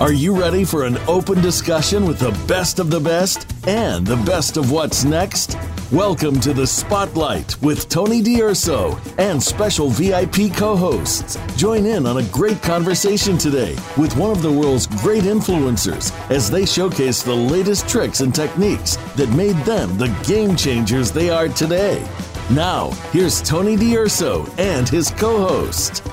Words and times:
Are 0.00 0.12
you 0.12 0.40
ready 0.40 0.64
for 0.64 0.84
an 0.84 0.96
open 1.08 1.42
discussion 1.42 2.06
with 2.06 2.20
the 2.20 2.30
best 2.46 2.78
of 2.78 2.88
the 2.88 3.00
best 3.00 3.52
and 3.66 4.06
the 4.06 4.14
best 4.18 4.56
of 4.56 4.70
what's 4.70 5.02
next? 5.02 5.58
Welcome 5.90 6.38
to 6.38 6.54
the 6.54 6.68
Spotlight 6.68 7.60
with 7.62 7.88
Tony 7.88 8.22
D'Urso 8.22 8.96
and 9.18 9.42
special 9.42 9.90
VIP 9.90 10.54
co 10.54 10.76
hosts. 10.76 11.36
Join 11.56 11.84
in 11.84 12.06
on 12.06 12.18
a 12.18 12.28
great 12.28 12.62
conversation 12.62 13.36
today 13.36 13.76
with 13.96 14.16
one 14.16 14.30
of 14.30 14.40
the 14.40 14.52
world's 14.52 14.86
great 14.86 15.24
influencers 15.24 16.12
as 16.30 16.48
they 16.48 16.64
showcase 16.64 17.24
the 17.24 17.34
latest 17.34 17.88
tricks 17.88 18.20
and 18.20 18.32
techniques 18.32 18.94
that 19.16 19.28
made 19.30 19.56
them 19.64 19.98
the 19.98 20.16
game 20.24 20.54
changers 20.54 21.10
they 21.10 21.28
are 21.28 21.48
today. 21.48 22.08
Now, 22.52 22.90
here's 23.10 23.42
Tony 23.42 23.74
D'Urso 23.74 24.46
and 24.58 24.88
his 24.88 25.10
co 25.10 25.44
host. 25.44 26.04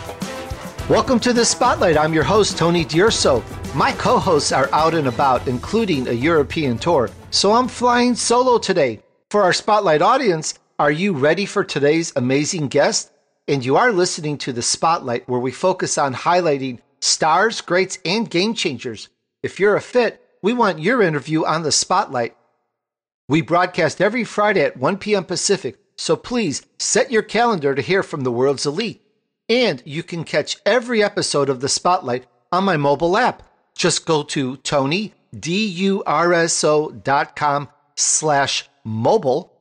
Welcome 0.90 1.20
to 1.20 1.34
the 1.34 1.46
Spotlight. 1.46 1.98
I'm 1.98 2.16
your 2.16 2.24
host, 2.24 2.58
Tony 2.58 2.84
D'Urso. 2.84 3.44
My 3.76 3.92
co 3.92 4.20
hosts 4.20 4.54
are 4.54 4.70
out 4.72 4.94
and 4.94 5.06
about, 5.06 5.50
including 5.50 6.08
a 6.08 6.14
European 6.14 6.78
tour, 6.78 7.10
so 7.30 7.52
I'm 7.52 7.68
flying 7.68 8.16
solo 8.16 8.58
today. 8.58 9.02
For 9.30 9.44
our 9.44 9.52
Spotlight 9.52 10.02
audience, 10.02 10.54
are 10.80 10.92
you 10.92 11.12
ready 11.12 11.46
for 11.46 11.66
today's 11.66 12.14
amazing 12.16 12.70
guest? 12.70 13.12
And 13.50 13.66
you 13.66 13.76
are 13.76 13.92
listening 13.92 14.38
to 14.38 14.54
the 14.54 14.62
Spotlight, 14.62 15.28
where 15.28 15.42
we 15.42 15.52
focus 15.52 15.98
on 15.98 16.14
highlighting 16.14 16.80
stars, 17.02 17.60
greats, 17.60 18.00
and 18.06 18.30
game 18.30 18.54
changers. 18.54 19.10
If 19.44 19.60
you're 19.60 19.76
a 19.76 19.82
fit, 19.82 20.26
we 20.42 20.54
want 20.54 20.80
your 20.80 21.02
interview 21.02 21.44
on 21.44 21.64
the 21.64 21.72
Spotlight. 21.74 22.34
We 23.28 23.42
broadcast 23.42 24.00
every 24.00 24.24
Friday 24.24 24.62
at 24.62 24.78
1 24.78 25.00
p.m. 25.00 25.26
Pacific, 25.26 25.80
so 25.98 26.16
please 26.16 26.66
set 26.80 27.12
your 27.12 27.24
calendar 27.24 27.76
to 27.76 27.82
hear 27.82 28.04
from 28.04 28.22
the 28.22 28.32
world's 28.32 28.66
elite. 28.66 29.02
And 29.50 29.84
you 29.86 30.02
can 30.02 30.24
catch 30.24 30.60
every 30.66 31.04
episode 31.04 31.50
of 31.50 31.60
the 31.60 31.68
Spotlight 31.68 32.26
on 32.54 32.64
my 32.64 32.78
mobile 32.78 33.18
app 33.18 33.44
just 33.76 34.06
go 34.06 34.24
to 34.24 34.58
Tony, 34.58 35.14
D-U-R-S-O 35.38 36.92
dot 36.92 37.36
com 37.36 37.70
slash 37.96 38.70
mobile 38.84 39.52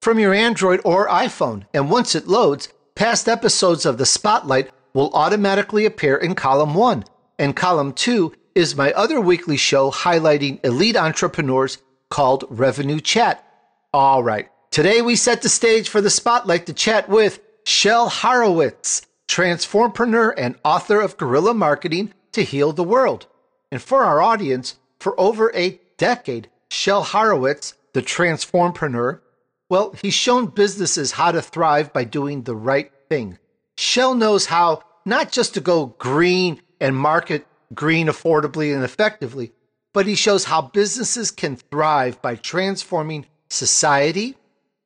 from 0.00 0.18
your 0.18 0.32
Android 0.32 0.80
or 0.84 1.08
iPhone. 1.08 1.66
And 1.74 1.90
once 1.90 2.14
it 2.14 2.28
loads, 2.28 2.68
past 2.94 3.28
episodes 3.28 3.84
of 3.84 3.98
The 3.98 4.06
Spotlight 4.06 4.70
will 4.94 5.10
automatically 5.12 5.84
appear 5.84 6.16
in 6.16 6.34
column 6.34 6.74
one. 6.74 7.04
And 7.38 7.54
column 7.56 7.92
two 7.92 8.32
is 8.54 8.76
my 8.76 8.92
other 8.92 9.20
weekly 9.20 9.56
show 9.56 9.90
highlighting 9.90 10.64
elite 10.64 10.96
entrepreneurs 10.96 11.78
called 12.08 12.44
Revenue 12.48 13.00
Chat. 13.00 13.44
All 13.92 14.22
right. 14.22 14.48
Today 14.70 15.02
we 15.02 15.16
set 15.16 15.42
the 15.42 15.48
stage 15.48 15.88
for 15.88 16.00
the 16.00 16.10
spotlight 16.10 16.66
to 16.66 16.72
chat 16.72 17.08
with 17.08 17.40
Shel 17.64 18.08
Horowitz, 18.08 19.02
transformpreneur 19.28 20.32
and 20.36 20.54
author 20.64 21.00
of 21.00 21.16
Guerrilla 21.16 21.52
Marketing 21.52 22.14
to 22.32 22.44
Heal 22.44 22.72
the 22.72 22.84
World. 22.84 23.26
And 23.70 23.82
for 23.82 24.04
our 24.04 24.20
audience, 24.20 24.76
for 24.98 25.18
over 25.20 25.54
a 25.54 25.80
decade, 25.96 26.48
Shel 26.70 27.02
Horowitz, 27.02 27.74
the 27.92 28.02
transformpreneur, 28.02 29.20
well, 29.68 29.94
he's 30.00 30.14
shown 30.14 30.46
businesses 30.46 31.12
how 31.12 31.32
to 31.32 31.42
thrive 31.42 31.92
by 31.92 32.04
doing 32.04 32.42
the 32.42 32.54
right 32.54 32.92
thing. 33.08 33.38
Shel 33.76 34.14
knows 34.14 34.46
how 34.46 34.82
not 35.04 35.32
just 35.32 35.54
to 35.54 35.60
go 35.60 35.86
green 35.98 36.60
and 36.80 36.96
market 36.96 37.46
green 37.74 38.06
affordably 38.06 38.74
and 38.74 38.84
effectively, 38.84 39.52
but 39.92 40.06
he 40.06 40.14
shows 40.14 40.44
how 40.44 40.62
businesses 40.62 41.30
can 41.30 41.56
thrive 41.56 42.20
by 42.22 42.36
transforming 42.36 43.26
society, 43.48 44.36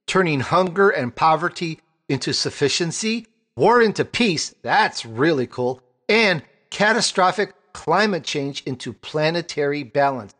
turning 0.06 0.40
hunger 0.40 0.88
and 0.90 1.14
poverty 1.14 1.80
into 2.08 2.32
sufficiency, 2.32 3.26
war 3.56 3.82
into 3.82 4.04
peace, 4.04 4.54
that's 4.62 5.04
really 5.04 5.46
cool, 5.46 5.82
and 6.08 6.42
catastrophic 6.70 7.54
climate 7.72 8.24
change 8.24 8.62
into 8.64 8.92
planetary 8.92 9.82
balance. 9.82 10.34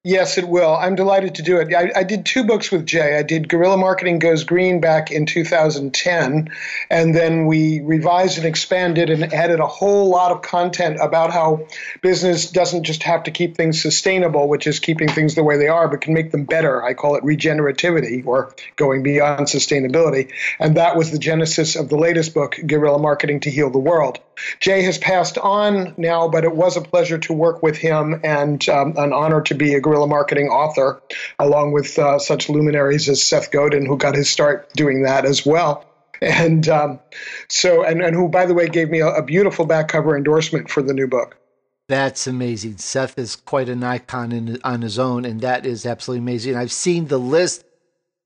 Yes, 0.03 0.37
it 0.37 0.47
will. 0.47 0.73
I'm 0.73 0.95
delighted 0.95 1.35
to 1.35 1.41
do 1.41 1.57
it. 1.57 1.73
I, 1.73 1.91
I, 1.99 2.03
did 2.03 2.25
two 2.25 2.45
books 2.45 2.71
with 2.71 2.85
Jay. 2.85 3.17
I 3.17 3.23
did 3.23 3.49
Guerrilla 3.49 3.75
Marketing 3.75 4.19
Goes 4.19 4.45
Green 4.45 4.79
back 4.79 5.11
in 5.11 5.25
2010, 5.25 6.49
and 6.89 7.13
then 7.13 7.45
we 7.45 7.81
revised 7.81 8.37
and 8.37 8.47
expanded 8.47 9.09
and 9.09 9.33
added 9.33 9.59
a 9.59 9.67
whole 9.67 10.07
lot 10.09 10.31
of 10.31 10.43
content 10.43 10.97
about 11.01 11.33
how 11.33 11.67
business 12.01 12.49
doesn't 12.49 12.83
just 12.83 13.03
have 13.03 13.23
to 13.23 13.31
keep 13.31 13.57
things 13.57 13.81
sustainable, 13.81 14.47
which 14.47 14.65
is 14.65 14.79
keeping 14.79 15.09
things 15.09 15.35
the 15.35 15.43
way 15.43 15.57
they 15.57 15.67
are, 15.67 15.89
but 15.89 15.99
can 15.99 16.13
make 16.13 16.31
them 16.31 16.45
better. 16.45 16.81
I 16.81 16.93
call 16.93 17.15
it 17.15 17.23
regenerativity 17.25 18.25
or 18.25 18.55
going 18.77 19.03
beyond 19.03 19.47
sustainability. 19.47 20.31
And 20.57 20.77
that 20.77 20.95
was 20.95 21.11
the 21.11 21.19
genesis 21.19 21.75
of 21.75 21.89
the 21.89 21.97
latest 21.97 22.33
book, 22.33 22.55
Guerrilla 22.65 22.99
Marketing 22.99 23.41
to 23.41 23.51
Heal 23.51 23.71
the 23.71 23.79
World. 23.79 24.21
Jay 24.59 24.81
has 24.83 24.97
passed 24.97 25.37
on 25.37 25.93
now, 25.97 26.27
but 26.27 26.43
it 26.43 26.55
was 26.55 26.77
a 26.77 26.81
pleasure 26.81 27.17
to 27.17 27.33
work 27.33 27.63
with 27.63 27.77
him 27.77 28.19
and 28.23 28.67
um, 28.69 28.93
an 28.97 29.13
honor 29.13 29.41
to 29.41 29.55
be 29.55 29.73
a 29.73 29.81
guerrilla 29.81 30.07
marketing 30.07 30.47
author, 30.47 31.01
along 31.39 31.71
with 31.71 31.97
uh, 31.97 32.19
such 32.19 32.49
luminaries 32.49 33.09
as 33.09 33.21
Seth 33.23 33.51
Godin, 33.51 33.85
who 33.85 33.97
got 33.97 34.15
his 34.15 34.29
start 34.29 34.71
doing 34.73 35.03
that 35.03 35.25
as 35.25 35.45
well. 35.45 35.85
And 36.21 36.67
um, 36.67 36.99
so, 37.47 37.83
and, 37.83 38.01
and 38.01 38.15
who, 38.15 38.27
by 38.27 38.45
the 38.45 38.53
way, 38.53 38.67
gave 38.67 38.89
me 38.89 39.01
a, 39.01 39.07
a 39.07 39.23
beautiful 39.23 39.65
back 39.65 39.87
cover 39.89 40.17
endorsement 40.17 40.69
for 40.69 40.81
the 40.81 40.93
new 40.93 41.07
book. 41.07 41.37
That's 41.87 42.27
amazing. 42.27 42.77
Seth 42.77 43.17
is 43.17 43.35
quite 43.35 43.69
an 43.69 43.83
icon 43.83 44.31
in, 44.31 44.59
on 44.63 44.81
his 44.81 44.99
own, 44.99 45.25
and 45.25 45.41
that 45.41 45.65
is 45.65 45.85
absolutely 45.85 46.19
amazing. 46.19 46.53
And 46.53 46.59
I've 46.59 46.71
seen 46.71 47.07
the 47.07 47.19
list, 47.19 47.63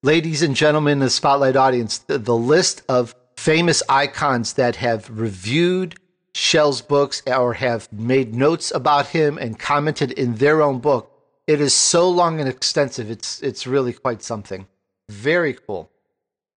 ladies 0.03 0.41
and 0.41 0.55
gentlemen, 0.55 0.99
the 0.99 1.09
spotlight 1.09 1.55
audience, 1.55 1.99
the, 1.99 2.17
the 2.17 2.35
list 2.35 2.81
of 2.89 3.13
famous 3.38 3.83
icons 3.89 4.53
that 4.53 4.78
have 4.78 5.09
reviewed 5.09 5.95
Shel's 6.34 6.81
books 6.81 7.22
or 7.28 7.53
have 7.56 7.92
made 7.92 8.34
notes 8.34 8.72
about 8.72 9.08
him 9.08 9.38
and 9.38 9.59
commented 9.59 10.12
in 10.12 10.36
their 10.36 10.62
own 10.62 10.80
book. 10.80 11.12
It 11.47 11.59
is 11.59 11.74
so 11.74 12.09
long 12.09 12.40
and 12.40 12.47
extensive. 12.47 13.12
It's 13.12 13.42
it's 13.42 13.68
really 13.68 13.94
quite 13.94 14.24
something. 14.24 14.68
Very 15.09 15.53
cool. 15.53 15.90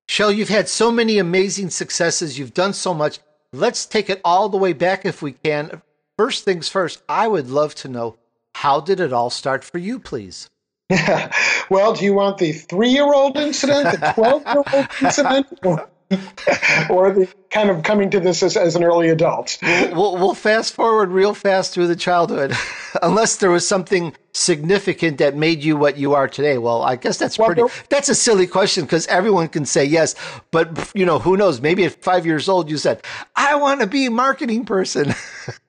Shel, 0.09 0.31
you've 0.31 0.49
had 0.49 0.69
so 0.69 0.91
many 0.91 1.19
amazing 1.19 1.71
successes. 1.71 2.39
You've 2.39 2.55
done 2.55 2.75
so 2.75 2.95
much. 2.95 3.19
Let's 3.53 3.87
take 3.87 4.11
it 4.11 4.21
all 4.25 4.49
the 4.49 4.59
way 4.59 4.73
back 4.73 5.05
if 5.05 5.23
we 5.23 5.33
can. 5.33 5.83
First 6.17 6.45
things 6.45 6.69
first, 6.69 7.03
I 7.09 7.27
would 7.27 7.51
love 7.51 7.75
to 7.77 7.89
know 7.89 8.17
how 8.55 8.81
did 8.81 9.01
it 9.01 9.13
all 9.13 9.31
start 9.31 9.65
for 9.65 9.79
you, 9.79 9.99
please? 9.99 10.51
Yeah. 10.91 11.33
Well, 11.71 11.95
do 11.95 12.05
you 12.05 12.13
want 12.13 12.37
the 12.37 12.53
three 12.53 12.91
year 12.91 13.11
old 13.11 13.39
incident, 13.39 13.99
the 13.99 14.13
12 14.15 14.43
year 14.47 14.63
old 14.75 14.87
incident, 15.03 15.47
or, 15.65 15.89
or 16.91 17.13
the 17.13 17.33
kind 17.51 17.71
of 17.71 17.83
coming 17.83 18.11
to 18.11 18.21
this 18.21 18.43
as, 18.43 18.57
as 18.57 18.77
an 18.77 18.85
early 18.85 19.09
adult? 19.09 19.59
We'll, 19.63 19.95
we'll, 19.95 20.17
we'll 20.17 20.35
fast 20.35 20.75
forward 20.75 21.11
real 21.11 21.35
fast 21.35 21.73
through 21.73 21.87
the 21.87 21.97
childhood, 21.97 22.55
unless 23.03 23.37
there 23.37 23.51
was 23.51 23.67
something 23.67 24.15
significant 24.33 25.19
that 25.19 25.37
made 25.37 25.63
you 25.63 25.77
what 25.77 25.97
you 25.97 26.15
are 26.15 26.29
today. 26.29 26.59
Well, 26.59 26.83
I 26.83 26.97
guess 26.97 27.19
that's 27.19 27.37
pretty. 27.37 27.63
That's 27.89 28.09
a 28.09 28.15
silly 28.15 28.47
question 28.47 28.85
because 28.85 29.07
everyone 29.07 29.49
can 29.49 29.65
say 29.65 29.85
yes, 29.85 30.15
but 30.51 30.91
you 30.95 31.07
know 31.07 31.19
who 31.19 31.37
knows? 31.37 31.61
Maybe 31.61 31.85
at 31.85 31.93
five 32.03 32.27
years 32.27 32.49
old 32.49 32.71
you 32.71 32.77
said, 32.77 33.03
"I 33.35 33.57
want 33.57 33.81
to 33.81 33.87
be 33.87 34.07
a 34.07 34.11
marketing 34.11 34.65
person." 34.65 35.15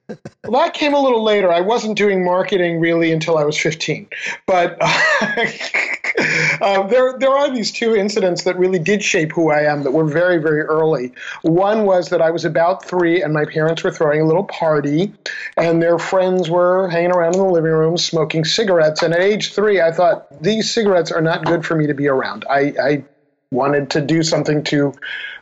well, 0.08 0.64
that 0.64 0.74
came 0.74 0.94
a 0.94 1.00
little 1.00 1.24
later. 1.24 1.52
I 1.52 1.62
wasn't 1.62 1.98
doing 1.98 2.24
marketing 2.24 2.80
really 2.80 3.12
until 3.12 3.38
I 3.38 3.44
was 3.44 3.58
15. 3.58 4.08
But 4.46 4.78
uh, 6.62 6.88
there, 6.88 7.18
there 7.18 7.32
are 7.32 7.54
these 7.54 7.72
two 7.72 7.96
incidents 7.96 8.44
that 8.44 8.58
really 8.58 8.78
did 8.78 9.04
shape 9.04 9.32
who 9.32 9.50
I 9.50 9.62
am 9.62 9.84
that 9.84 9.92
were 9.92 10.06
very, 10.06 10.38
very 10.38 10.62
early. 10.62 11.12
One 11.42 11.86
was 11.86 12.10
that 12.10 12.22
I 12.22 12.30
was 12.30 12.46
about 12.46 12.86
three 12.86 13.22
and 13.24 13.34
my 13.34 13.46
parents 13.46 13.84
were 13.84 13.92
throwing 13.92 14.22
a 14.22 14.26
little 14.26 14.44
party 14.44 15.14
and 15.58 15.82
their 15.82 15.98
friends 15.98 16.50
were 16.50 16.90
hanging 16.90 17.12
around 17.12 17.34
in 17.34 17.42
the 17.42 17.50
living 17.50 17.72
room 17.72 17.98
smoking 17.98 18.46
cigarettes. 18.46 19.02
And 19.02 19.14
at 19.14 19.22
age 19.22 19.54
three, 19.54 19.82
I 19.82 19.92
thought, 19.92 20.28
these 20.42 20.72
cigarettes 20.72 21.12
are 21.12 21.22
not 21.22 21.46
good 21.46 21.66
for 21.66 21.76
me 21.76 21.88
to 21.88 21.94
be 21.94 22.08
around. 22.08 22.46
I, 22.50 22.74
I 22.80 23.04
wanted 23.52 23.90
to 23.92 24.02
do 24.02 24.22
something 24.22 24.64
to 24.66 24.94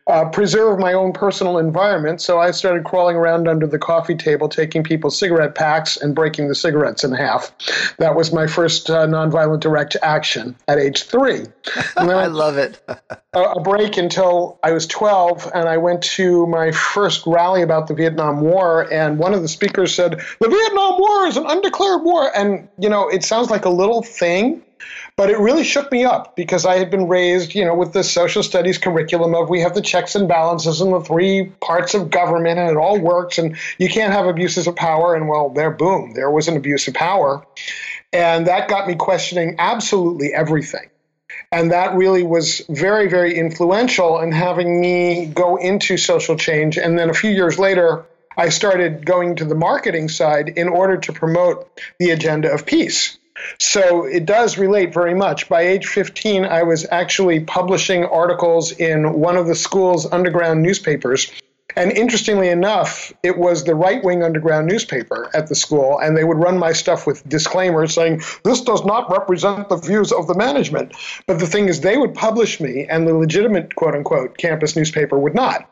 uh, 0.07 0.25
preserve 0.29 0.79
my 0.79 0.93
own 0.93 1.13
personal 1.13 1.57
environment. 1.57 2.21
So 2.21 2.39
I 2.39 2.51
started 2.51 2.83
crawling 2.83 3.15
around 3.15 3.47
under 3.47 3.65
the 3.65 3.79
coffee 3.79 4.15
table, 4.15 4.49
taking 4.49 4.83
people's 4.83 5.17
cigarette 5.17 5.55
packs 5.55 5.95
and 5.97 6.13
breaking 6.13 6.49
the 6.49 6.55
cigarettes 6.55 7.03
in 7.03 7.13
half. 7.13 7.51
That 7.97 8.15
was 8.15 8.33
my 8.33 8.47
first 8.47 8.89
uh, 8.89 9.07
nonviolent 9.07 9.61
direct 9.61 9.95
action 10.01 10.55
at 10.67 10.77
age 10.77 11.03
three. 11.03 11.45
I 11.97 12.27
love 12.27 12.57
it. 12.57 12.81
a, 13.33 13.41
a 13.41 13.61
break 13.61 13.97
until 13.97 14.59
I 14.63 14.71
was 14.71 14.87
12, 14.87 15.51
and 15.53 15.69
I 15.69 15.77
went 15.77 16.03
to 16.03 16.47
my 16.47 16.71
first 16.71 17.25
rally 17.25 17.61
about 17.61 17.87
the 17.87 17.93
Vietnam 17.93 18.41
War, 18.41 18.91
and 18.91 19.17
one 19.17 19.33
of 19.33 19.41
the 19.41 19.47
speakers 19.47 19.95
said, 19.95 20.21
The 20.39 20.49
Vietnam 20.49 20.99
War 20.99 21.27
is 21.27 21.37
an 21.37 21.45
undeclared 21.45 22.03
war. 22.03 22.35
And, 22.35 22.67
you 22.77 22.89
know, 22.89 23.07
it 23.07 23.23
sounds 23.23 23.49
like 23.49 23.65
a 23.65 23.69
little 23.69 24.03
thing 24.03 24.61
but 25.15 25.29
it 25.29 25.37
really 25.37 25.63
shook 25.63 25.91
me 25.91 26.05
up 26.05 26.35
because 26.35 26.65
I 26.65 26.77
had 26.77 26.89
been 26.89 27.07
raised, 27.07 27.53
you 27.53 27.63
know, 27.63 27.75
with 27.75 27.93
the 27.93 28.03
social 28.03 28.41
studies 28.41 28.79
curriculum 28.79 29.35
of 29.35 29.49
we 29.49 29.61
have 29.61 29.75
the 29.75 29.81
checks 29.81 30.15
and 30.15 30.27
balances 30.27 30.81
and 30.81 30.91
the 30.91 31.01
three 31.01 31.45
parts 31.61 31.93
of 31.93 32.09
government 32.09 32.59
and 32.59 32.69
it 32.69 32.77
all 32.77 32.99
works 32.99 33.37
and 33.37 33.55
you 33.77 33.89
can't 33.89 34.11
have 34.11 34.25
abuses 34.25 34.65
of 34.65 34.75
power. 34.75 35.13
And 35.15 35.27
well, 35.27 35.49
there, 35.49 35.69
boom, 35.69 36.13
there 36.15 36.31
was 36.31 36.47
an 36.47 36.57
abuse 36.57 36.87
of 36.87 36.95
power. 36.95 37.45
And 38.11 38.47
that 38.47 38.67
got 38.67 38.87
me 38.87 38.95
questioning 38.95 39.55
absolutely 39.59 40.33
everything. 40.33 40.89
And 41.51 41.71
that 41.71 41.95
really 41.95 42.23
was 42.23 42.63
very, 42.67 43.07
very 43.07 43.37
influential 43.37 44.19
in 44.19 44.31
having 44.31 44.81
me 44.81 45.27
go 45.27 45.57
into 45.57 45.97
social 45.97 46.35
change. 46.35 46.77
And 46.77 46.97
then 46.97 47.11
a 47.11 47.13
few 47.13 47.29
years 47.29 47.59
later, 47.59 48.05
I 48.35 48.49
started 48.49 49.05
going 49.05 49.35
to 49.35 49.45
the 49.45 49.55
marketing 49.55 50.09
side 50.09 50.49
in 50.49 50.67
order 50.67 50.97
to 50.97 51.13
promote 51.13 51.69
the 51.99 52.09
agenda 52.09 52.51
of 52.51 52.65
peace. 52.65 53.19
So 53.59 54.05
it 54.05 54.25
does 54.25 54.57
relate 54.57 54.93
very 54.93 55.13
much. 55.13 55.49
By 55.49 55.61
age 55.61 55.87
15, 55.87 56.45
I 56.45 56.63
was 56.63 56.85
actually 56.91 57.41
publishing 57.41 58.05
articles 58.05 58.71
in 58.71 59.13
one 59.13 59.37
of 59.37 59.47
the 59.47 59.55
school's 59.55 60.11
underground 60.11 60.61
newspapers. 60.61 61.31
And 61.75 61.91
interestingly 61.91 62.49
enough, 62.49 63.11
it 63.23 63.37
was 63.37 63.63
the 63.63 63.73
right 63.73 64.03
wing 64.03 64.23
underground 64.23 64.67
newspaper 64.67 65.31
at 65.33 65.47
the 65.47 65.55
school, 65.55 65.99
and 65.99 66.15
they 66.15 66.23
would 66.23 66.37
run 66.37 66.57
my 66.59 66.71
stuff 66.71 67.07
with 67.07 67.27
disclaimers 67.27 67.95
saying, 67.95 68.21
This 68.43 68.61
does 68.61 68.85
not 68.85 69.09
represent 69.11 69.69
the 69.69 69.77
views 69.77 70.11
of 70.11 70.27
the 70.27 70.35
management. 70.35 70.93
But 71.25 71.39
the 71.39 71.47
thing 71.47 71.69
is, 71.69 71.81
they 71.81 71.97
would 71.97 72.13
publish 72.13 72.59
me, 72.59 72.85
and 72.89 73.07
the 73.07 73.15
legitimate 73.15 73.75
quote 73.75 73.95
unquote 73.95 74.37
campus 74.37 74.75
newspaper 74.75 75.17
would 75.17 75.33
not. 75.33 75.67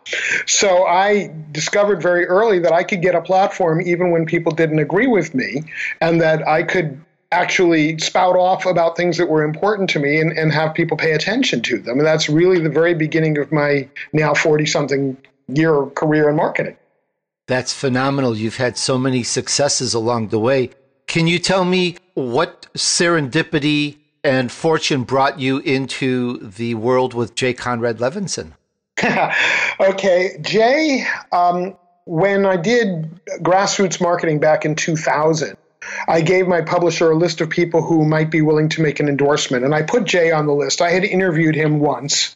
So 0.47 0.85
I 0.87 1.31
discovered 1.51 2.01
very 2.01 2.25
early 2.25 2.57
that 2.59 2.73
I 2.73 2.83
could 2.83 3.03
get 3.03 3.13
a 3.13 3.21
platform 3.21 3.81
even 3.81 4.09
when 4.09 4.25
people 4.25 4.51
didn't 4.51 4.79
agree 4.79 5.07
with 5.07 5.35
me, 5.35 5.63
and 5.99 6.19
that 6.19 6.47
I 6.47 6.63
could 6.63 6.99
actually 7.31 7.97
spout 7.97 8.35
off 8.35 8.65
about 8.65 8.97
things 8.97 9.17
that 9.17 9.29
were 9.29 9.43
important 9.43 9.89
to 9.91 9.99
me 9.99 10.19
and, 10.19 10.37
and 10.37 10.51
have 10.51 10.73
people 10.73 10.97
pay 10.97 11.13
attention 11.13 11.61
to 11.61 11.77
them. 11.77 11.97
And 11.97 12.05
that's 12.05 12.29
really 12.29 12.59
the 12.59 12.69
very 12.69 12.93
beginning 12.93 13.37
of 13.37 13.51
my 13.51 13.87
now 14.13 14.33
40 14.33 14.65
something 14.65 15.17
year 15.47 15.85
career 15.87 16.29
in 16.29 16.35
marketing. 16.35 16.77
That's 17.47 17.73
phenomenal. 17.73 18.37
You've 18.37 18.57
had 18.57 18.77
so 18.77 18.97
many 18.97 19.23
successes 19.23 19.93
along 19.93 20.29
the 20.29 20.39
way. 20.39 20.71
Can 21.07 21.27
you 21.27 21.39
tell 21.39 21.65
me 21.65 21.97
what 22.13 22.67
serendipity 22.75 23.97
and 24.23 24.51
fortune 24.51 25.03
brought 25.03 25.39
you 25.39 25.59
into 25.59 26.37
the 26.37 26.75
world 26.75 27.13
with 27.13 27.35
Jay 27.35 27.53
Conrad 27.53 27.97
Levinson? 27.97 28.53
okay, 29.79 30.37
Jay, 30.41 31.05
um, 31.31 31.75
when 32.05 32.45
I 32.45 32.55
did 32.55 33.19
grassroots 33.41 33.99
marketing 33.99 34.39
back 34.39 34.63
in 34.63 34.75
2000, 34.75 35.57
I 36.07 36.21
gave 36.21 36.47
my 36.47 36.61
publisher 36.61 37.11
a 37.11 37.15
list 37.15 37.41
of 37.41 37.49
people 37.49 37.81
who 37.81 38.05
might 38.05 38.29
be 38.29 38.41
willing 38.41 38.69
to 38.69 38.81
make 38.81 38.99
an 38.99 39.07
endorsement, 39.07 39.65
and 39.65 39.73
I 39.73 39.81
put 39.81 40.05
Jay 40.05 40.31
on 40.31 40.45
the 40.45 40.53
list. 40.53 40.81
I 40.81 40.91
had 40.91 41.03
interviewed 41.03 41.55
him 41.55 41.79
once, 41.79 42.35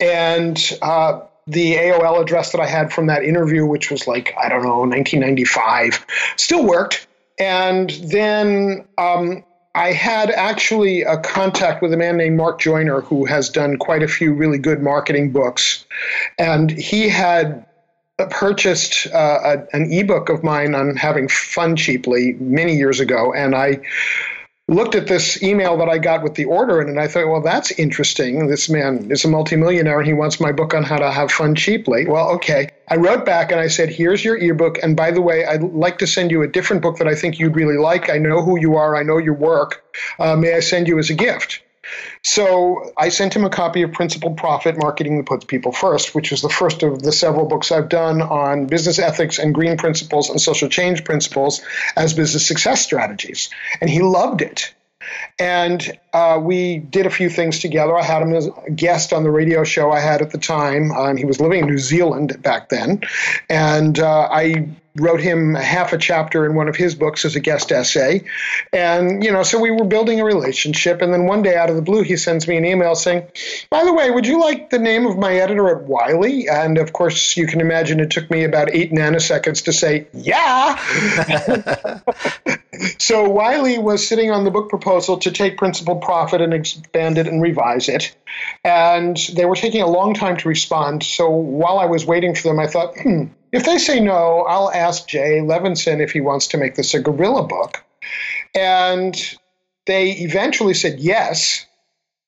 and 0.00 0.58
uh, 0.82 1.20
the 1.46 1.74
AOL 1.74 2.20
address 2.20 2.52
that 2.52 2.60
I 2.60 2.66
had 2.66 2.92
from 2.92 3.06
that 3.06 3.24
interview, 3.24 3.66
which 3.66 3.90
was 3.90 4.06
like, 4.06 4.34
I 4.42 4.48
don't 4.48 4.62
know, 4.62 4.80
1995, 4.80 6.04
still 6.36 6.66
worked. 6.66 7.06
And 7.38 7.90
then 7.90 8.84
um, 8.98 9.42
I 9.74 9.92
had 9.92 10.30
actually 10.30 11.02
a 11.02 11.18
contact 11.18 11.82
with 11.82 11.92
a 11.92 11.96
man 11.96 12.16
named 12.16 12.36
Mark 12.36 12.60
Joyner 12.60 13.00
who 13.00 13.24
has 13.24 13.48
done 13.48 13.78
quite 13.78 14.02
a 14.02 14.08
few 14.08 14.34
really 14.34 14.58
good 14.58 14.82
marketing 14.82 15.32
books. 15.32 15.84
And 16.38 16.70
he 16.70 17.08
had 17.08 17.64
purchased 18.30 19.06
uh, 19.12 19.38
a, 19.72 19.76
an 19.76 19.92
ebook 19.92 20.28
of 20.28 20.42
mine 20.42 20.74
on 20.74 20.96
having 20.96 21.28
fun 21.28 21.76
cheaply 21.76 22.34
many 22.40 22.74
years 22.74 23.00
ago, 23.00 23.32
and 23.32 23.54
I 23.54 23.80
looked 24.68 24.94
at 24.94 25.06
this 25.06 25.42
email 25.42 25.76
that 25.78 25.88
I 25.88 25.98
got 25.98 26.22
with 26.22 26.34
the 26.34 26.44
order 26.44 26.80
in, 26.80 26.88
and 26.88 26.98
I 26.98 27.08
thought, 27.08 27.28
well, 27.28 27.40
that's 27.40 27.70
interesting. 27.72 28.46
This 28.46 28.68
man 28.68 29.10
is 29.10 29.24
a 29.24 29.28
multimillionaire, 29.28 29.98
and 29.98 30.06
he 30.06 30.12
wants 30.12 30.40
my 30.40 30.52
book 30.52 30.74
on 30.74 30.82
how 30.82 30.98
to 30.98 31.10
have 31.10 31.30
fun 31.30 31.54
cheaply. 31.54 32.06
Well, 32.06 32.30
okay. 32.30 32.70
I 32.88 32.96
wrote 32.96 33.24
back 33.24 33.50
and 33.50 33.60
I 33.60 33.68
said, 33.68 33.88
here's 33.88 34.24
your 34.24 34.36
ebook, 34.36 34.78
and 34.82 34.96
by 34.96 35.10
the 35.10 35.22
way, 35.22 35.44
I'd 35.44 35.62
like 35.62 35.98
to 35.98 36.06
send 36.06 36.30
you 36.30 36.42
a 36.42 36.48
different 36.48 36.82
book 36.82 36.98
that 36.98 37.08
I 37.08 37.14
think 37.14 37.38
you'd 37.38 37.56
really 37.56 37.78
like. 37.78 38.10
I 38.10 38.18
know 38.18 38.42
who 38.42 38.58
you 38.58 38.76
are. 38.76 38.96
I 38.96 39.02
know 39.02 39.18
your 39.18 39.34
work. 39.34 39.84
Uh, 40.18 40.36
may 40.36 40.54
I 40.54 40.60
send 40.60 40.88
you 40.88 40.98
as 40.98 41.10
a 41.10 41.14
gift? 41.14 41.62
So 42.22 42.92
I 42.96 43.08
sent 43.08 43.34
him 43.34 43.44
a 43.44 43.50
copy 43.50 43.82
of 43.82 43.92
Principled 43.92 44.36
Profit 44.36 44.76
Marketing 44.78 45.16
That 45.16 45.26
Puts 45.26 45.44
People 45.44 45.72
First, 45.72 46.14
which 46.14 46.32
is 46.32 46.40
the 46.40 46.48
first 46.48 46.82
of 46.82 47.02
the 47.02 47.12
several 47.12 47.46
books 47.46 47.72
I've 47.72 47.88
done 47.88 48.22
on 48.22 48.66
business 48.66 48.98
ethics 48.98 49.38
and 49.38 49.54
green 49.54 49.76
principles 49.76 50.30
and 50.30 50.40
social 50.40 50.68
change 50.68 51.04
principles 51.04 51.60
as 51.96 52.14
business 52.14 52.46
success 52.46 52.82
strategies. 52.82 53.50
And 53.80 53.90
he 53.90 54.00
loved 54.00 54.42
it. 54.42 54.72
And 55.38 55.98
uh, 56.12 56.38
we 56.40 56.78
did 56.78 57.06
a 57.06 57.10
few 57.10 57.28
things 57.28 57.58
together. 57.58 57.96
I 57.96 58.04
had 58.04 58.22
him 58.22 58.34
as 58.34 58.46
a 58.46 58.70
guest 58.70 59.12
on 59.12 59.24
the 59.24 59.30
radio 59.30 59.64
show 59.64 59.90
I 59.90 60.00
had 60.00 60.22
at 60.22 60.30
the 60.30 60.38
time. 60.38 60.92
Um, 60.92 61.16
he 61.16 61.24
was 61.24 61.40
living 61.40 61.60
in 61.60 61.66
New 61.66 61.78
Zealand 61.78 62.40
back 62.40 62.68
then. 62.68 63.02
And 63.48 63.98
uh, 63.98 64.28
I 64.30 64.68
wrote 64.96 65.20
him 65.20 65.54
half 65.54 65.92
a 65.92 65.98
chapter 65.98 66.44
in 66.44 66.54
one 66.54 66.68
of 66.68 66.76
his 66.76 66.94
books 66.94 67.24
as 67.24 67.34
a 67.34 67.40
guest 67.40 67.72
essay. 67.72 68.24
And, 68.72 69.24
you 69.24 69.32
know, 69.32 69.42
so 69.42 69.58
we 69.58 69.70
were 69.70 69.84
building 69.84 70.20
a 70.20 70.24
relationship. 70.24 71.00
And 71.00 71.12
then 71.12 71.26
one 71.26 71.42
day 71.42 71.56
out 71.56 71.70
of 71.70 71.76
the 71.76 71.82
blue, 71.82 72.02
he 72.02 72.16
sends 72.16 72.46
me 72.46 72.56
an 72.56 72.64
email 72.64 72.94
saying, 72.94 73.26
By 73.70 73.84
the 73.84 73.92
way, 73.92 74.10
would 74.10 74.26
you 74.26 74.40
like 74.40 74.70
the 74.70 74.78
name 74.78 75.06
of 75.06 75.16
my 75.16 75.34
editor 75.34 75.68
at 75.70 75.84
Wiley? 75.84 76.48
And 76.48 76.76
of 76.76 76.92
course, 76.92 77.36
you 77.36 77.46
can 77.46 77.60
imagine 77.60 78.00
it 78.00 78.10
took 78.10 78.30
me 78.30 78.44
about 78.44 78.74
eight 78.74 78.92
nanoseconds 78.92 79.64
to 79.64 79.72
say, 79.72 80.06
Yeah. 80.12 80.76
so 82.98 83.28
Wiley 83.28 83.78
was 83.78 84.06
sitting 84.06 84.30
on 84.30 84.44
the 84.44 84.50
book 84.50 84.68
proposal 84.68 85.16
to 85.18 85.30
take 85.30 85.56
Principled 85.56 86.02
Profit 86.02 86.42
and 86.42 86.52
expand 86.52 87.16
it 87.16 87.26
and 87.26 87.40
revise 87.40 87.88
it. 87.88 88.14
And 88.62 89.16
they 89.34 89.46
were 89.46 89.56
taking 89.56 89.80
a 89.80 89.86
long 89.86 90.12
time 90.12 90.36
to 90.38 90.48
respond. 90.48 91.02
So 91.02 91.30
while 91.30 91.78
I 91.78 91.86
was 91.86 92.04
waiting 92.04 92.34
for 92.34 92.48
them, 92.48 92.58
I 92.58 92.66
thought, 92.66 92.94
hmm, 92.98 93.24
if 93.52 93.64
they 93.64 93.78
say 93.78 94.00
no, 94.00 94.44
I'll 94.48 94.70
ask 94.70 95.06
Jay 95.06 95.38
Levinson 95.38 96.00
if 96.00 96.12
he 96.12 96.20
wants 96.20 96.48
to 96.48 96.58
make 96.58 96.74
this 96.74 96.94
a 96.94 97.00
guerrilla 97.00 97.46
book. 97.46 97.84
And 98.54 99.14
they 99.86 100.12
eventually 100.12 100.74
said 100.74 100.98
yes. 100.98 101.66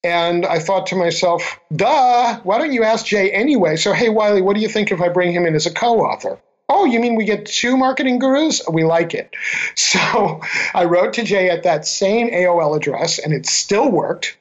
And 0.02 0.44
I 0.44 0.58
thought 0.58 0.88
to 0.88 0.96
myself, 0.96 1.58
duh, 1.74 2.38
why 2.42 2.58
don't 2.58 2.72
you 2.72 2.84
ask 2.84 3.06
Jay 3.06 3.30
anyway? 3.30 3.76
So, 3.76 3.94
hey, 3.94 4.10
Wiley, 4.10 4.42
what 4.42 4.54
do 4.54 4.60
you 4.60 4.68
think 4.68 4.92
if 4.92 5.00
I 5.00 5.08
bring 5.08 5.32
him 5.32 5.46
in 5.46 5.54
as 5.54 5.64
a 5.64 5.72
co 5.72 6.00
author? 6.00 6.38
Oh, 6.68 6.84
you 6.84 7.00
mean 7.00 7.14
we 7.14 7.24
get 7.24 7.46
two 7.46 7.76
marketing 7.76 8.18
gurus? 8.18 8.62
We 8.70 8.84
like 8.84 9.14
it. 9.14 9.34
So 9.76 10.40
I 10.74 10.84
wrote 10.84 11.14
to 11.14 11.24
Jay 11.24 11.48
at 11.50 11.62
that 11.62 11.86
same 11.86 12.30
AOL 12.30 12.76
address, 12.76 13.18
and 13.18 13.32
it 13.32 13.46
still 13.46 13.90
worked. 13.90 14.36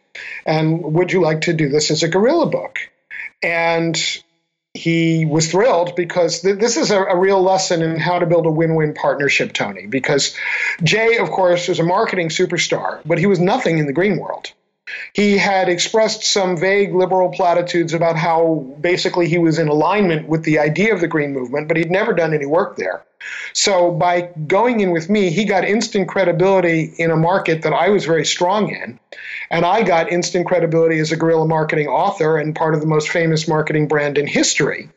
And 0.45 0.81
would 0.93 1.11
you 1.11 1.21
like 1.21 1.41
to 1.41 1.53
do 1.53 1.69
this 1.69 1.91
as 1.91 2.03
a 2.03 2.07
guerrilla 2.07 2.47
book? 2.47 2.79
And 3.41 3.95
he 4.73 5.25
was 5.25 5.51
thrilled 5.51 5.95
because 5.95 6.41
th- 6.41 6.57
this 6.57 6.77
is 6.77 6.89
a, 6.89 6.99
a, 7.03 7.17
real 7.17 7.41
lesson 7.41 7.81
in 7.83 7.99
how 7.99 8.17
to 8.17 8.25
build 8.25 8.45
a 8.47 8.51
win-win 8.51 8.93
partnership, 8.93 9.53
Tony. 9.53 9.85
Because 9.85 10.35
Jay, 10.81 11.17
of 11.17 11.29
course, 11.29 11.69
is 11.69 11.79
a 11.79 11.83
marketing 11.83 12.29
superstar, 12.29 12.99
but 13.05 13.19
he 13.19 13.27
was 13.27 13.39
nothing 13.39 13.77
in 13.77 13.85
the 13.85 13.93
green 13.93 14.17
world. 14.17 14.51
He 15.13 15.37
had 15.37 15.69
expressed 15.69 16.23
some 16.23 16.57
vague 16.57 16.93
liberal 16.93 17.29
platitudes 17.29 17.93
about 17.93 18.17
how 18.17 18.75
basically 18.81 19.29
he 19.29 19.37
was 19.37 19.57
in 19.57 19.67
alignment 19.67 20.27
with 20.27 20.43
the 20.43 20.59
idea 20.59 20.93
of 20.93 21.01
the 21.01 21.07
Green 21.07 21.31
Movement, 21.33 21.67
but 21.67 21.77
he'd 21.77 21.91
never 21.91 22.13
done 22.13 22.33
any 22.33 22.45
work 22.45 22.75
there. 22.75 23.03
So 23.53 23.91
by 23.91 24.29
going 24.47 24.81
in 24.81 24.91
with 24.91 25.09
me, 25.09 25.29
he 25.29 25.45
got 25.45 25.63
instant 25.63 26.09
credibility 26.09 26.93
in 26.97 27.11
a 27.11 27.15
market 27.15 27.61
that 27.61 27.71
I 27.71 27.89
was 27.89 28.05
very 28.05 28.25
strong 28.25 28.69
in. 28.69 28.99
And 29.49 29.65
I 29.65 29.83
got 29.83 30.11
instant 30.11 30.47
credibility 30.47 30.99
as 30.99 31.11
a 31.11 31.15
guerrilla 31.15 31.47
marketing 31.47 31.87
author 31.87 32.37
and 32.37 32.55
part 32.55 32.73
of 32.73 32.81
the 32.81 32.87
most 32.87 33.09
famous 33.09 33.47
marketing 33.47 33.87
brand 33.87 34.17
in 34.17 34.27
history. 34.27 34.89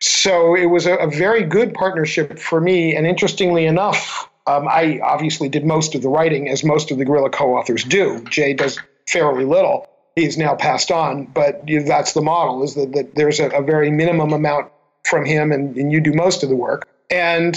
So 0.00 0.56
it 0.56 0.66
was 0.66 0.86
a, 0.86 0.94
a 0.96 1.08
very 1.08 1.44
good 1.44 1.74
partnership 1.74 2.38
for 2.38 2.60
me. 2.60 2.96
And 2.96 3.06
interestingly 3.06 3.66
enough, 3.66 4.28
um, 4.46 4.66
I 4.66 4.98
obviously 5.04 5.48
did 5.48 5.64
most 5.64 5.94
of 5.94 6.02
the 6.02 6.08
writing, 6.08 6.48
as 6.48 6.64
most 6.64 6.90
of 6.90 6.98
the 6.98 7.04
guerrilla 7.04 7.30
co 7.30 7.56
authors 7.56 7.84
do. 7.84 8.24
Jay 8.30 8.54
does 8.54 8.78
fairly 9.10 9.44
little. 9.44 9.88
He's 10.16 10.36
now 10.36 10.54
passed 10.54 10.90
on, 10.90 11.26
but 11.26 11.62
that's 11.66 12.12
the 12.12 12.20
model 12.20 12.62
is 12.62 12.74
that, 12.74 12.92
that 12.92 13.14
there's 13.14 13.40
a, 13.40 13.48
a 13.50 13.62
very 13.62 13.90
minimum 13.90 14.32
amount 14.32 14.70
from 15.04 15.24
him 15.24 15.52
and, 15.52 15.76
and 15.76 15.92
you 15.92 16.00
do 16.00 16.12
most 16.12 16.42
of 16.42 16.48
the 16.48 16.56
work. 16.56 16.88
And 17.08 17.56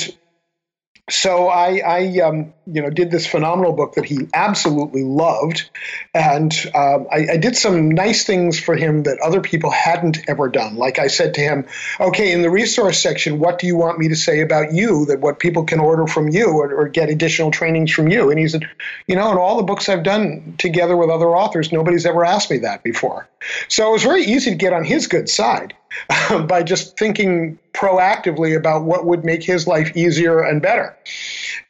so 1.10 1.48
I, 1.50 1.82
I 1.86 2.20
um, 2.20 2.54
you 2.66 2.82
know, 2.82 2.90
did 2.90 3.12
this 3.12 3.28
phenomenal 3.28 3.74
book 3.74 3.96
that 3.96 4.06
he 4.06 4.28
absolutely 4.34 5.04
loved, 5.04 5.70
and 6.14 6.54
um, 6.74 7.08
I, 7.12 7.28
I, 7.34 7.38
did 7.38 7.56
some 7.56 7.92
nice 7.92 8.24
things 8.24 8.60
for 8.60 8.76
him 8.76 9.04
that 9.04 9.20
other 9.20 9.42
people 9.42 9.70
hadn't 9.70 10.20
ever 10.30 10.48
done. 10.48 10.76
Like 10.76 11.00
I 11.00 11.08
said 11.08 11.34
to 11.36 11.42
him, 11.42 11.66
"Okay, 12.00 12.32
in 12.32 12.42
the 12.42 12.50
resource 12.50 13.00
section, 13.00 13.40
what 13.40 13.60
do 13.60 13.68
you 13.68 13.76
want 13.76 14.00
me 14.00 14.10
to 14.10 14.16
say 14.16 14.42
about 14.42 14.74
you? 14.74 15.06
That 15.06 15.20
what 15.20 15.40
people 15.40 15.66
can 15.66 15.80
order 15.80 16.08
from 16.08 16.30
you 16.30 16.48
or, 16.48 16.74
or 16.74 16.88
get 16.88 17.10
additional 17.10 17.52
trainings 17.52 17.92
from 17.92 18.08
you?" 18.08 18.30
And 18.30 18.40
he 18.40 18.48
said, 18.48 18.68
"You 19.08 19.16
know, 19.16 19.32
in 19.32 19.38
all 19.38 19.58
the 19.58 19.64
books 19.64 19.90
I've 19.90 20.04
done 20.04 20.56
together 20.58 20.96
with 20.96 21.10
other 21.10 21.30
authors, 21.30 21.72
nobody's 21.72 22.06
ever 22.06 22.24
asked 22.24 22.50
me 22.50 22.60
that 22.60 22.84
before." 22.84 23.28
So 23.68 23.90
it 23.90 23.92
was 23.92 24.04
very 24.04 24.24
easy 24.24 24.52
to 24.52 24.58
get 24.58 24.74
on 24.74 24.84
his 24.84 25.08
good 25.08 25.30
side. 25.30 25.74
by 26.48 26.64
just 26.64 26.98
thinking 26.98 27.58
proactively 27.74 28.56
about 28.56 28.84
what 28.84 29.06
would 29.06 29.24
make 29.24 29.44
his 29.44 29.68
life 29.68 29.96
easier 29.96 30.40
and 30.42 30.62
better. 30.62 30.96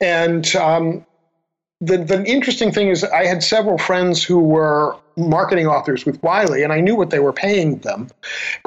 And 0.02 0.56
um, 0.56 1.06
the, 1.82 1.98
the 1.98 2.24
interesting 2.26 2.72
thing 2.72 2.90
is, 2.90 3.04
I 3.04 3.26
had 3.26 3.44
several 3.44 3.78
friends 3.78 4.24
who 4.24 4.40
were 4.40 4.96
marketing 5.18 5.68
authors 5.68 6.06
with 6.06 6.22
Wiley, 6.24 6.64
and 6.64 6.72
I 6.72 6.80
knew 6.80 6.96
what 6.96 7.10
they 7.10 7.20
were 7.20 7.34
paying 7.34 7.80
them. 7.80 8.10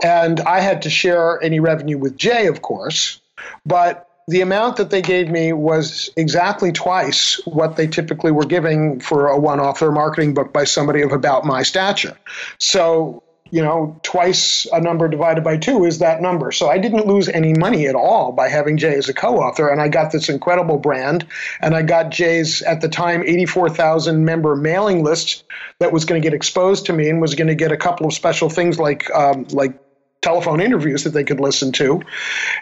And 0.04 0.40
I 0.40 0.60
had 0.60 0.82
to 0.82 0.90
share 0.90 1.42
any 1.42 1.60
revenue 1.60 1.98
with 1.98 2.16
Jay, 2.16 2.46
of 2.46 2.62
course. 2.62 3.20
But 3.64 4.08
the 4.28 4.40
amount 4.40 4.76
that 4.76 4.90
they 4.90 5.02
gave 5.02 5.28
me 5.30 5.52
was 5.52 6.10
exactly 6.16 6.72
twice 6.72 7.40
what 7.46 7.76
they 7.76 7.86
typically 7.86 8.32
were 8.32 8.44
giving 8.44 8.98
for 8.98 9.28
a 9.28 9.38
one 9.38 9.60
author 9.60 9.92
marketing 9.92 10.34
book 10.34 10.52
by 10.52 10.64
somebody 10.64 11.00
of 11.00 11.12
about 11.12 11.44
my 11.44 11.62
stature. 11.62 12.16
So 12.58 13.22
you 13.50 13.62
know, 13.62 13.98
twice 14.02 14.66
a 14.72 14.80
number 14.80 15.08
divided 15.08 15.44
by 15.44 15.56
two 15.56 15.84
is 15.84 15.98
that 15.98 16.20
number. 16.20 16.52
So 16.52 16.68
I 16.68 16.78
didn't 16.78 17.06
lose 17.06 17.28
any 17.28 17.52
money 17.54 17.86
at 17.86 17.94
all 17.94 18.32
by 18.32 18.48
having 18.48 18.76
Jay 18.76 18.94
as 18.94 19.08
a 19.08 19.14
co 19.14 19.38
author. 19.38 19.68
And 19.68 19.80
I 19.80 19.88
got 19.88 20.12
this 20.12 20.28
incredible 20.28 20.78
brand. 20.78 21.26
And 21.60 21.74
I 21.74 21.82
got 21.82 22.10
Jay's, 22.10 22.62
at 22.62 22.80
the 22.80 22.88
time, 22.88 23.22
84,000 23.24 24.24
member 24.24 24.56
mailing 24.56 25.04
list 25.04 25.44
that 25.78 25.92
was 25.92 26.04
going 26.04 26.20
to 26.20 26.26
get 26.26 26.34
exposed 26.34 26.86
to 26.86 26.92
me 26.92 27.08
and 27.08 27.20
was 27.20 27.34
going 27.34 27.48
to 27.48 27.54
get 27.54 27.72
a 27.72 27.76
couple 27.76 28.06
of 28.06 28.14
special 28.14 28.48
things 28.48 28.78
like, 28.78 29.10
um, 29.10 29.46
like, 29.50 29.78
telephone 30.22 30.60
interviews 30.60 31.04
that 31.04 31.10
they 31.10 31.22
could 31.22 31.38
listen 31.38 31.70
to. 31.70 32.02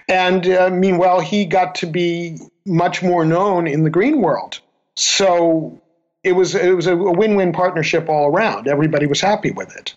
And 0.08 0.46
uh, 0.46 0.68
meanwhile, 0.70 1.20
he 1.20 1.46
got 1.46 1.76
to 1.76 1.86
be 1.86 2.38
much 2.66 3.02
more 3.02 3.24
known 3.24 3.66
in 3.66 3.84
the 3.84 3.90
green 3.90 4.20
world. 4.20 4.60
So 4.96 5.80
it 6.24 6.32
was 6.32 6.54
it 6.54 6.74
was 6.74 6.86
a 6.86 6.96
win-win 6.96 7.52
partnership 7.52 8.08
all 8.08 8.34
around. 8.34 8.66
Everybody 8.66 9.06
was 9.06 9.20
happy 9.20 9.50
with 9.50 9.74
it. 9.76 9.94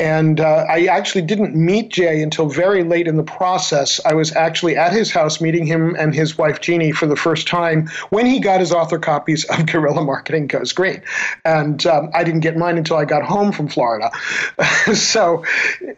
And 0.00 0.40
uh, 0.40 0.64
I 0.68 0.86
actually 0.86 1.22
didn't 1.22 1.54
meet 1.54 1.90
Jay 1.90 2.22
until 2.22 2.48
very 2.48 2.82
late 2.82 3.06
in 3.06 3.16
the 3.16 3.22
process. 3.22 4.00
I 4.06 4.14
was 4.14 4.34
actually 4.34 4.74
at 4.76 4.92
his 4.92 5.10
house 5.10 5.42
meeting 5.42 5.66
him 5.66 5.94
and 5.96 6.14
his 6.14 6.38
wife 6.38 6.60
Jeannie 6.60 6.90
for 6.90 7.06
the 7.06 7.16
first 7.16 7.46
time 7.46 7.88
when 8.08 8.24
he 8.24 8.40
got 8.40 8.60
his 8.60 8.72
author 8.72 8.98
copies 8.98 9.44
of 9.44 9.66
Guerrilla 9.66 10.02
Marketing 10.02 10.46
Goes 10.46 10.72
Green. 10.72 11.02
And 11.44 11.84
um, 11.86 12.10
I 12.14 12.24
didn't 12.24 12.40
get 12.40 12.56
mine 12.56 12.78
until 12.78 12.96
I 12.96 13.04
got 13.04 13.22
home 13.22 13.52
from 13.52 13.68
Florida. 13.68 14.10
so 14.94 15.44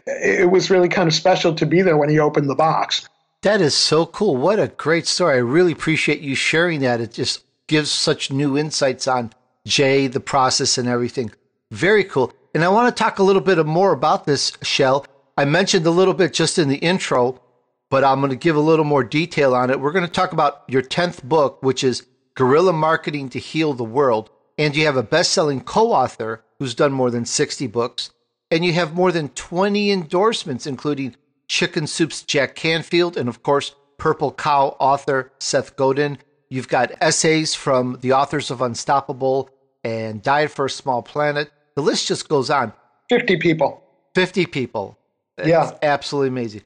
it 0.05 0.51
was 0.51 0.69
really 0.69 0.89
kind 0.89 1.07
of 1.07 1.13
special 1.13 1.55
to 1.55 1.65
be 1.65 1.81
there 1.81 1.95
when 1.95 2.09
he 2.09 2.19
opened 2.19 2.49
the 2.49 2.55
box. 2.55 3.07
That 3.43 3.61
is 3.61 3.73
so 3.73 4.05
cool. 4.05 4.35
What 4.35 4.59
a 4.59 4.67
great 4.67 5.07
story. 5.07 5.35
I 5.35 5.39
really 5.39 5.71
appreciate 5.71 6.19
you 6.19 6.35
sharing 6.35 6.81
that. 6.81 6.99
It 6.99 7.13
just 7.13 7.43
gives 7.67 7.89
such 7.89 8.31
new 8.31 8.57
insights 8.57 9.07
on 9.07 9.31
Jay, 9.65 10.07
the 10.07 10.19
process, 10.19 10.77
and 10.77 10.89
everything. 10.89 11.31
Very 11.71 12.03
cool. 12.03 12.33
And 12.53 12.63
I 12.63 12.69
want 12.69 12.95
to 12.95 13.03
talk 13.03 13.17
a 13.17 13.23
little 13.23 13.41
bit 13.41 13.63
more 13.65 13.93
about 13.93 14.25
this, 14.25 14.53
Shel. 14.61 15.05
I 15.37 15.45
mentioned 15.45 15.87
a 15.87 15.91
little 15.91 16.13
bit 16.13 16.33
just 16.33 16.59
in 16.59 16.69
the 16.69 16.77
intro, 16.77 17.41
but 17.89 18.03
I'm 18.03 18.19
going 18.19 18.29
to 18.29 18.35
give 18.35 18.55
a 18.55 18.61
little 18.61 18.85
more 18.85 19.03
detail 19.03 19.55
on 19.55 19.71
it. 19.71 19.79
We're 19.79 19.91
going 19.91 20.05
to 20.05 20.11
talk 20.11 20.33
about 20.33 20.63
your 20.67 20.83
10th 20.83 21.23
book, 21.23 21.63
which 21.63 21.83
is 21.83 22.05
Guerrilla 22.35 22.73
Marketing 22.73 23.29
to 23.29 23.39
Heal 23.39 23.73
the 23.73 23.83
World. 23.83 24.29
And 24.57 24.75
you 24.75 24.85
have 24.85 24.97
a 24.97 25.03
best 25.03 25.31
selling 25.31 25.61
co 25.61 25.91
author 25.91 26.43
who's 26.59 26.75
done 26.75 26.91
more 26.91 27.09
than 27.09 27.25
60 27.25 27.65
books. 27.67 28.11
And 28.51 28.63
you 28.63 28.73
have 28.73 28.93
more 28.93 29.11
than 29.11 29.29
20 29.29 29.91
endorsements, 29.91 30.67
including 30.67 31.15
Chicken 31.47 31.87
Soup's 31.87 32.21
Jack 32.21 32.53
Canfield 32.53 33.17
and, 33.17 33.27
of 33.27 33.41
course, 33.41 33.73
Purple 33.97 34.31
Cow 34.31 34.75
author 34.79 35.31
Seth 35.39 35.75
Godin. 35.75 36.19
You've 36.49 36.67
got 36.67 36.91
essays 37.01 37.55
from 37.55 37.97
the 38.01 38.13
authors 38.13 38.51
of 38.51 38.61
Unstoppable 38.61 39.49
and 39.83 40.21
Diet 40.21 40.51
for 40.51 40.65
a 40.65 40.69
Small 40.69 41.01
Planet. 41.01 41.51
The 41.75 41.81
list 41.81 42.07
just 42.07 42.29
goes 42.29 42.49
on. 42.49 42.73
50 43.09 43.37
people. 43.37 43.83
50 44.15 44.45
people. 44.45 44.97
yeah. 45.43 45.71
absolutely 45.81 46.29
amazing. 46.29 46.61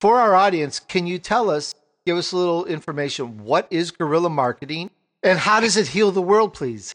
For 0.00 0.18
our 0.18 0.34
audience, 0.34 0.80
can 0.80 1.06
you 1.06 1.18
tell 1.18 1.48
us, 1.50 1.74
give 2.04 2.16
us 2.16 2.32
a 2.32 2.36
little 2.36 2.66
information? 2.66 3.44
What 3.44 3.66
is 3.70 3.90
guerrilla 3.90 4.30
marketing 4.30 4.90
and 5.22 5.38
how 5.38 5.60
does 5.60 5.76
it 5.76 5.88
heal 5.88 6.10
the 6.10 6.22
world, 6.22 6.52
please? 6.52 6.94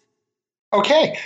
Okay. 0.72 1.18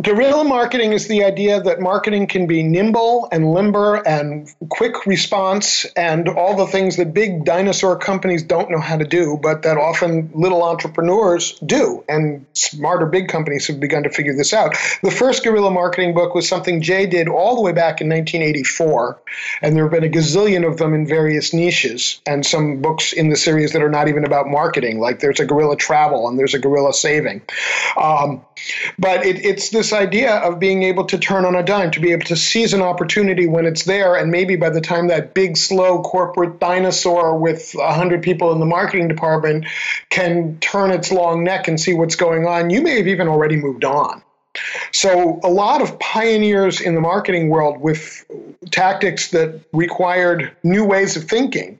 Guerrilla 0.00 0.44
marketing 0.44 0.92
is 0.92 1.08
the 1.08 1.24
idea 1.24 1.60
that 1.60 1.80
marketing 1.80 2.28
can 2.28 2.46
be 2.46 2.62
nimble 2.62 3.28
and 3.32 3.52
limber 3.52 3.96
and 3.96 4.48
quick 4.68 5.06
response 5.06 5.86
and 5.96 6.28
all 6.28 6.56
the 6.56 6.68
things 6.68 6.96
that 6.98 7.12
big 7.12 7.44
dinosaur 7.44 7.96
companies 7.96 8.44
don't 8.44 8.70
know 8.70 8.78
how 8.78 8.96
to 8.96 9.04
do, 9.04 9.36
but 9.42 9.62
that 9.62 9.76
often 9.76 10.30
little 10.34 10.62
entrepreneurs 10.62 11.58
do. 11.66 12.04
And 12.08 12.46
smarter 12.52 13.06
big 13.06 13.26
companies 13.26 13.66
have 13.66 13.80
begun 13.80 14.04
to 14.04 14.10
figure 14.10 14.36
this 14.36 14.52
out. 14.52 14.76
The 15.02 15.10
first 15.10 15.42
guerrilla 15.42 15.72
marketing 15.72 16.14
book 16.14 16.32
was 16.32 16.48
something 16.48 16.80
Jay 16.80 17.06
did 17.06 17.26
all 17.28 17.56
the 17.56 17.62
way 17.62 17.72
back 17.72 18.00
in 18.00 18.08
1984. 18.08 19.20
And 19.62 19.74
there 19.74 19.82
have 19.82 19.92
been 19.92 20.04
a 20.04 20.08
gazillion 20.08 20.64
of 20.64 20.76
them 20.76 20.94
in 20.94 21.08
various 21.08 21.52
niches, 21.52 22.20
and 22.24 22.46
some 22.46 22.82
books 22.82 23.12
in 23.12 23.30
the 23.30 23.36
series 23.36 23.72
that 23.72 23.82
are 23.82 23.90
not 23.90 24.06
even 24.06 24.24
about 24.24 24.46
marketing, 24.46 25.00
like 25.00 25.18
there's 25.18 25.40
a 25.40 25.44
guerrilla 25.44 25.76
travel 25.76 26.28
and 26.28 26.38
there's 26.38 26.54
a 26.54 26.58
guerrilla 26.60 26.94
saving. 26.94 27.42
Um, 27.96 28.44
but 28.98 29.26
it, 29.26 29.44
it's 29.44 29.70
this 29.70 29.87
idea 29.92 30.36
of 30.36 30.58
being 30.58 30.82
able 30.82 31.04
to 31.06 31.18
turn 31.18 31.44
on 31.44 31.54
a 31.54 31.62
dime, 31.62 31.90
to 31.92 32.00
be 32.00 32.12
able 32.12 32.26
to 32.26 32.36
seize 32.36 32.74
an 32.74 32.82
opportunity 32.82 33.46
when 33.46 33.66
it's 33.66 33.84
there, 33.84 34.14
and 34.14 34.30
maybe 34.30 34.56
by 34.56 34.70
the 34.70 34.80
time 34.80 35.08
that 35.08 35.34
big, 35.34 35.56
slow 35.56 36.02
corporate 36.02 36.60
dinosaur 36.60 37.36
with 37.38 37.72
100 37.74 38.22
people 38.22 38.52
in 38.52 38.60
the 38.60 38.66
marketing 38.66 39.08
department 39.08 39.66
can 40.10 40.58
turn 40.60 40.90
its 40.90 41.12
long 41.12 41.44
neck 41.44 41.68
and 41.68 41.80
see 41.80 41.94
what's 41.94 42.16
going 42.16 42.46
on, 42.46 42.70
you 42.70 42.82
may 42.82 42.96
have 42.96 43.08
even 43.08 43.28
already 43.28 43.56
moved 43.56 43.84
on. 43.84 44.22
So, 44.92 45.38
a 45.44 45.48
lot 45.48 45.82
of 45.82 45.98
pioneers 45.98 46.80
in 46.80 46.94
the 46.94 47.00
marketing 47.00 47.48
world 47.48 47.80
with 47.80 48.24
tactics 48.70 49.30
that 49.30 49.60
required 49.72 50.56
new 50.62 50.84
ways 50.84 51.16
of 51.16 51.24
thinking, 51.24 51.78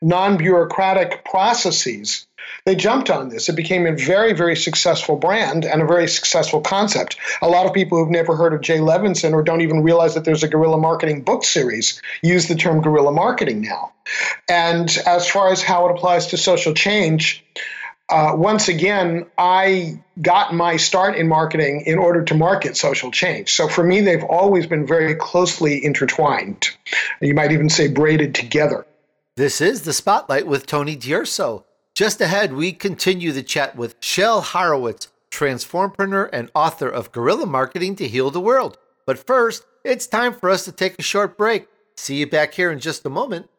non 0.00 0.36
bureaucratic 0.36 1.24
processes, 1.24 2.26
they 2.64 2.74
jumped 2.74 3.10
on 3.10 3.28
this. 3.28 3.48
It 3.48 3.56
became 3.56 3.86
a 3.86 3.92
very, 3.92 4.32
very 4.32 4.56
successful 4.56 5.16
brand 5.16 5.64
and 5.64 5.82
a 5.82 5.86
very 5.86 6.08
successful 6.08 6.60
concept. 6.60 7.16
A 7.42 7.48
lot 7.48 7.66
of 7.66 7.72
people 7.72 7.98
who've 7.98 8.10
never 8.10 8.36
heard 8.36 8.52
of 8.52 8.60
Jay 8.60 8.78
Levinson 8.78 9.32
or 9.32 9.42
don't 9.42 9.62
even 9.62 9.82
realize 9.82 10.14
that 10.14 10.24
there's 10.24 10.42
a 10.42 10.48
guerrilla 10.48 10.78
marketing 10.78 11.22
book 11.22 11.44
series 11.44 12.00
use 12.22 12.48
the 12.48 12.54
term 12.54 12.80
guerrilla 12.80 13.12
marketing 13.12 13.62
now. 13.62 13.92
And 14.48 14.90
as 15.06 15.28
far 15.28 15.52
as 15.52 15.62
how 15.62 15.88
it 15.88 15.92
applies 15.92 16.28
to 16.28 16.36
social 16.36 16.74
change, 16.74 17.44
uh, 18.10 18.32
once 18.34 18.68
again, 18.68 19.24
I 19.38 20.02
got 20.20 20.52
my 20.52 20.76
start 20.76 21.16
in 21.16 21.28
marketing 21.28 21.84
in 21.86 21.98
order 21.98 22.24
to 22.24 22.34
market 22.34 22.76
social 22.76 23.10
change. 23.12 23.52
So 23.52 23.68
for 23.68 23.84
me, 23.84 24.00
they've 24.00 24.24
always 24.24 24.66
been 24.66 24.86
very 24.86 25.14
closely 25.14 25.84
intertwined. 25.84 26.70
You 27.20 27.34
might 27.34 27.52
even 27.52 27.68
say 27.68 27.86
braided 27.86 28.34
together. 28.34 28.84
This 29.36 29.60
is 29.60 29.82
the 29.82 29.92
Spotlight 29.92 30.46
with 30.46 30.66
Tony 30.66 30.96
D'Urso. 30.96 31.64
Just 32.00 32.22
ahead, 32.22 32.54
we 32.54 32.72
continue 32.72 33.30
the 33.30 33.42
chat 33.42 33.76
with 33.76 33.94
Shel 34.00 34.40
Horowitz, 34.40 35.08
transformpreneur 35.30 36.30
and 36.32 36.50
author 36.54 36.88
of 36.88 37.12
Guerrilla 37.12 37.44
Marketing 37.44 37.94
to 37.96 38.08
Heal 38.08 38.30
the 38.30 38.40
World. 38.40 38.78
But 39.04 39.18
first, 39.18 39.66
it's 39.84 40.06
time 40.06 40.32
for 40.32 40.48
us 40.48 40.64
to 40.64 40.72
take 40.72 40.98
a 40.98 41.02
short 41.02 41.36
break. 41.36 41.68
See 41.98 42.16
you 42.16 42.26
back 42.26 42.54
here 42.54 42.70
in 42.70 42.78
just 42.80 43.04
a 43.04 43.10
moment. 43.10 43.50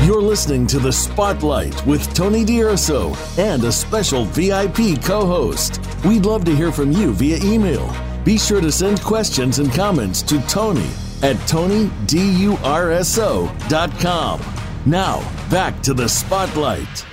You're 0.06 0.22
listening 0.22 0.66
to 0.68 0.78
The 0.78 0.92
Spotlight 0.92 1.84
with 1.86 2.14
Tony 2.14 2.44
D'Urso 2.44 3.16
and 3.38 3.64
a 3.64 3.72
special 3.72 4.24
VIP 4.26 5.02
co 5.02 5.26
host. 5.26 5.80
We'd 6.04 6.26
love 6.26 6.44
to 6.44 6.54
hear 6.54 6.70
from 6.70 6.92
you 6.92 7.12
via 7.14 7.38
email. 7.42 7.92
Be 8.24 8.38
sure 8.38 8.60
to 8.60 8.70
send 8.70 9.02
questions 9.02 9.58
and 9.58 9.72
comments 9.72 10.22
to 10.22 10.40
Tony 10.42 10.88
at 11.22 11.36
TonyDurso.com. 11.48 14.40
Now, 14.84 15.48
back 15.50 15.82
to 15.82 15.94
The 15.94 16.08
Spotlight. 16.08 17.06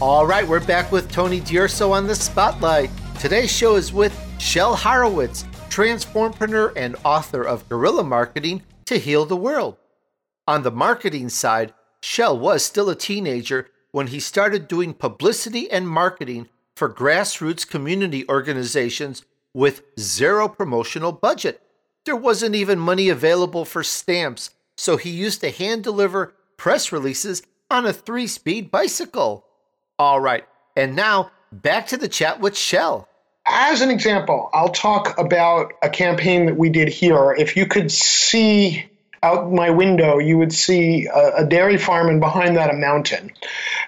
All 0.00 0.26
right, 0.26 0.46
we're 0.46 0.64
back 0.64 0.90
with 0.90 1.10
Tony 1.10 1.40
D'Urso 1.40 1.92
on 1.92 2.06
The 2.06 2.14
Spotlight. 2.14 2.90
Today's 3.20 3.52
show 3.52 3.76
is 3.76 3.92
with 3.92 4.18
Shel 4.38 4.74
Horowitz, 4.74 5.44
transformpreneur 5.70 6.72
and 6.76 6.96
author 7.04 7.44
of 7.44 7.68
Guerrilla 7.68 8.02
Marketing 8.02 8.62
to 8.86 8.98
Heal 8.98 9.24
the 9.24 9.36
World. 9.36 9.76
On 10.48 10.64
the 10.64 10.72
marketing 10.72 11.28
side, 11.28 11.72
Shel 12.02 12.36
was 12.36 12.64
still 12.64 12.90
a 12.90 12.96
teenager 12.96 13.68
when 13.92 14.08
he 14.08 14.18
started 14.18 14.66
doing 14.66 14.92
publicity 14.92 15.70
and 15.70 15.88
marketing 15.88 16.48
for 16.74 16.92
grassroots 16.92 17.68
community 17.68 18.28
organizations 18.28 19.22
with 19.54 19.82
zero 20.00 20.48
promotional 20.48 21.12
budget. 21.12 21.61
There 22.04 22.16
wasn't 22.16 22.54
even 22.54 22.78
money 22.78 23.08
available 23.08 23.64
for 23.64 23.84
stamps, 23.84 24.50
so 24.76 24.96
he 24.96 25.10
used 25.10 25.40
to 25.40 25.50
hand 25.50 25.84
deliver 25.84 26.34
press 26.56 26.90
releases 26.90 27.42
on 27.70 27.86
a 27.86 27.92
three 27.92 28.26
speed 28.26 28.70
bicycle. 28.70 29.46
All 29.98 30.20
right, 30.20 30.44
and 30.76 30.96
now 30.96 31.30
back 31.52 31.86
to 31.88 31.96
the 31.96 32.08
chat 32.08 32.40
with 32.40 32.56
Shel. 32.56 33.08
As 33.46 33.82
an 33.82 33.90
example, 33.90 34.50
I'll 34.52 34.68
talk 34.68 35.18
about 35.18 35.72
a 35.82 35.90
campaign 35.90 36.46
that 36.46 36.56
we 36.56 36.70
did 36.70 36.88
here. 36.88 37.32
If 37.32 37.56
you 37.56 37.66
could 37.66 37.90
see 37.90 38.88
out 39.22 39.52
my 39.52 39.70
window, 39.70 40.18
you 40.18 40.38
would 40.38 40.52
see 40.52 41.06
a, 41.06 41.36
a, 41.38 41.46
dairy 41.46 41.78
farm, 41.78 42.08
and 42.08 42.20
behind 42.20 42.56
that, 42.56 42.70
a 42.70 42.76
mountain. 42.76 43.30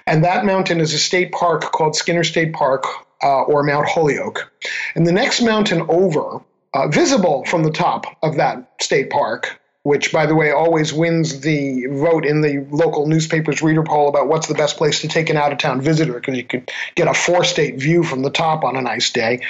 And 0.06 0.24
that 0.24 0.44
mountain 0.44 0.80
is 0.80 0.94
a 0.94 0.98
state 0.98 1.32
park 1.32 1.72
called 1.72 1.96
Skinner 1.96 2.24
State 2.24 2.52
Park 2.52 2.84
uh, 3.22 3.42
or 3.42 3.62
Mount 3.64 3.88
Holyoke. 3.88 4.52
And 4.94 5.06
the 5.06 5.12
next 5.12 5.40
mountain 5.40 5.86
over, 5.88 6.40
uh, 6.74 6.88
visible 6.88 7.44
from 7.44 7.62
the 7.62 7.70
top 7.70 8.04
of 8.22 8.36
that 8.36 8.68
state 8.80 9.08
park, 9.08 9.60
which, 9.84 10.12
by 10.12 10.26
the 10.26 10.34
way, 10.34 10.50
always 10.50 10.92
wins 10.92 11.40
the 11.40 11.86
vote 11.86 12.26
in 12.26 12.40
the 12.40 12.66
local 12.70 13.06
newspaper's 13.06 13.62
reader 13.62 13.82
poll 13.82 14.08
about 14.08 14.28
what's 14.28 14.48
the 14.48 14.54
best 14.54 14.76
place 14.76 15.00
to 15.00 15.08
take 15.08 15.30
an 15.30 15.36
out 15.36 15.52
of 15.52 15.58
town 15.58 15.80
visitor, 15.80 16.14
because 16.14 16.36
you 16.36 16.44
could 16.44 16.70
get 16.96 17.06
a 17.06 17.14
four 17.14 17.44
state 17.44 17.76
view 17.76 18.02
from 18.02 18.22
the 18.22 18.30
top 18.30 18.64
on 18.64 18.76
a 18.76 18.82
nice 18.82 19.10
day. 19.10 19.40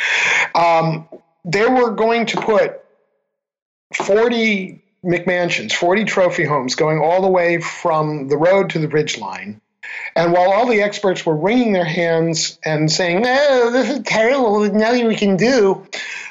Um, 0.55 1.09
they 1.45 1.67
were 1.67 1.91
going 1.91 2.27
to 2.27 2.41
put 2.41 2.81
40 3.95 4.83
McMansions, 5.05 5.73
40 5.73 6.05
trophy 6.05 6.45
homes 6.45 6.75
going 6.75 6.99
all 6.99 7.23
the 7.23 7.29
way 7.29 7.61
from 7.61 8.29
the 8.29 8.37
road 8.37 8.71
to 8.71 8.79
the 8.79 8.89
ridge 8.89 9.19
line. 9.19 9.61
And 10.17 10.33
while 10.33 10.51
all 10.51 10.67
the 10.67 10.83
experts 10.83 11.25
were 11.25 11.37
wringing 11.37 11.73
their 11.73 11.85
hands 11.85 12.59
and 12.65 12.91
saying, 12.91 13.25
"Oh, 13.27 13.71
this 13.71 13.91
is 13.91 14.01
terrible. 14.05 14.61
Nothing 14.61 15.07
we 15.07 15.17
can 15.17 15.37
do," 15.37 15.87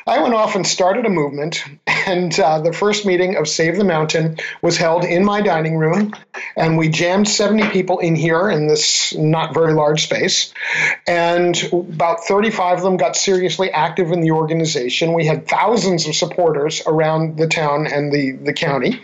I 0.05 0.21
went 0.21 0.33
off 0.33 0.55
and 0.55 0.67
started 0.67 1.05
a 1.05 1.09
movement. 1.09 1.63
And 2.05 2.37
uh, 2.37 2.59
the 2.59 2.73
first 2.73 3.05
meeting 3.05 3.37
of 3.37 3.47
Save 3.47 3.77
the 3.77 3.85
Mountain 3.85 4.37
was 4.61 4.75
held 4.75 5.05
in 5.05 5.23
my 5.23 5.39
dining 5.39 5.77
room. 5.77 6.13
And 6.57 6.77
we 6.77 6.89
jammed 6.89 7.29
70 7.29 7.69
people 7.69 7.99
in 7.99 8.13
here 8.15 8.49
in 8.49 8.67
this 8.67 9.15
not 9.15 9.53
very 9.53 9.73
large 9.73 10.03
space. 10.03 10.53
And 11.07 11.57
about 11.71 12.25
35 12.25 12.79
of 12.79 12.83
them 12.83 12.97
got 12.97 13.15
seriously 13.15 13.71
active 13.71 14.11
in 14.11 14.19
the 14.19 14.31
organization. 14.31 15.13
We 15.13 15.25
had 15.25 15.47
thousands 15.47 16.05
of 16.05 16.15
supporters 16.15 16.81
around 16.85 17.37
the 17.37 17.47
town 17.47 17.87
and 17.87 18.11
the, 18.11 18.33
the 18.33 18.53
county. 18.53 19.01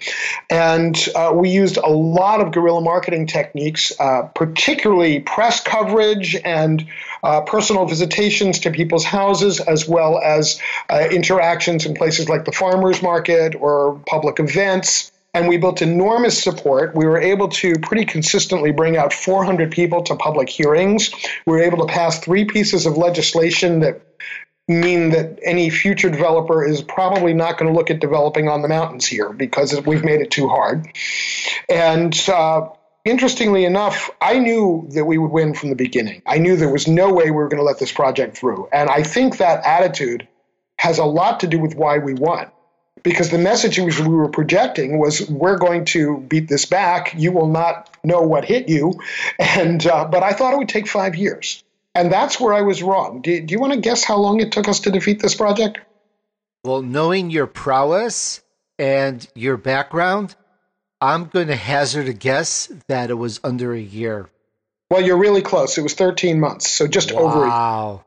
And 0.50 0.98
uh, 1.16 1.32
we 1.34 1.52
used 1.52 1.78
a 1.78 1.90
lot 1.90 2.42
of 2.42 2.52
guerrilla 2.52 2.82
marketing 2.82 3.28
techniques, 3.28 3.94
uh, 3.98 4.24
particularly 4.36 5.22
press 5.22 5.62
coverage 5.62 6.36
and 6.36 6.86
uh, 7.24 7.42
personal 7.42 7.86
visitations 7.86 8.60
to 8.60 8.72
people's 8.72 9.06
houses, 9.06 9.60
as 9.60 9.88
well 9.88 10.20
as 10.20 10.60
uh, 10.90 11.08
interactions 11.12 11.86
in 11.86 11.94
places 11.94 12.30
like 12.30 12.46
the 12.46 12.52
farmers 12.52 13.02
market 13.02 13.56
or 13.56 14.00
public 14.06 14.40
events. 14.40 15.12
And 15.34 15.48
we 15.48 15.58
built 15.58 15.84
enormous 15.84 16.42
support. 16.42 16.96
We 16.96 17.06
were 17.06 17.20
able 17.20 17.50
to 17.50 17.76
pretty 17.84 18.06
consistently 18.06 18.72
bring 18.72 18.98
out 18.98 19.14
400 19.14 19.72
people 19.72 20.02
to 20.04 20.16
public 20.16 20.50
hearings. 20.50 21.12
We 21.46 21.54
were 21.54 21.62
able 21.62 21.86
to 21.86 21.94
pass 21.94 22.20
three 22.20 22.46
pieces 22.46 22.88
of 22.88 22.98
legislation 22.98 23.82
that 23.82 24.02
mean 24.70 25.10
that 25.10 25.40
any 25.44 25.70
future 25.70 26.10
developer 26.10 26.66
is 26.66 26.82
probably 26.82 27.34
not 27.34 27.58
going 27.58 27.72
to 27.72 27.78
look 27.78 27.90
at 27.90 28.00
developing 28.00 28.48
on 28.48 28.62
the 28.62 28.68
mountains 28.68 29.06
here 29.06 29.34
because 29.34 29.80
we've 29.86 30.04
made 30.04 30.22
it 30.22 30.30
too 30.30 30.48
hard. 30.48 30.88
And 31.68 32.18
uh, 32.30 32.70
interestingly 33.06 33.66
enough, 33.66 34.10
I 34.22 34.40
knew 34.40 34.88
that 34.92 35.06
we 35.06 35.18
would 35.18 35.32
win 35.32 35.54
from 35.54 35.70
the 35.70 35.76
beginning. 35.76 36.22
I 36.26 36.38
knew 36.40 36.56
there 36.56 36.72
was 36.72 36.88
no 36.88 37.14
way 37.14 37.26
we 37.26 37.32
were 37.32 37.48
going 37.48 37.60
to 37.60 37.66
let 37.66 37.80
this 37.80 37.92
project 37.92 38.38
through. 38.38 38.68
And 38.72 38.90
I 38.90 39.04
think 39.04 39.38
that 39.38 39.66
attitude 39.66 40.28
has 40.78 40.98
a 41.00 41.06
lot 41.06 41.42
to 41.42 41.48
do 41.48 41.60
with 41.60 41.76
why 41.76 41.98
we 41.98 42.14
won. 42.14 42.52
because 43.04 43.30
the 43.30 43.38
message 43.38 43.80
we 43.80 44.08
were 44.08 44.30
projecting 44.30 44.98
was 45.00 45.30
we're 45.30 45.58
going 45.58 45.86
to 45.86 46.18
beat 46.18 46.48
this 46.48 46.66
back. 46.66 47.14
You 47.18 47.32
will 47.32 47.48
not 47.48 47.90
know 48.04 48.22
what 48.22 48.46
hit 48.46 48.70
you. 48.70 49.00
And 49.40 49.86
uh, 49.86 50.06
but 50.06 50.24
I 50.24 50.34
thought 50.34 50.54
it 50.54 50.58
would 50.58 50.70
take 50.70 50.88
five 50.88 51.16
years, 51.16 51.64
and 51.96 52.12
that's 52.12 52.40
where 52.40 52.54
I 52.54 52.62
was 52.62 52.84
wrong. 52.84 53.22
Do, 53.22 53.42
do 53.42 53.52
you 53.54 53.60
want 53.60 53.74
to 53.74 53.80
guess 53.80 54.04
how 54.04 54.18
long 54.18 54.40
it 54.40 54.52
took 54.52 54.68
us 54.68 54.82
to 54.82 54.92
defeat 54.92 55.22
this 55.22 55.36
project? 55.36 55.80
Well, 56.64 56.82
knowing 56.82 57.30
your 57.30 57.48
prowess 57.48 58.42
and 58.78 59.26
your 59.36 59.58
background, 59.58 60.36
I'm 61.02 61.26
going 61.26 61.48
to 61.48 61.56
hazard 61.56 62.08
a 62.08 62.14
guess 62.14 62.72
that 62.88 63.10
it 63.10 63.16
was 63.16 63.40
under 63.44 63.74
a 63.74 63.80
year. 63.80 64.30
Well, 64.90 65.02
you're 65.02 65.18
really 65.18 65.42
close. 65.42 65.78
It 65.78 65.82
was 65.82 65.94
13 65.94 66.40
months, 66.40 66.70
so 66.70 66.88
just 66.88 67.14
wow. 67.14 67.22
over. 67.22 67.40
Wow. 67.48 68.06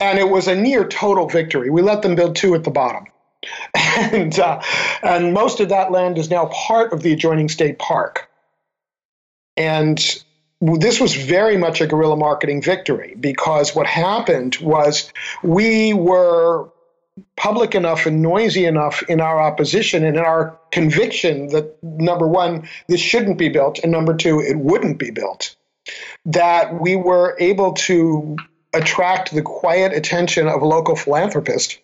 And 0.00 0.18
it 0.18 0.28
was 0.28 0.46
a 0.46 0.54
near 0.54 0.86
total 0.86 1.28
victory. 1.28 1.70
We 1.70 1.82
let 1.82 2.02
them 2.02 2.14
build 2.14 2.36
two 2.36 2.54
at 2.54 2.64
the 2.64 2.70
bottom. 2.70 3.06
and, 3.74 4.38
uh, 4.38 4.60
and 5.02 5.32
most 5.32 5.60
of 5.60 5.70
that 5.70 5.90
land 5.90 6.18
is 6.18 6.30
now 6.30 6.46
part 6.46 6.92
of 6.92 7.02
the 7.02 7.12
adjoining 7.12 7.48
state 7.48 7.78
park. 7.78 8.28
And 9.56 9.98
this 10.60 11.00
was 11.00 11.14
very 11.14 11.56
much 11.56 11.80
a 11.80 11.86
guerrilla 11.86 12.16
marketing 12.16 12.62
victory 12.62 13.14
because 13.18 13.74
what 13.74 13.86
happened 13.86 14.56
was 14.60 15.12
we 15.42 15.92
were 15.92 16.68
public 17.36 17.74
enough 17.74 18.06
and 18.06 18.20
noisy 18.22 18.64
enough 18.64 19.02
in 19.08 19.20
our 19.20 19.40
opposition 19.40 20.04
and 20.04 20.16
in 20.16 20.22
our 20.22 20.58
conviction 20.70 21.48
that 21.48 21.76
number 21.82 22.26
one, 22.26 22.68
this 22.88 23.00
shouldn't 23.00 23.38
be 23.38 23.48
built, 23.48 23.78
and 23.80 23.90
number 23.92 24.14
two, 24.14 24.40
it 24.40 24.56
wouldn't 24.58 24.98
be 24.98 25.10
built, 25.10 25.56
that 26.26 26.80
we 26.80 26.96
were 26.96 27.36
able 27.40 27.72
to 27.72 28.36
attract 28.76 29.34
the 29.34 29.42
quiet 29.42 29.92
attention 29.92 30.48
of 30.48 30.62
a 30.62 30.66
local 30.66 30.96
philanthropist 30.96 31.78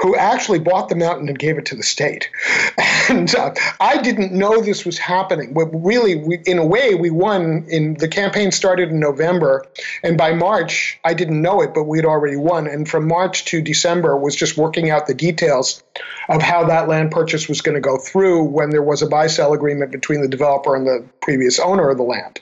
who 0.00 0.14
actually 0.14 0.58
bought 0.58 0.88
the 0.88 0.94
mountain 0.94 1.28
and 1.28 1.38
gave 1.38 1.56
it 1.56 1.66
to 1.66 1.74
the 1.74 1.82
state. 1.82 2.30
And 3.08 3.32
uh, 3.36 3.54
I 3.78 4.02
didn't 4.02 4.32
know 4.32 4.60
this 4.60 4.84
was 4.84 4.98
happening. 4.98 5.54
But 5.54 5.66
really, 5.66 6.16
we, 6.16 6.40
in 6.44 6.58
a 6.58 6.66
way, 6.66 6.96
we 6.96 7.08
won. 7.08 7.64
In 7.68 7.94
the 7.94 8.08
campaign 8.08 8.50
started 8.50 8.88
in 8.88 8.98
November, 8.98 9.64
and 10.02 10.18
by 10.18 10.32
March, 10.32 10.98
I 11.04 11.14
didn't 11.14 11.40
know 11.40 11.62
it, 11.62 11.72
but 11.72 11.84
we 11.84 11.98
had 11.98 12.04
already 12.04 12.34
won. 12.34 12.66
And 12.66 12.88
from 12.88 13.06
March 13.06 13.44
to 13.44 13.62
December 13.62 14.16
was 14.16 14.34
just 14.34 14.56
working 14.56 14.90
out 14.90 15.06
the 15.06 15.14
details 15.14 15.84
of 16.28 16.42
how 16.42 16.64
that 16.66 16.88
land 16.88 17.12
purchase 17.12 17.48
was 17.48 17.60
going 17.60 17.76
to 17.76 17.80
go 17.80 17.96
through 17.96 18.42
when 18.42 18.70
there 18.70 18.82
was 18.82 19.02
a 19.02 19.06
buy-sell 19.06 19.52
agreement 19.52 19.92
between 19.92 20.20
the 20.20 20.28
developer 20.28 20.74
and 20.74 20.84
the 20.84 21.04
previous 21.20 21.60
owner 21.60 21.88
of 21.88 21.96
the 21.96 22.02
land. 22.02 22.40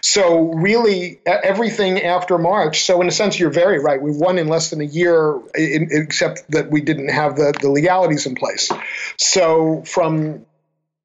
So 0.00 0.52
really, 0.54 1.20
everything 1.26 2.02
after 2.02 2.38
March. 2.38 2.82
So 2.82 3.00
in 3.00 3.08
a 3.08 3.12
sense, 3.12 3.29
you're 3.38 3.50
very 3.50 3.78
right. 3.78 4.00
We 4.00 4.10
won 4.10 4.38
in 4.38 4.48
less 4.48 4.70
than 4.70 4.80
a 4.80 4.84
year, 4.84 5.38
except 5.54 6.50
that 6.50 6.70
we 6.70 6.80
didn't 6.80 7.10
have 7.10 7.36
the, 7.36 7.54
the 7.60 7.70
legalities 7.70 8.26
in 8.26 8.34
place. 8.34 8.70
So 9.16 9.82
from 9.86 10.46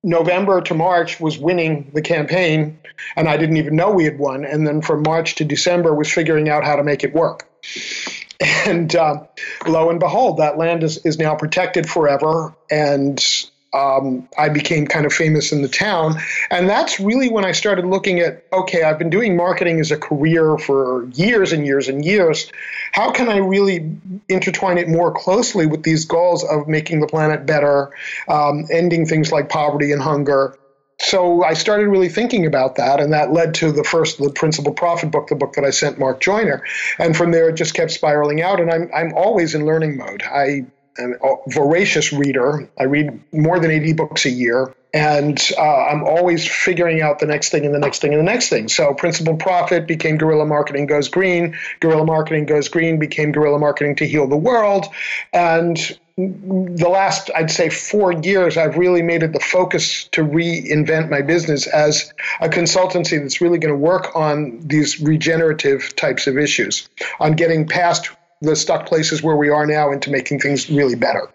November 0.04 0.62
to 0.62 0.74
March 0.74 1.20
was 1.20 1.38
winning 1.38 1.92
the 1.94 2.02
campaign, 2.02 2.80
and 3.16 3.28
I 3.28 3.38
didn't 3.38 3.58
even 3.58 3.76
know 3.76 3.92
we 3.92 4.06
had 4.06 4.20
won. 4.20 4.46
And 4.46 4.66
then 4.66 4.82
from 4.82 5.04
March 5.04 5.36
to 5.36 5.46
December 5.46 5.94
was 5.94 6.12
figuring 6.12 6.48
out 6.48 6.64
how 6.64 6.76
to 6.76 6.84
make 6.84 7.04
it 7.04 7.14
work. 7.14 7.50
And 8.66 8.96
uh, 8.96 9.24
lo 9.66 9.90
and 9.90 10.00
behold, 10.00 10.38
that 10.38 10.58
land 10.58 10.84
is, 10.84 10.98
is 11.06 11.18
now 11.18 11.36
protected 11.36 11.90
forever. 11.90 12.54
And 12.70 13.20
um, 13.76 14.28
I 14.38 14.50
became 14.50 14.88
kind 14.88 15.06
of 15.06 15.14
famous 15.14 15.52
in 15.52 15.62
the 15.62 15.68
town. 15.68 16.16
And 16.50 16.70
that's 16.70 17.00
really 17.00 17.30
when 17.30 17.44
I 17.44 17.52
started 17.52 17.86
looking 17.86 18.20
at 18.20 18.44
okay, 18.54 18.84
I've 18.84 18.98
been 18.98 19.10
doing 19.10 19.36
marketing 19.36 19.80
as 19.80 19.92
a 19.92 19.98
career 19.98 20.58
for 20.58 21.06
years 21.10 21.52
and 21.52 21.66
years 21.66 21.90
and 21.90 22.06
years. 22.06 22.52
How 22.94 23.12
can 23.12 23.28
I 23.28 23.38
really 23.38 23.92
intertwine 24.30 24.78
it 24.78 24.88
more 24.88 25.12
closely 25.12 25.66
with 25.66 25.84
these 25.84 26.06
goals 26.06 26.44
of 26.46 26.68
making 26.68 27.02
the 27.02 27.08
planet 27.08 27.46
better, 27.46 27.92
um, 28.30 28.66
ending 28.72 29.06
things 29.06 29.32
like 29.32 29.50
poverty 29.50 29.92
and 29.92 30.02
hunger? 30.02 30.58
So 30.98 31.44
I 31.44 31.56
started 31.56 31.90
really 31.90 32.08
thinking 32.08 32.46
about 32.46 32.78
that, 32.78 33.02
and 33.02 33.12
that 33.12 33.34
led 33.34 33.56
to 33.56 33.74
the 33.74 33.84
first, 33.84 34.18
the 34.18 34.30
Principled 34.30 34.78
Profit 34.78 35.12
book, 35.12 35.28
the 35.28 35.36
book 35.36 35.54
that 35.54 35.66
I 35.66 35.72
sent 35.72 36.00
Mark 36.00 36.22
Joyner, 36.22 36.64
and 36.98 37.18
from 37.18 37.32
there 37.32 37.50
it 37.50 37.56
just 37.56 37.74
kept 37.74 37.92
spiraling 37.92 38.42
out. 38.42 38.62
And 38.62 38.72
I'm 38.72 38.90
I'm 38.96 39.14
always 39.14 39.56
in 39.56 39.66
learning 39.66 39.98
mode. 39.98 40.24
I 40.24 40.66
a 40.98 41.36
voracious 41.48 42.14
reader. 42.14 42.70
I 42.80 42.84
read 42.84 43.20
more 43.34 43.60
than 43.60 43.72
80 43.72 43.94
books 43.94 44.26
a 44.26 44.30
year. 44.30 44.74
And 44.94 45.38
uh, 45.58 45.62
I'm 45.62 46.06
always 46.06 46.48
figuring 46.48 47.02
out 47.02 47.20
the 47.20 47.26
next 47.26 47.50
thing 47.50 47.66
and 47.66 47.76
the 47.76 47.80
next 47.80 48.00
thing 48.00 48.14
and 48.14 48.20
the 48.20 48.32
next 48.32 48.48
thing. 48.48 48.70
So, 48.70 48.94
Principled 48.94 49.40
Profit 49.40 49.88
became 49.88 50.18
Guerrilla 50.18 50.46
Marketing 50.46 50.86
Goes 50.86 51.10
Green. 51.10 51.58
Guerrilla 51.82 52.06
Marketing 52.06 52.46
Goes 52.46 52.70
Green 52.70 52.98
became 52.98 53.34
Guerrilla 53.34 53.60
Marketing 53.60 53.98
to 53.98 54.08
Heal 54.08 54.26
the 54.26 54.38
World. 54.38 54.86
And 55.34 55.78
the 56.18 56.88
last, 56.88 57.30
I'd 57.36 57.52
say, 57.52 57.70
four 57.70 58.14
years, 58.14 58.56
I've 58.56 58.78
really 58.78 59.02
made 59.02 59.22
it 59.22 59.34
the 59.34 59.42
focus 59.42 60.06
to 60.14 60.22
reinvent 60.24 61.10
my 61.10 61.22
business 61.22 61.68
as 61.68 62.14
a 62.40 62.48
consultancy 62.48 63.20
that's 63.22 63.42
really 63.42 63.58
going 63.58 63.74
to 63.74 63.78
work 63.78 64.16
on 64.16 64.62
these 64.62 65.02
regenerative 65.02 65.94
types 65.98 66.28
of 66.28 66.38
issues, 66.38 66.88
on 67.20 67.34
getting 67.34 67.68
past 67.68 68.12
the 68.46 68.56
stuck 68.56 68.86
places 68.86 69.22
where 69.22 69.36
we 69.36 69.50
are 69.50 69.66
now 69.66 69.92
into 69.92 70.12
making 70.12 70.40
things 70.40 70.70
really 70.70 70.96
better. 70.96 71.30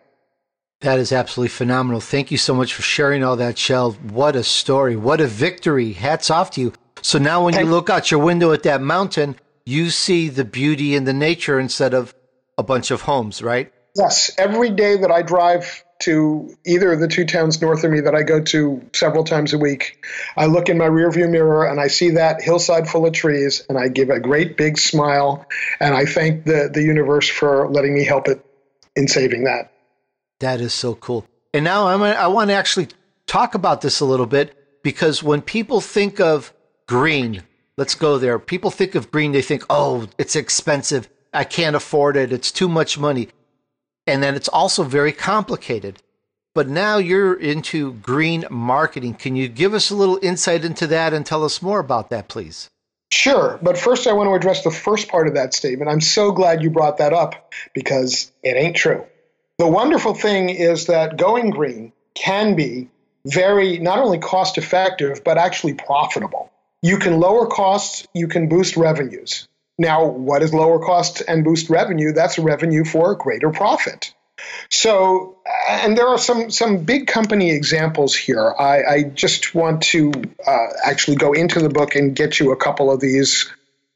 That 0.80 0.98
is 0.98 1.12
absolutely 1.12 1.50
phenomenal. 1.50 2.00
Thank 2.00 2.30
you 2.30 2.38
so 2.38 2.54
much 2.54 2.72
for 2.72 2.82
sharing 2.82 3.22
all 3.22 3.36
that, 3.36 3.58
Shel. 3.58 3.92
What 3.92 4.34
a 4.34 4.42
story. 4.42 4.96
What 4.96 5.20
a 5.20 5.26
victory. 5.26 5.92
Hats 5.92 6.30
off 6.30 6.52
to 6.52 6.60
you. 6.60 6.72
So 7.02 7.18
now 7.18 7.44
when 7.44 7.54
you 7.54 7.66
look 7.66 7.90
out 7.90 8.10
your 8.10 8.20
window 8.20 8.52
at 8.52 8.62
that 8.62 8.80
mountain, 8.80 9.36
you 9.66 9.90
see 9.90 10.28
the 10.28 10.44
beauty 10.44 10.94
in 10.94 11.04
the 11.04 11.12
nature 11.12 11.60
instead 11.60 11.92
of 11.92 12.14
a 12.56 12.62
bunch 12.62 12.90
of 12.90 13.02
homes, 13.02 13.42
right? 13.42 13.72
Yes. 13.94 14.30
Every 14.38 14.70
day 14.70 14.96
that 14.96 15.10
I 15.10 15.22
drive 15.22 15.84
to 16.00 16.56
either 16.66 16.92
of 16.92 17.00
the 17.00 17.08
two 17.08 17.24
towns 17.24 17.60
north 17.60 17.84
of 17.84 17.90
me 17.90 18.00
that 18.00 18.14
I 18.14 18.22
go 18.22 18.40
to 18.40 18.82
several 18.92 19.24
times 19.24 19.52
a 19.52 19.58
week, 19.58 20.04
I 20.36 20.46
look 20.46 20.68
in 20.68 20.78
my 20.78 20.88
rearview 20.88 21.30
mirror 21.30 21.64
and 21.64 21.80
I 21.80 21.88
see 21.88 22.10
that 22.10 22.42
hillside 22.42 22.88
full 22.88 23.06
of 23.06 23.12
trees, 23.12 23.64
and 23.68 23.78
I 23.78 23.88
give 23.88 24.10
a 24.10 24.20
great 24.20 24.56
big 24.56 24.78
smile, 24.78 25.46
and 25.78 25.94
I 25.94 26.04
thank 26.04 26.44
the 26.44 26.70
the 26.72 26.82
universe 26.82 27.28
for 27.28 27.68
letting 27.68 27.94
me 27.94 28.04
help 28.04 28.28
it 28.28 28.44
in 28.96 29.08
saving 29.08 29.44
that. 29.44 29.72
That 30.40 30.60
is 30.60 30.72
so 30.72 30.94
cool. 30.94 31.26
And 31.52 31.64
now 31.64 31.88
I'm 31.88 32.02
I 32.02 32.26
want 32.28 32.50
to 32.50 32.54
actually 32.54 32.88
talk 33.26 33.54
about 33.54 33.80
this 33.80 34.00
a 34.00 34.04
little 34.04 34.26
bit 34.26 34.82
because 34.82 35.22
when 35.22 35.42
people 35.42 35.80
think 35.80 36.20
of 36.20 36.52
green, 36.86 37.42
let's 37.76 37.94
go 37.94 38.18
there. 38.18 38.38
People 38.38 38.70
think 38.70 38.94
of 38.94 39.10
green, 39.10 39.32
they 39.32 39.42
think, 39.42 39.64
oh, 39.70 40.08
it's 40.18 40.34
expensive. 40.34 41.08
I 41.32 41.44
can't 41.44 41.76
afford 41.76 42.16
it. 42.16 42.32
It's 42.32 42.50
too 42.50 42.68
much 42.68 42.98
money. 42.98 43.28
And 44.10 44.22
then 44.22 44.34
it's 44.34 44.48
also 44.48 44.82
very 44.82 45.12
complicated. 45.12 46.02
But 46.52 46.68
now 46.68 46.96
you're 46.96 47.34
into 47.34 47.92
green 47.92 48.44
marketing. 48.50 49.14
Can 49.14 49.36
you 49.36 49.46
give 49.46 49.72
us 49.72 49.90
a 49.90 49.94
little 49.94 50.18
insight 50.20 50.64
into 50.64 50.88
that 50.88 51.12
and 51.12 51.24
tell 51.24 51.44
us 51.44 51.62
more 51.62 51.78
about 51.78 52.10
that, 52.10 52.26
please? 52.26 52.68
Sure. 53.12 53.58
But 53.62 53.78
first, 53.78 54.08
I 54.08 54.12
want 54.12 54.28
to 54.28 54.34
address 54.34 54.64
the 54.64 54.72
first 54.72 55.08
part 55.08 55.28
of 55.28 55.34
that 55.34 55.54
statement. 55.54 55.90
I'm 55.90 56.00
so 56.00 56.32
glad 56.32 56.60
you 56.60 56.70
brought 56.70 56.98
that 56.98 57.12
up 57.12 57.54
because 57.72 58.32
it 58.42 58.56
ain't 58.56 58.74
true. 58.74 59.04
The 59.58 59.68
wonderful 59.68 60.14
thing 60.14 60.48
is 60.48 60.86
that 60.86 61.16
going 61.16 61.50
green 61.50 61.92
can 62.14 62.56
be 62.56 62.88
very 63.24 63.78
not 63.78 64.00
only 64.00 64.18
cost 64.18 64.58
effective, 64.58 65.22
but 65.22 65.38
actually 65.38 65.74
profitable. 65.74 66.50
You 66.82 66.98
can 66.98 67.20
lower 67.20 67.46
costs, 67.46 68.08
you 68.12 68.26
can 68.26 68.48
boost 68.48 68.76
revenues. 68.76 69.46
Now, 69.80 70.04
what 70.04 70.42
is 70.42 70.52
lower 70.52 70.78
cost 70.78 71.22
and 71.26 71.42
boost 71.42 71.70
revenue? 71.70 72.12
That's 72.12 72.38
revenue 72.38 72.84
for 72.84 73.14
greater 73.14 73.48
profit. 73.48 74.12
So, 74.68 75.38
and 75.70 75.96
there 75.96 76.06
are 76.06 76.18
some 76.18 76.50
some 76.50 76.84
big 76.84 77.06
company 77.06 77.50
examples 77.50 78.14
here. 78.14 78.54
I, 78.58 78.82
I 78.82 79.02
just 79.04 79.54
want 79.54 79.82
to 79.84 80.12
uh, 80.46 80.66
actually 80.84 81.16
go 81.16 81.32
into 81.32 81.60
the 81.60 81.70
book 81.70 81.94
and 81.94 82.14
get 82.14 82.38
you 82.38 82.52
a 82.52 82.56
couple 82.56 82.90
of 82.92 83.00
these 83.00 83.50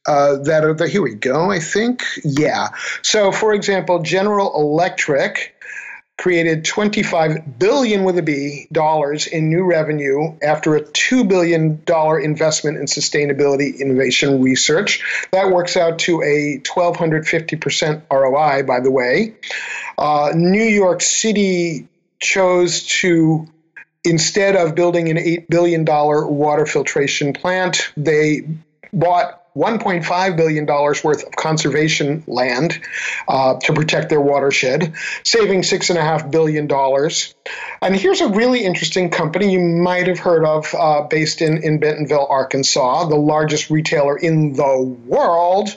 uh, 0.06 0.36
that 0.44 0.64
are 0.64 0.72
the. 0.72 0.88
Here 0.88 1.02
we 1.02 1.16
go. 1.16 1.50
I 1.50 1.60
think, 1.60 2.02
yeah. 2.24 2.68
So, 3.02 3.30
for 3.30 3.52
example, 3.52 4.00
General 4.00 4.54
Electric 4.54 5.53
created 6.16 6.64
25 6.64 7.58
billion 7.58 8.04
with 8.04 8.16
a 8.18 8.22
B 8.22 8.68
dollars 8.70 9.26
in 9.26 9.48
new 9.48 9.64
revenue 9.64 10.36
after 10.42 10.76
a 10.76 10.80
2 10.80 11.24
billion 11.24 11.82
dollar 11.84 12.20
investment 12.20 12.78
in 12.78 12.86
sustainability 12.86 13.78
innovation 13.78 14.40
research. 14.40 15.02
That 15.32 15.50
works 15.50 15.76
out 15.76 15.98
to 16.00 16.22
a 16.22 16.60
1250% 16.60 18.02
ROI 18.10 18.62
by 18.62 18.80
the 18.80 18.90
way. 18.90 19.34
Uh, 19.98 20.32
New 20.34 20.64
York 20.64 21.02
City 21.02 21.88
chose 22.20 22.86
to 22.86 23.46
instead 24.04 24.54
of 24.54 24.74
building 24.74 25.08
an 25.08 25.16
$8 25.16 25.48
billion 25.48 25.84
water 25.84 26.66
filtration 26.66 27.32
plant, 27.32 27.90
they 27.96 28.46
bought 28.92 29.43
$1.5 29.56 30.36
billion 30.36 30.66
worth 30.66 31.24
of 31.24 31.36
conservation 31.36 32.24
land 32.26 32.80
uh, 33.28 33.54
to 33.60 33.72
protect 33.72 34.08
their 34.08 34.20
watershed, 34.20 34.94
saving 35.22 35.62
$6.5 35.62 36.30
billion. 36.30 36.68
And 37.80 37.96
here's 37.96 38.20
a 38.20 38.28
really 38.28 38.64
interesting 38.64 39.10
company 39.10 39.52
you 39.52 39.60
might 39.60 40.08
have 40.08 40.18
heard 40.18 40.44
of 40.44 40.74
uh, 40.74 41.02
based 41.02 41.40
in, 41.40 41.62
in 41.62 41.78
Bentonville, 41.78 42.26
Arkansas, 42.28 43.06
the 43.06 43.16
largest 43.16 43.70
retailer 43.70 44.16
in 44.16 44.54
the 44.54 44.96
world. 45.06 45.68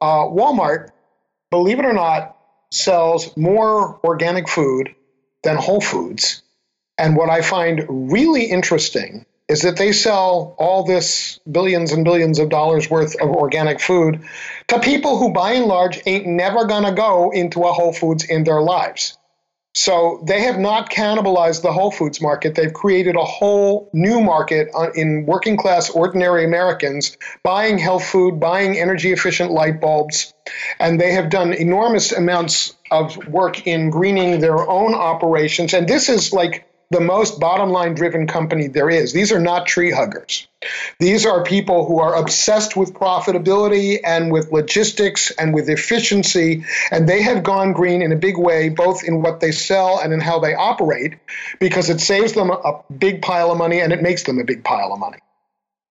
Uh, 0.00 0.24
Walmart, 0.24 0.90
believe 1.50 1.78
it 1.78 1.84
or 1.84 1.92
not, 1.92 2.36
sells 2.70 3.36
more 3.36 4.00
organic 4.02 4.48
food 4.48 4.94
than 5.42 5.56
Whole 5.56 5.80
Foods. 5.80 6.42
And 6.98 7.16
what 7.16 7.28
I 7.28 7.42
find 7.42 7.84
really 7.88 8.44
interesting 8.44 9.26
is 9.48 9.62
that 9.62 9.76
they 9.76 9.92
sell 9.92 10.54
all 10.58 10.84
this 10.84 11.38
billions 11.50 11.92
and 11.92 12.04
billions 12.04 12.38
of 12.38 12.48
dollars 12.48 12.90
worth 12.90 13.14
of 13.20 13.30
organic 13.30 13.80
food 13.80 14.24
to 14.68 14.80
people 14.80 15.18
who, 15.18 15.32
by 15.32 15.52
and 15.52 15.66
large, 15.66 16.02
ain't 16.06 16.26
never 16.26 16.64
gonna 16.64 16.94
go 16.94 17.30
into 17.30 17.62
a 17.62 17.72
Whole 17.72 17.92
Foods 17.92 18.24
in 18.24 18.44
their 18.44 18.60
lives. 18.60 19.16
So 19.76 20.24
they 20.26 20.40
have 20.40 20.58
not 20.58 20.90
cannibalized 20.90 21.60
the 21.60 21.70
Whole 21.70 21.90
Foods 21.90 22.18
market. 22.18 22.54
They've 22.54 22.72
created 22.72 23.14
a 23.14 23.24
whole 23.24 23.90
new 23.92 24.22
market 24.22 24.70
in 24.94 25.26
working 25.26 25.58
class, 25.58 25.90
ordinary 25.90 26.46
Americans 26.46 27.18
buying 27.42 27.76
health 27.76 28.06
food, 28.06 28.40
buying 28.40 28.78
energy 28.78 29.12
efficient 29.12 29.50
light 29.50 29.78
bulbs. 29.78 30.32
And 30.80 30.98
they 30.98 31.12
have 31.12 31.28
done 31.28 31.52
enormous 31.52 32.10
amounts 32.12 32.74
of 32.90 33.28
work 33.28 33.66
in 33.66 33.90
greening 33.90 34.40
their 34.40 34.58
own 34.58 34.94
operations. 34.94 35.74
And 35.74 35.86
this 35.86 36.08
is 36.08 36.32
like 36.32 36.66
the 36.90 37.00
most 37.00 37.40
bottom 37.40 37.70
line 37.70 37.94
driven 37.94 38.26
company 38.26 38.68
there 38.68 38.88
is. 38.88 39.12
These 39.12 39.32
are 39.32 39.40
not 39.40 39.66
tree 39.66 39.90
huggers. 39.90 40.46
These 40.98 41.26
are 41.26 41.42
people 41.42 41.86
who 41.86 41.98
are 42.00 42.14
obsessed 42.14 42.76
with 42.76 42.94
profitability 42.94 43.98
and 44.04 44.32
with 44.32 44.52
logistics 44.52 45.30
and 45.32 45.52
with 45.54 45.68
efficiency. 45.68 46.64
And 46.90 47.08
they 47.08 47.22
have 47.22 47.42
gone 47.42 47.72
green 47.72 48.02
in 48.02 48.12
a 48.12 48.16
big 48.16 48.38
way, 48.38 48.68
both 48.68 49.04
in 49.04 49.22
what 49.22 49.40
they 49.40 49.52
sell 49.52 49.98
and 49.98 50.12
in 50.12 50.20
how 50.20 50.38
they 50.38 50.54
operate, 50.54 51.14
because 51.60 51.90
it 51.90 52.00
saves 52.00 52.32
them 52.34 52.50
a 52.50 52.82
big 52.96 53.22
pile 53.22 53.50
of 53.50 53.58
money 53.58 53.80
and 53.80 53.92
it 53.92 54.02
makes 54.02 54.22
them 54.22 54.38
a 54.38 54.44
big 54.44 54.64
pile 54.64 54.92
of 54.92 54.98
money. 54.98 55.18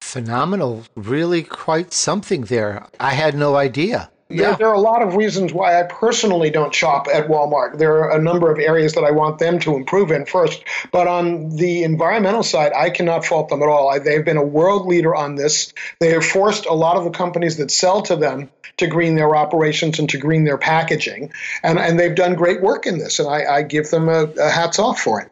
Phenomenal. 0.02 0.84
Really 0.96 1.44
quite 1.44 1.92
something 1.92 2.44
there. 2.44 2.88
I 3.00 3.12
had 3.12 3.36
no 3.36 3.56
idea. 3.56 4.12
Yeah. 4.28 4.48
There, 4.48 4.56
there, 4.56 4.68
are 4.70 4.74
a 4.74 4.80
lot 4.80 5.04
of 5.04 5.16
reasons 5.16 5.54
why 5.54 5.80
I 5.80 5.84
personally 5.84 6.50
don't 6.50 6.74
shop 6.74 7.08
at 7.14 7.28
Walmart. 7.28 7.78
There 7.78 8.04
are 8.04 8.18
a 8.18 8.22
number 8.22 8.52
of 8.52 8.58
areas 8.58 8.94
that 8.94 9.04
I 9.04 9.12
want 9.12 9.38
them 9.38 9.60
to 9.60 9.76
improve 9.76 10.10
in 10.10 10.26
first. 10.26 10.64
But 10.92 11.08
on 11.08 11.56
the 11.56 11.84
environmental 11.84 12.42
side, 12.42 12.74
I 12.74 12.90
cannot 12.90 13.24
fault 13.24 13.50
them 13.50 13.62
at 13.62 13.70
all. 13.70 13.88
I, 13.90 14.00
they've 14.00 14.26
been 14.26 14.38
a 14.38 14.44
world 14.44 14.88
leader 14.88 15.14
on 15.14 15.36
this. 15.36 15.74
They 16.00 16.10
have 16.10 16.26
forced 16.26 16.66
a 16.66 16.74
lot 16.74 16.98
of 16.98 17.04
the 17.04 17.12
companies 17.12 17.58
that 17.58 17.70
sell 17.70 18.02
to 18.04 18.16
them 18.16 18.50
to 18.78 18.88
green 18.88 19.14
their 19.14 19.36
operations 19.36 20.00
and 20.00 20.10
to 20.10 20.18
green 20.18 20.44
their 20.44 20.58
packaging. 20.58 21.32
And, 21.62 21.78
and 21.78 22.00
they've 22.00 22.16
done 22.16 22.34
great 22.34 22.62
work 22.62 22.88
in 22.88 22.98
this. 22.98 23.20
And 23.20 23.30
I, 23.30 23.46
I 23.46 23.62
give 23.62 23.92
them 23.92 24.10
a, 24.10 24.24
a 24.24 24.50
hats 24.50 24.80
off 24.80 25.00
for 25.00 25.22
it. 25.22 25.32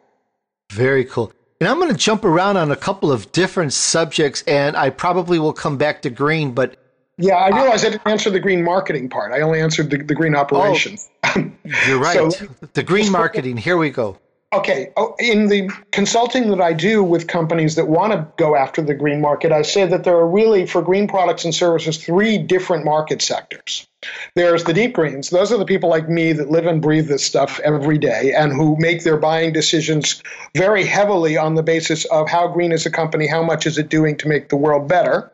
Very 0.70 1.04
cool. 1.04 1.32
And 1.60 1.68
I'm 1.68 1.78
going 1.78 1.90
to 1.90 1.96
jump 1.96 2.24
around 2.24 2.58
on 2.58 2.70
a 2.70 2.76
couple 2.76 3.10
of 3.10 3.32
different 3.32 3.72
subjects, 3.72 4.42
and 4.46 4.76
I 4.76 4.90
probably 4.90 5.38
will 5.38 5.52
come 5.52 5.78
back 5.78 6.02
to 6.02 6.10
green, 6.10 6.52
but 6.52 6.76
yeah, 7.16 7.36
I 7.36 7.48
realized 7.48 7.84
uh, 7.84 7.88
I 7.88 7.90
didn't 7.92 8.06
answer 8.06 8.30
the 8.30 8.40
green 8.40 8.64
marketing 8.64 9.08
part. 9.08 9.32
I 9.32 9.40
only 9.40 9.60
answered 9.60 9.90
the, 9.90 9.98
the 9.98 10.14
green 10.14 10.34
operations. 10.34 11.10
Oh, 11.22 11.50
you're 11.86 11.98
right. 11.98 12.32
So, 12.32 12.46
the 12.72 12.82
green 12.82 13.10
marketing, 13.20 13.56
here 13.56 13.76
we 13.76 13.90
go. 13.90 14.18
Okay. 14.54 14.92
Oh, 14.96 15.16
in 15.18 15.48
the 15.48 15.68
consulting 15.90 16.48
that 16.50 16.60
I 16.60 16.72
do 16.72 17.02
with 17.02 17.26
companies 17.26 17.74
that 17.74 17.88
want 17.88 18.12
to 18.12 18.28
go 18.36 18.54
after 18.54 18.80
the 18.82 18.94
green 18.94 19.20
market, 19.20 19.50
I 19.50 19.62
say 19.62 19.84
that 19.84 20.04
there 20.04 20.16
are 20.16 20.28
really, 20.28 20.64
for 20.64 20.80
green 20.80 21.08
products 21.08 21.44
and 21.44 21.52
services, 21.52 21.96
three 21.96 22.38
different 22.38 22.84
market 22.84 23.20
sectors. 23.20 23.88
There's 24.36 24.62
the 24.62 24.72
deep 24.72 24.92
greens. 24.92 25.30
Those 25.30 25.50
are 25.50 25.58
the 25.58 25.64
people 25.64 25.88
like 25.88 26.08
me 26.08 26.32
that 26.34 26.50
live 26.50 26.66
and 26.66 26.80
breathe 26.80 27.08
this 27.08 27.24
stuff 27.24 27.58
every 27.64 27.98
day 27.98 28.32
and 28.32 28.52
who 28.52 28.76
make 28.78 29.02
their 29.02 29.16
buying 29.16 29.52
decisions 29.52 30.22
very 30.54 30.84
heavily 30.84 31.36
on 31.36 31.56
the 31.56 31.62
basis 31.64 32.04
of 32.06 32.28
how 32.28 32.46
green 32.46 32.70
is 32.70 32.86
a 32.86 32.90
company, 32.90 33.26
how 33.26 33.42
much 33.42 33.66
is 33.66 33.76
it 33.76 33.88
doing 33.88 34.16
to 34.18 34.28
make 34.28 34.50
the 34.50 34.56
world 34.56 34.86
better. 34.86 35.32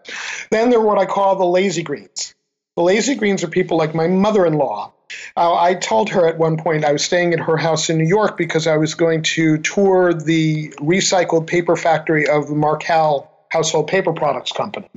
Then 0.51 0.71
there 0.71 0.79
are 0.79 0.87
what 0.87 0.99
I 0.99 1.05
call 1.05 1.37
the 1.37 1.45
lazy 1.45 1.83
greens. 1.83 2.35
The 2.77 2.83
lazy 2.83 3.17
greens 3.17 3.45
are 3.45 3.49
people 3.49 3.77
like 3.77 3.95
my 3.95 4.07
mother 4.07 4.47
in 4.47 4.55
law 4.55 4.95
uh, 5.37 5.55
I 5.55 5.75
told 5.75 6.11
her 6.11 6.27
at 6.27 6.39
one 6.39 6.57
point 6.57 6.85
I 6.85 6.93
was 6.93 7.05
staying 7.05 7.33
at 7.33 7.41
her 7.41 7.57
house 7.57 7.91
in 7.91 7.99
New 7.99 8.07
York 8.07 8.37
because 8.37 8.67
I 8.67 8.77
was 8.77 8.95
going 8.95 9.23
to 9.23 9.59
tour 9.59 10.13
the 10.13 10.71
recycled 10.79 11.47
paper 11.47 11.77
factory 11.77 12.29
of 12.29 12.51
Marcal 12.51 13.31
household 13.51 13.89
paper 13.89 14.13
products 14.13 14.53
company, 14.53 14.89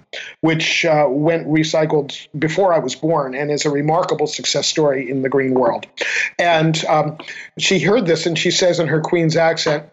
which 0.41 0.85
uh, 0.85 1.07
went 1.09 1.47
recycled 1.47 2.27
before 2.37 2.73
I 2.73 2.79
was 2.79 2.95
born 2.95 3.33
and 3.33 3.51
is 3.51 3.65
a 3.65 3.71
remarkable 3.71 4.27
success 4.27 4.67
story 4.67 5.09
in 5.09 5.23
the 5.23 5.29
green 5.29 5.55
world. 5.55 5.87
And 6.37 6.83
um, 6.85 7.17
she 7.57 7.79
heard 7.79 8.05
this 8.05 8.27
and 8.27 8.37
she 8.37 8.51
says 8.51 8.79
in 8.79 8.87
her 8.87 9.01
Queen's 9.01 9.35
accent, 9.35 9.89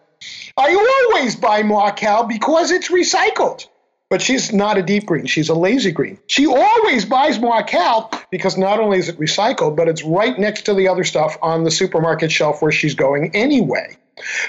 I 0.55 0.75
always 1.09 1.35
buy 1.35 1.63
Marcal 1.63 2.25
because 2.25 2.69
it's 2.71 2.91
recycled. 2.91 3.67
But 4.11 4.21
she's 4.21 4.51
not 4.51 4.77
a 4.77 4.83
deep 4.83 5.05
green. 5.05 5.25
She's 5.25 5.47
a 5.47 5.53
lazy 5.53 5.89
green. 5.89 6.19
She 6.27 6.45
always 6.45 7.05
buys 7.05 7.39
Marcal 7.39 8.11
because 8.29 8.57
not 8.57 8.77
only 8.77 8.99
is 8.99 9.07
it 9.07 9.17
recycled, 9.17 9.77
but 9.77 9.87
it's 9.87 10.03
right 10.03 10.37
next 10.37 10.63
to 10.63 10.73
the 10.73 10.89
other 10.89 11.05
stuff 11.05 11.37
on 11.41 11.63
the 11.63 11.71
supermarket 11.71 12.29
shelf 12.29 12.61
where 12.61 12.73
she's 12.73 12.93
going 12.93 13.33
anyway. 13.33 13.95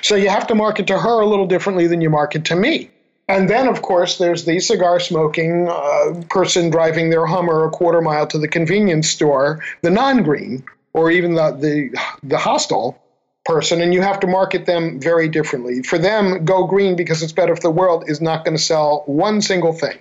So 0.02 0.16
you 0.16 0.30
have 0.30 0.48
to 0.48 0.56
market 0.56 0.88
to 0.88 0.98
her 0.98 1.20
a 1.20 1.26
little 1.26 1.46
differently 1.46 1.86
than 1.86 2.00
you 2.00 2.10
market 2.10 2.44
to 2.46 2.56
me. 2.56 2.90
And 3.28 3.48
then, 3.48 3.68
of 3.68 3.82
course, 3.82 4.18
there's 4.18 4.46
the 4.46 4.58
cigar 4.58 4.98
smoking 4.98 5.68
uh, 5.68 6.24
person 6.28 6.68
driving 6.68 7.10
their 7.10 7.24
Hummer 7.24 7.64
a 7.64 7.70
quarter 7.70 8.00
mile 8.00 8.26
to 8.26 8.38
the 8.38 8.48
convenience 8.48 9.08
store, 9.08 9.62
the 9.82 9.90
non 9.90 10.24
green, 10.24 10.64
or 10.92 11.12
even 11.12 11.34
the, 11.34 11.52
the, 11.52 11.96
the 12.24 12.36
hostile 12.36 13.00
person 13.44 13.80
and 13.80 13.92
you 13.92 14.02
have 14.02 14.20
to 14.20 14.26
market 14.26 14.66
them 14.66 15.00
very 15.00 15.28
differently. 15.28 15.82
For 15.82 15.98
them, 15.98 16.44
go 16.44 16.64
green 16.66 16.96
because 16.96 17.22
it's 17.22 17.32
better 17.32 17.56
for 17.56 17.62
the 17.62 17.70
world 17.70 18.04
is 18.08 18.20
not 18.20 18.44
going 18.44 18.56
to 18.56 18.62
sell 18.62 19.02
one 19.06 19.40
single 19.40 19.72
thing. 19.72 19.98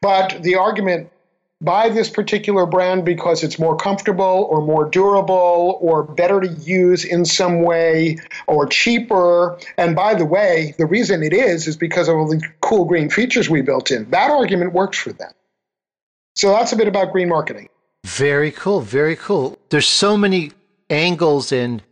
But 0.00 0.42
the 0.42 0.56
argument 0.56 1.10
buy 1.60 1.88
this 1.88 2.10
particular 2.10 2.66
brand 2.66 3.04
because 3.04 3.42
it's 3.42 3.58
more 3.58 3.76
comfortable 3.76 4.46
or 4.50 4.60
more 4.60 4.88
durable 4.88 5.78
or 5.80 6.02
better 6.02 6.40
to 6.40 6.48
use 6.48 7.04
in 7.04 7.24
some 7.24 7.62
way 7.62 8.18
or 8.46 8.66
cheaper. 8.66 9.58
And 9.78 9.96
by 9.96 10.14
the 10.14 10.26
way, 10.26 10.74
the 10.78 10.86
reason 10.86 11.22
it 11.22 11.32
is 11.32 11.66
is 11.66 11.76
because 11.76 12.08
of 12.08 12.16
all 12.16 12.28
the 12.28 12.42
cool 12.60 12.84
green 12.84 13.08
features 13.08 13.48
we 13.48 13.62
built 13.62 13.90
in. 13.90 14.08
That 14.10 14.30
argument 14.30 14.72
works 14.72 14.98
for 14.98 15.12
them. 15.12 15.32
So 16.34 16.50
that's 16.50 16.72
a 16.72 16.76
bit 16.76 16.88
about 16.88 17.12
green 17.12 17.28
marketing. 17.28 17.68
Very 18.04 18.50
cool. 18.50 18.80
Very 18.82 19.16
cool. 19.16 19.58
There's 19.70 19.88
so 19.88 20.16
many 20.16 20.52
angles 20.90 21.50
and 21.50 21.82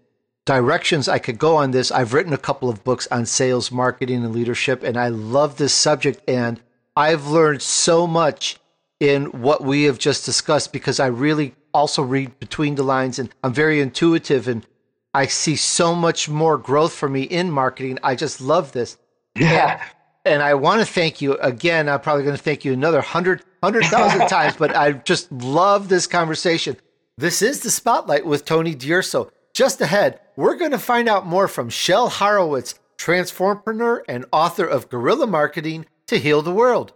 directions 0.44 1.09
I 1.09 1.18
could 1.18 1.38
go 1.38 1.57
on 1.57 1.70
this. 1.70 1.90
I've 1.90 2.12
written 2.12 2.33
a 2.33 2.38
couple 2.38 2.68
of 2.68 2.85
books 2.85 3.09
on 3.11 3.26
sales, 3.26 3.70
marketing, 3.70 4.24
and 4.24 4.35
leadership, 4.35 4.83
and 4.83 4.96
I 4.96 5.09
love 5.09 5.57
this 5.57 5.74
subject. 5.74 6.20
And 6.28 6.61
I've 6.96 7.26
learned 7.26 7.62
so 7.62 8.07
much 8.07 8.59
in 9.00 9.26
what 9.26 9.62
we 9.62 9.85
have 9.85 9.98
just 9.98 10.24
discussed 10.24 10.72
because 10.72 11.00
I 11.00 11.07
really 11.07 11.54
also 11.72 12.02
read 12.02 12.38
between 12.38 12.76
the 12.76 12.83
lines 12.83 13.18
and 13.18 13.35
I'm 13.42 13.52
very 13.52 13.80
intuitive 13.80 14.46
and 14.46 14.64
I 15.12 15.26
see 15.26 15.57
so 15.57 15.94
much 15.94 16.28
more 16.28 16.57
growth 16.57 16.92
for 16.92 17.09
me 17.09 17.22
in 17.22 17.50
marketing. 17.50 17.98
I 18.02 18.14
just 18.14 18.40
love 18.40 18.72
this. 18.72 18.96
Yeah. 19.37 19.80
And, 20.24 20.35
and 20.35 20.42
I 20.42 20.54
want 20.54 20.80
to 20.80 20.87
thank 20.87 21.20
you 21.20 21.37
again. 21.38 21.88
I'm 21.88 22.00
probably 22.00 22.24
going 22.24 22.37
to 22.37 22.42
thank 22.42 22.64
you 22.64 22.72
another 22.72 23.00
hundred, 23.00 23.42
hundred 23.62 23.85
thousand 23.87 24.28
times, 24.28 24.57
but 24.57 24.74
I 24.76 24.92
just 24.92 25.30
love 25.30 25.88
this 25.88 26.07
conversation. 26.07 26.76
This 27.16 27.42
is 27.42 27.61
the 27.61 27.70
Spotlight 27.70 28.26
with 28.26 28.44
Tony 28.44 28.74
D'Urso. 28.74 29.30
Just 29.55 29.81
ahead, 29.81 30.19
we're 30.35 30.57
going 30.57 30.73
to 30.73 30.81
find 30.81 31.09
out 31.09 31.27
more 31.27 31.47
from 31.47 31.71
Shel 31.71 32.09
Horowitz, 32.09 32.75
transformpreneur 32.99 34.01
and 34.09 34.27
author 34.33 34.67
of 34.67 34.88
Guerrilla 34.88 35.29
Marketing 35.29 35.87
to 36.09 36.19
Heal 36.19 36.43
the 36.43 36.51
World. 36.51 36.93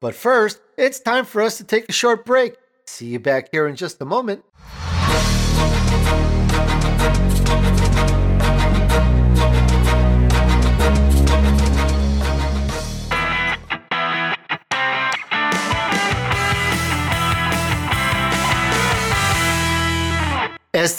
But 0.00 0.16
first, 0.16 0.60
it's 0.76 0.98
time 0.98 1.24
for 1.24 1.40
us 1.40 1.56
to 1.58 1.64
take 1.64 1.88
a 1.88 1.92
short 1.92 2.24
break. 2.24 2.56
See 2.84 3.06
you 3.06 3.20
back 3.20 3.50
here 3.52 3.68
in 3.68 3.76
just 3.76 4.02
a 4.02 4.04
moment. 4.04 4.42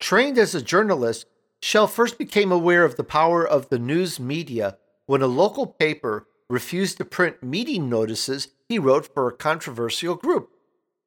Trained 0.00 0.36
as 0.36 0.56
a 0.56 0.60
journalist, 0.60 1.26
Shel 1.60 1.86
first 1.86 2.18
became 2.18 2.50
aware 2.50 2.84
of 2.84 2.96
the 2.96 3.04
power 3.04 3.46
of 3.46 3.68
the 3.68 3.78
news 3.78 4.18
media 4.18 4.78
when 5.06 5.22
a 5.22 5.28
local 5.28 5.68
paper 5.68 6.26
refused 6.50 6.96
to 6.96 7.04
print 7.04 7.40
meeting 7.40 7.88
notices 7.88 8.48
he 8.68 8.80
wrote 8.80 9.14
for 9.14 9.28
a 9.28 9.32
controversial 9.32 10.16
group. 10.16 10.50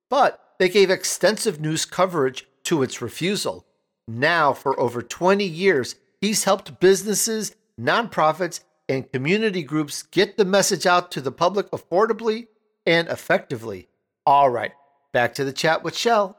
But 0.10 0.40
they 0.60 0.70
gave 0.70 0.90
extensive 0.90 1.60
news 1.60 1.84
coverage 1.84 2.48
to 2.64 2.84
its 2.84 3.02
refusal. 3.02 3.66
Now, 4.08 4.54
for 4.54 4.80
over 4.80 5.02
20 5.02 5.44
years, 5.44 5.96
he's 6.22 6.46
helped 6.46 6.80
businesses, 6.80 7.54
nonprofits, 7.80 8.62
and 8.88 9.12
community 9.12 9.64
groups 9.64 10.04
get 10.04 10.38
the 10.38 10.46
message 10.46 10.86
out 10.86 11.12
to 11.12 11.22
the 11.22 11.32
public 11.32 11.70
affordably 11.72 12.48
and 12.86 13.08
effectively. 13.08 13.88
All 14.26 14.50
right, 14.50 14.72
back 15.12 15.34
to 15.36 15.44
the 15.44 15.54
chat 15.54 15.84
with 15.84 15.96
Shel. 15.98 16.38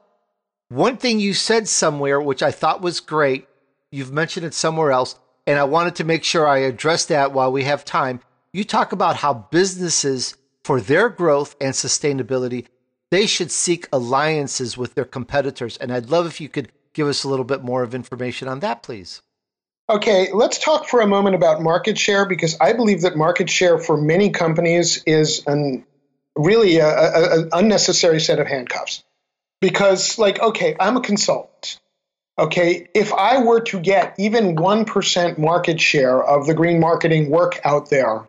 One 0.68 0.96
thing 0.96 1.20
you 1.20 1.34
said 1.34 1.68
somewhere, 1.68 2.20
which 2.20 2.42
I 2.42 2.50
thought 2.50 2.82
was 2.82 3.00
great, 3.00 3.48
you've 3.90 4.12
mentioned 4.12 4.46
it 4.46 4.54
somewhere 4.54 4.90
else, 4.90 5.16
and 5.46 5.58
I 5.58 5.64
wanted 5.64 5.94
to 5.96 6.04
make 6.04 6.24
sure 6.24 6.46
I 6.46 6.58
address 6.58 7.04
that 7.06 7.32
while 7.32 7.52
we 7.52 7.64
have 7.64 7.84
time. 7.84 8.20
You 8.52 8.64
talk 8.64 8.92
about 8.92 9.16
how 9.16 9.48
businesses, 9.50 10.36
for 10.64 10.80
their 10.80 11.08
growth 11.08 11.54
and 11.60 11.72
sustainability, 11.72 12.66
they 13.10 13.26
should 13.26 13.52
seek 13.52 13.88
alliances 13.92 14.76
with 14.76 14.94
their 14.94 15.04
competitors. 15.04 15.76
And 15.76 15.92
I'd 15.92 16.10
love 16.10 16.26
if 16.26 16.40
you 16.40 16.48
could 16.48 16.72
give 16.92 17.06
us 17.06 17.22
a 17.22 17.28
little 17.28 17.44
bit 17.44 17.62
more 17.62 17.82
of 17.82 17.94
information 17.94 18.48
on 18.48 18.60
that, 18.60 18.82
please. 18.82 19.22
Okay, 19.88 20.32
let's 20.32 20.58
talk 20.58 20.88
for 20.88 21.00
a 21.00 21.06
moment 21.06 21.36
about 21.36 21.62
market 21.62 21.96
share 21.96 22.26
because 22.26 22.56
I 22.60 22.72
believe 22.72 23.02
that 23.02 23.16
market 23.16 23.48
share 23.48 23.78
for 23.78 23.96
many 23.96 24.30
companies 24.30 25.02
is 25.06 25.44
an 25.46 25.84
really 26.34 26.80
an 26.80 27.48
unnecessary 27.52 28.20
set 28.20 28.40
of 28.40 28.48
handcuffs. 28.48 29.04
Because 29.60 30.18
like 30.18 30.40
okay 30.40 30.76
i'm 30.78 30.96
a 30.96 31.00
consultant. 31.00 31.78
Okay 32.38 32.88
if 32.94 33.12
i 33.14 33.42
were 33.42 33.60
to 33.60 33.80
get 33.80 34.14
even 34.18 34.56
1% 34.56 35.38
market 35.38 35.80
share 35.80 36.22
of 36.22 36.46
the 36.46 36.54
green 36.54 36.80
marketing 36.80 37.30
work 37.30 37.60
out 37.64 37.88
there 37.88 38.28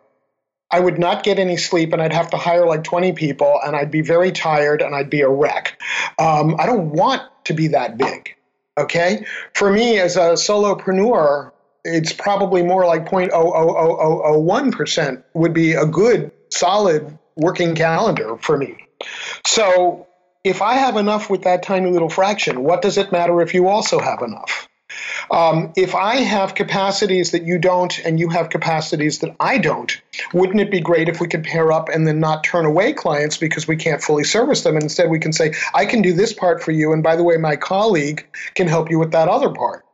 i 0.70 0.80
would 0.80 0.98
not 0.98 1.22
get 1.22 1.38
any 1.38 1.58
sleep 1.58 1.92
and 1.92 2.00
i'd 2.00 2.14
have 2.14 2.30
to 2.30 2.38
hire 2.38 2.66
like 2.66 2.84
20 2.84 3.12
people 3.12 3.60
and 3.62 3.76
i'd 3.76 3.90
be 3.90 4.00
very 4.00 4.32
tired 4.32 4.80
and 4.80 4.94
i'd 4.94 5.10
be 5.10 5.20
a 5.20 5.28
wreck. 5.28 5.78
Um, 6.18 6.56
i 6.58 6.64
don't 6.64 6.92
want 6.92 7.22
to 7.44 7.52
be 7.52 7.68
that 7.68 7.98
big 7.98 8.37
okay 8.78 9.24
for 9.54 9.70
me 9.70 9.98
as 9.98 10.16
a 10.16 10.34
solopreneur 10.34 11.52
it's 11.84 12.12
probably 12.12 12.62
more 12.62 12.86
like 12.86 13.06
0.00001% 13.06 15.22
would 15.34 15.54
be 15.54 15.72
a 15.72 15.86
good 15.86 16.30
solid 16.50 17.18
working 17.36 17.74
calendar 17.74 18.36
for 18.38 18.58
me 18.58 18.76
so 19.46 20.06
if 20.44 20.62
I 20.62 20.74
have 20.74 20.96
enough 20.96 21.30
with 21.30 21.42
that 21.42 21.62
tiny 21.62 21.90
little 21.90 22.08
fraction, 22.08 22.62
what 22.62 22.82
does 22.82 22.98
it 22.98 23.12
matter 23.12 23.40
if 23.42 23.54
you 23.54 23.68
also 23.68 23.98
have 23.98 24.22
enough? 24.22 24.67
Um, 25.30 25.72
if 25.76 25.94
I 25.94 26.16
have 26.16 26.54
capacities 26.54 27.32
that 27.32 27.42
you 27.42 27.58
don't 27.58 27.98
and 28.00 28.18
you 28.18 28.28
have 28.30 28.50
capacities 28.50 29.18
that 29.20 29.34
I 29.40 29.58
don't, 29.58 30.00
wouldn't 30.32 30.60
it 30.60 30.70
be 30.70 30.80
great 30.80 31.08
if 31.08 31.20
we 31.20 31.28
could 31.28 31.44
pair 31.44 31.72
up 31.72 31.88
and 31.88 32.06
then 32.06 32.20
not 32.20 32.44
turn 32.44 32.64
away 32.64 32.92
clients 32.92 33.36
because 33.36 33.68
we 33.68 33.76
can't 33.76 34.02
fully 34.02 34.24
service 34.24 34.62
them? 34.62 34.74
And 34.74 34.82
instead, 34.82 35.10
we 35.10 35.18
can 35.18 35.32
say, 35.32 35.54
I 35.74 35.86
can 35.86 36.02
do 36.02 36.12
this 36.12 36.32
part 36.32 36.62
for 36.62 36.72
you. 36.72 36.92
And 36.92 37.02
by 37.02 37.16
the 37.16 37.24
way, 37.24 37.36
my 37.36 37.56
colleague 37.56 38.26
can 38.54 38.68
help 38.68 38.90
you 38.90 38.98
with 38.98 39.12
that 39.12 39.28
other 39.28 39.50
part. 39.50 39.84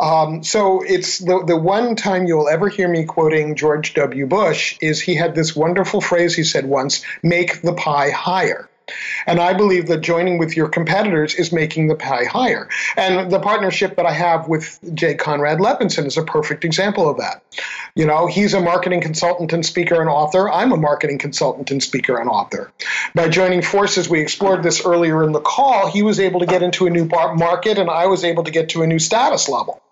Um, 0.00 0.44
so 0.44 0.82
it's 0.82 1.18
the, 1.18 1.44
the 1.44 1.56
one 1.56 1.96
time 1.96 2.26
you'll 2.26 2.48
ever 2.48 2.68
hear 2.68 2.88
me 2.88 3.04
quoting 3.04 3.56
George 3.56 3.94
W. 3.94 4.26
Bush 4.26 4.78
is 4.80 5.00
he 5.00 5.16
had 5.16 5.34
this 5.34 5.56
wonderful 5.56 6.00
phrase 6.00 6.36
he 6.36 6.44
said 6.44 6.66
once 6.66 7.04
make 7.22 7.62
the 7.62 7.72
pie 7.72 8.10
higher. 8.10 8.67
And 9.26 9.40
I 9.40 9.52
believe 9.52 9.86
that 9.88 10.00
joining 10.00 10.38
with 10.38 10.56
your 10.56 10.68
competitors 10.68 11.34
is 11.34 11.52
making 11.52 11.88
the 11.88 11.94
pie 11.94 12.24
higher. 12.24 12.68
And 12.96 13.30
the 13.30 13.40
partnership 13.40 13.96
that 13.96 14.06
I 14.06 14.12
have 14.12 14.48
with 14.48 14.78
Jay 14.94 15.14
Conrad 15.14 15.58
Levinson 15.58 16.06
is 16.06 16.16
a 16.16 16.22
perfect 16.22 16.64
example 16.64 17.08
of 17.08 17.18
that. 17.18 17.42
You 17.94 18.06
know, 18.06 18.26
he's 18.26 18.54
a 18.54 18.60
marketing 18.60 19.00
consultant 19.00 19.52
and 19.52 19.64
speaker 19.64 20.00
and 20.00 20.08
author. 20.08 20.50
I'm 20.50 20.72
a 20.72 20.76
marketing 20.76 21.18
consultant 21.18 21.70
and 21.70 21.82
speaker 21.82 22.18
and 22.18 22.28
author. 22.28 22.72
By 23.14 23.28
joining 23.28 23.62
forces, 23.62 24.08
we 24.08 24.20
explored 24.20 24.62
this 24.62 24.84
earlier 24.84 25.22
in 25.24 25.32
the 25.32 25.40
call. 25.40 25.90
He 25.90 26.02
was 26.02 26.20
able 26.20 26.40
to 26.40 26.46
get 26.46 26.62
into 26.62 26.86
a 26.86 26.90
new 26.90 27.06
market, 27.06 27.78
and 27.78 27.90
I 27.90 28.06
was 28.06 28.24
able 28.24 28.44
to 28.44 28.50
get 28.50 28.70
to 28.70 28.82
a 28.82 28.86
new 28.86 28.98
status 28.98 29.48
level. 29.48 29.82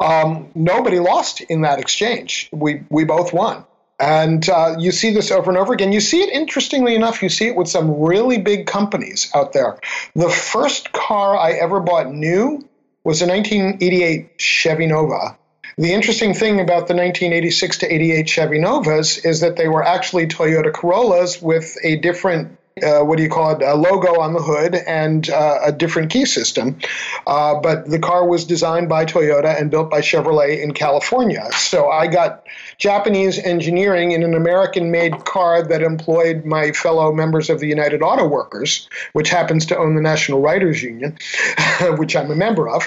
Um, 0.00 0.48
nobody 0.54 0.98
lost 0.98 1.40
in 1.40 1.62
that 1.62 1.78
exchange. 1.78 2.48
We 2.52 2.82
we 2.88 3.04
both 3.04 3.32
won. 3.32 3.64
And 4.00 4.48
uh, 4.48 4.76
you 4.78 4.92
see 4.92 5.12
this 5.12 5.30
over 5.30 5.50
and 5.50 5.58
over 5.58 5.72
again. 5.72 5.92
You 5.92 6.00
see 6.00 6.22
it, 6.22 6.30
interestingly 6.30 6.94
enough, 6.94 7.22
you 7.22 7.28
see 7.28 7.48
it 7.48 7.56
with 7.56 7.68
some 7.68 8.00
really 8.00 8.38
big 8.38 8.66
companies 8.66 9.30
out 9.34 9.52
there. 9.52 9.78
The 10.14 10.28
first 10.28 10.92
car 10.92 11.36
I 11.36 11.52
ever 11.52 11.80
bought 11.80 12.12
new 12.12 12.68
was 13.02 13.22
a 13.22 13.26
1988 13.26 14.40
Chevy 14.40 14.86
Nova. 14.86 15.36
The 15.78 15.92
interesting 15.92 16.34
thing 16.34 16.60
about 16.60 16.88
the 16.88 16.94
1986 16.94 17.78
to 17.78 17.92
88 17.92 18.28
Chevy 18.28 18.58
Novas 18.58 19.18
is 19.24 19.40
that 19.40 19.56
they 19.56 19.68
were 19.68 19.82
actually 19.82 20.26
Toyota 20.26 20.72
Corollas 20.72 21.40
with 21.40 21.76
a 21.84 21.96
different 21.96 22.57
uh, 22.82 23.04
what 23.04 23.16
do 23.16 23.22
you 23.22 23.28
call 23.28 23.52
it, 23.52 23.62
a 23.62 23.74
logo 23.74 24.20
on 24.20 24.32
the 24.32 24.42
hood 24.42 24.74
and 24.74 25.28
uh, 25.30 25.60
a 25.64 25.72
different 25.72 26.10
key 26.10 26.24
system. 26.24 26.78
Uh, 27.26 27.54
but 27.60 27.88
the 27.88 27.98
car 27.98 28.26
was 28.26 28.44
designed 28.44 28.88
by 28.88 29.04
Toyota 29.04 29.58
and 29.58 29.70
built 29.70 29.90
by 29.90 30.00
Chevrolet 30.00 30.62
in 30.62 30.72
California. 30.72 31.46
So 31.52 31.88
I 31.88 32.06
got 32.06 32.44
Japanese 32.78 33.38
engineering 33.38 34.12
in 34.12 34.22
an 34.22 34.34
American 34.34 34.90
made 34.90 35.24
car 35.24 35.62
that 35.62 35.82
employed 35.82 36.44
my 36.44 36.72
fellow 36.72 37.12
members 37.12 37.50
of 37.50 37.60
the 37.60 37.66
United 37.66 38.02
Auto 38.02 38.26
Workers, 38.26 38.88
which 39.12 39.30
happens 39.30 39.66
to 39.66 39.78
own 39.78 39.94
the 39.94 40.02
National 40.02 40.40
Writers 40.40 40.82
Union, 40.82 41.18
which 41.96 42.16
I'm 42.16 42.30
a 42.30 42.36
member 42.36 42.68
of. 42.68 42.86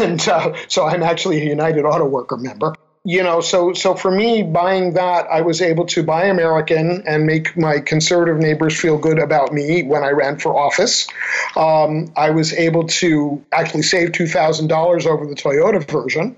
And 0.00 0.26
uh, 0.28 0.54
so 0.68 0.86
I'm 0.86 1.02
actually 1.02 1.40
a 1.40 1.44
United 1.44 1.84
Auto 1.84 2.04
Worker 2.04 2.36
member. 2.36 2.74
You 3.04 3.22
know, 3.22 3.42
so 3.42 3.74
so 3.74 3.94
for 3.94 4.10
me, 4.10 4.42
buying 4.42 4.94
that, 4.94 5.26
I 5.30 5.42
was 5.42 5.60
able 5.60 5.84
to 5.86 6.02
buy 6.02 6.24
American 6.24 7.04
and 7.06 7.26
make 7.26 7.54
my 7.54 7.78
conservative 7.80 8.38
neighbors 8.38 8.80
feel 8.80 8.96
good 8.96 9.18
about 9.18 9.52
me 9.52 9.82
when 9.82 10.02
I 10.02 10.10
ran 10.10 10.38
for 10.38 10.56
office. 10.58 11.06
Um, 11.54 12.10
I 12.16 12.30
was 12.30 12.54
able 12.54 12.84
to 12.84 13.44
actually 13.52 13.82
save 13.82 14.12
two 14.12 14.26
thousand 14.26 14.68
dollars 14.68 15.04
over 15.06 15.26
the 15.26 15.34
Toyota 15.34 15.86
version, 15.86 16.36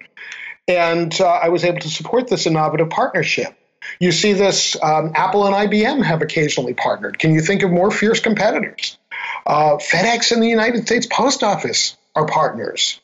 and 0.66 1.18
uh, 1.20 1.26
I 1.26 1.50
was 1.50 1.62
able 1.62 1.78
to 1.80 1.88
support 1.88 2.26
this 2.26 2.46
innovative 2.46 2.90
partnership. 2.90 3.56
You 4.00 4.10
see 4.10 4.32
this, 4.32 4.76
um, 4.82 5.12
Apple 5.14 5.46
and 5.46 5.54
IBM 5.54 6.02
have 6.02 6.20
occasionally 6.20 6.74
partnered. 6.74 7.20
Can 7.20 7.32
you 7.32 7.40
think 7.40 7.62
of 7.62 7.70
more 7.70 7.92
fierce 7.92 8.18
competitors? 8.18 8.98
Uh, 9.46 9.76
FedEx 9.76 10.32
and 10.32 10.42
the 10.42 10.48
United 10.48 10.86
States 10.86 11.06
Post 11.06 11.44
Office 11.44 11.96
are 12.16 12.26
partners. 12.26 13.00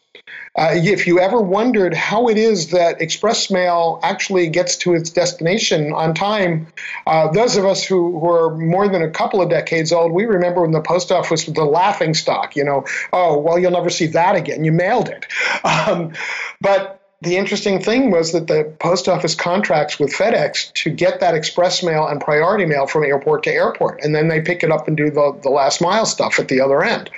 Uh, 0.55 0.73
if 0.75 1.07
you 1.07 1.19
ever 1.19 1.41
wondered 1.41 1.95
how 1.95 2.29
it 2.29 2.37
is 2.37 2.71
that 2.71 3.01
express 3.01 3.51
mail 3.51 3.99
actually 4.03 4.47
gets 4.49 4.77
to 4.77 4.95
its 4.95 5.09
destination 5.09 5.93
on 5.95 6.13
time, 6.13 6.67
uh, 7.07 7.27
those 7.33 7.57
of 7.57 7.65
us 7.65 7.83
who, 7.83 8.19
who 8.21 8.31
are 8.31 8.55
more 8.59 8.87
than 8.87 9.03
a 9.03 9.11
couple 9.11 9.41
of 9.41 9.49
decades 9.49 9.93
old, 9.93 10.13
we 10.13 10.27
remember 10.27 10.61
when 10.61 10.73
the 10.73 10.83
post 10.83 11.11
office 11.11 11.47
was 11.47 11.55
the 11.55 11.65
laughing 11.65 12.13
stock. 12.13 12.55
You 12.55 12.65
know, 12.65 12.85
oh 13.15 13.39
well, 13.39 13.59
you'll 13.59 13.71
never 13.71 13.89
see 13.89 14.07
that 14.09 14.37
again. 14.37 14.63
You 14.63 14.73
mailed 14.73 15.09
it, 15.09 15.27
um, 15.65 16.13
but 16.61 16.99
the 17.23 17.37
interesting 17.37 17.81
thing 17.81 18.11
was 18.11 18.33
that 18.33 18.49
the 18.49 18.75
post 18.79 19.09
office 19.09 19.35
contracts 19.35 19.99
with 19.99 20.13
FedEx 20.13 20.73
to 20.75 20.91
get 20.91 21.21
that 21.21 21.35
express 21.35 21.83
mail 21.83 22.07
and 22.07 22.21
priority 22.21 22.67
mail 22.67 22.87
from 22.87 23.05
airport 23.05 23.45
to 23.45 23.51
airport, 23.51 24.03
and 24.03 24.15
then 24.15 24.29
they 24.29 24.41
pick 24.41 24.63
it 24.63 24.71
up 24.71 24.87
and 24.87 24.97
do 24.97 25.09
the, 25.09 25.39
the 25.43 25.49
last 25.49 25.81
mile 25.81 26.05
stuff 26.05 26.39
at 26.39 26.49
the 26.49 26.61
other 26.61 26.83
end. 26.83 27.09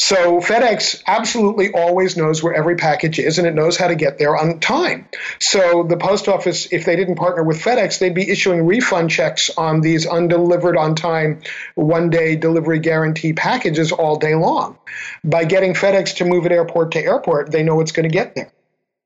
So 0.00 0.40
FedEx 0.40 1.02
absolutely 1.06 1.72
always 1.72 2.16
knows 2.16 2.42
where 2.42 2.54
every 2.54 2.74
package 2.74 3.18
is 3.18 3.36
and 3.36 3.46
it 3.46 3.54
knows 3.54 3.76
how 3.76 3.86
to 3.86 3.94
get 3.94 4.16
there 4.18 4.34
on 4.34 4.58
time. 4.58 5.06
So 5.40 5.82
the 5.82 5.98
post 5.98 6.26
office, 6.26 6.66
if 6.72 6.86
they 6.86 6.96
didn't 6.96 7.16
partner 7.16 7.42
with 7.42 7.62
FedEx, 7.62 7.98
they'd 7.98 8.14
be 8.14 8.30
issuing 8.30 8.64
refund 8.64 9.10
checks 9.10 9.50
on 9.58 9.82
these 9.82 10.06
undelivered 10.06 10.78
on 10.78 10.94
time, 10.94 11.42
one 11.74 12.08
day 12.08 12.34
delivery 12.34 12.78
guarantee 12.78 13.34
packages 13.34 13.92
all 13.92 14.16
day 14.16 14.34
long. 14.34 14.78
By 15.22 15.44
getting 15.44 15.74
FedEx 15.74 16.16
to 16.16 16.24
move 16.24 16.46
it 16.46 16.52
airport 16.52 16.92
to 16.92 17.04
airport, 17.04 17.52
they 17.52 17.62
know 17.62 17.78
it's 17.80 17.92
going 17.92 18.08
to 18.08 18.12
get 18.12 18.34
there. 18.34 18.50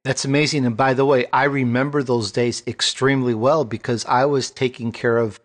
That's 0.05 0.25
amazing. 0.25 0.65
And 0.65 0.77
by 0.77 0.95
the 0.95 1.05
way, 1.05 1.27
I 1.33 1.45
remember 1.45 2.05
those 2.05 2.31
days 2.31 2.63
extremely 2.69 3.35
well 3.35 3.65
because 3.65 4.07
I 4.07 4.27
was 4.27 4.49
taking 4.49 4.93
care 4.93 5.19
of 5.19 5.41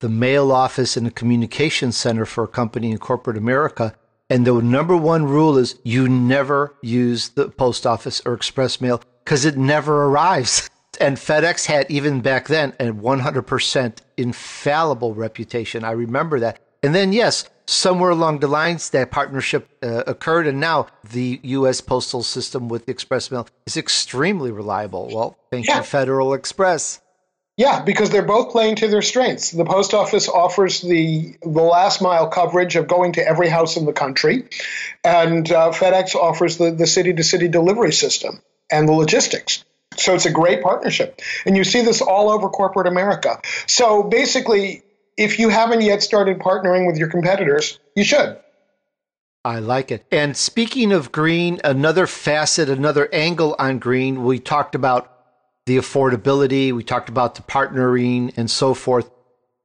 the 0.00 0.08
mail 0.08 0.50
office 0.50 0.96
and 0.96 1.04
the 1.04 1.10
communication 1.10 1.92
center 1.92 2.24
for 2.24 2.44
a 2.44 2.48
company 2.48 2.90
in 2.90 2.96
corporate 2.96 3.36
America 3.36 3.94
and 4.30 4.46
the 4.46 4.60
number 4.60 4.96
one 4.96 5.24
rule 5.24 5.56
is 5.56 5.78
you 5.84 6.08
never 6.08 6.74
use 6.82 7.30
the 7.30 7.48
post 7.48 7.86
office 7.86 8.20
or 8.26 8.34
express 8.34 8.80
mail 8.80 9.00
because 9.24 9.44
it 9.44 9.56
never 9.56 10.04
arrives. 10.04 10.68
And 11.00 11.16
FedEx 11.16 11.66
had, 11.66 11.88
even 11.92 12.22
back 12.22 12.48
then, 12.48 12.72
a 12.80 12.86
100% 12.86 13.98
infallible 14.16 15.14
reputation. 15.14 15.84
I 15.84 15.92
remember 15.92 16.40
that. 16.40 16.58
And 16.82 16.92
then, 16.92 17.12
yes, 17.12 17.48
somewhere 17.66 18.10
along 18.10 18.40
the 18.40 18.48
lines, 18.48 18.90
that 18.90 19.12
partnership 19.12 19.68
uh, 19.80 20.02
occurred. 20.08 20.48
And 20.48 20.58
now 20.58 20.88
the 21.08 21.38
U.S. 21.44 21.80
postal 21.80 22.24
system 22.24 22.68
with 22.68 22.86
the 22.86 22.90
express 22.90 23.30
mail 23.30 23.46
is 23.64 23.76
extremely 23.76 24.50
reliable. 24.50 25.08
Well, 25.12 25.38
thank 25.52 25.68
yeah. 25.68 25.76
you, 25.76 25.82
Federal 25.84 26.34
Express. 26.34 27.00
Yeah, 27.58 27.82
because 27.82 28.10
they're 28.10 28.22
both 28.22 28.52
playing 28.52 28.76
to 28.76 28.86
their 28.86 29.02
strengths. 29.02 29.50
The 29.50 29.64
post 29.64 29.92
office 29.92 30.28
offers 30.28 30.80
the 30.80 31.36
the 31.42 31.62
last 31.62 32.00
mile 32.00 32.28
coverage 32.28 32.76
of 32.76 32.86
going 32.86 33.14
to 33.14 33.26
every 33.26 33.48
house 33.48 33.76
in 33.76 33.84
the 33.84 33.92
country, 33.92 34.44
and 35.02 35.50
uh, 35.50 35.72
FedEx 35.72 36.14
offers 36.14 36.58
the 36.58 36.70
the 36.70 36.86
city 36.86 37.12
to 37.12 37.24
city 37.24 37.48
delivery 37.48 37.92
system 37.92 38.40
and 38.70 38.88
the 38.88 38.92
logistics. 38.92 39.64
So 39.96 40.14
it's 40.14 40.24
a 40.24 40.30
great 40.30 40.62
partnership, 40.62 41.20
and 41.44 41.56
you 41.56 41.64
see 41.64 41.82
this 41.82 42.00
all 42.00 42.30
over 42.30 42.48
corporate 42.48 42.86
America. 42.86 43.40
So 43.66 44.04
basically, 44.04 44.84
if 45.16 45.40
you 45.40 45.48
haven't 45.48 45.80
yet 45.80 46.00
started 46.00 46.38
partnering 46.38 46.86
with 46.86 46.96
your 46.96 47.08
competitors, 47.08 47.80
you 47.96 48.04
should. 48.04 48.38
I 49.44 49.58
like 49.58 49.90
it. 49.90 50.06
And 50.12 50.36
speaking 50.36 50.92
of 50.92 51.10
green, 51.10 51.58
another 51.64 52.06
facet, 52.06 52.68
another 52.68 53.08
angle 53.12 53.56
on 53.58 53.80
green, 53.80 54.22
we 54.22 54.38
talked 54.38 54.76
about 54.76 55.17
the 55.68 55.76
affordability, 55.76 56.72
we 56.72 56.82
talked 56.82 57.08
about 57.08 57.36
the 57.36 57.42
partnering 57.42 58.36
and 58.36 58.50
so 58.50 58.74
forth. 58.74 59.08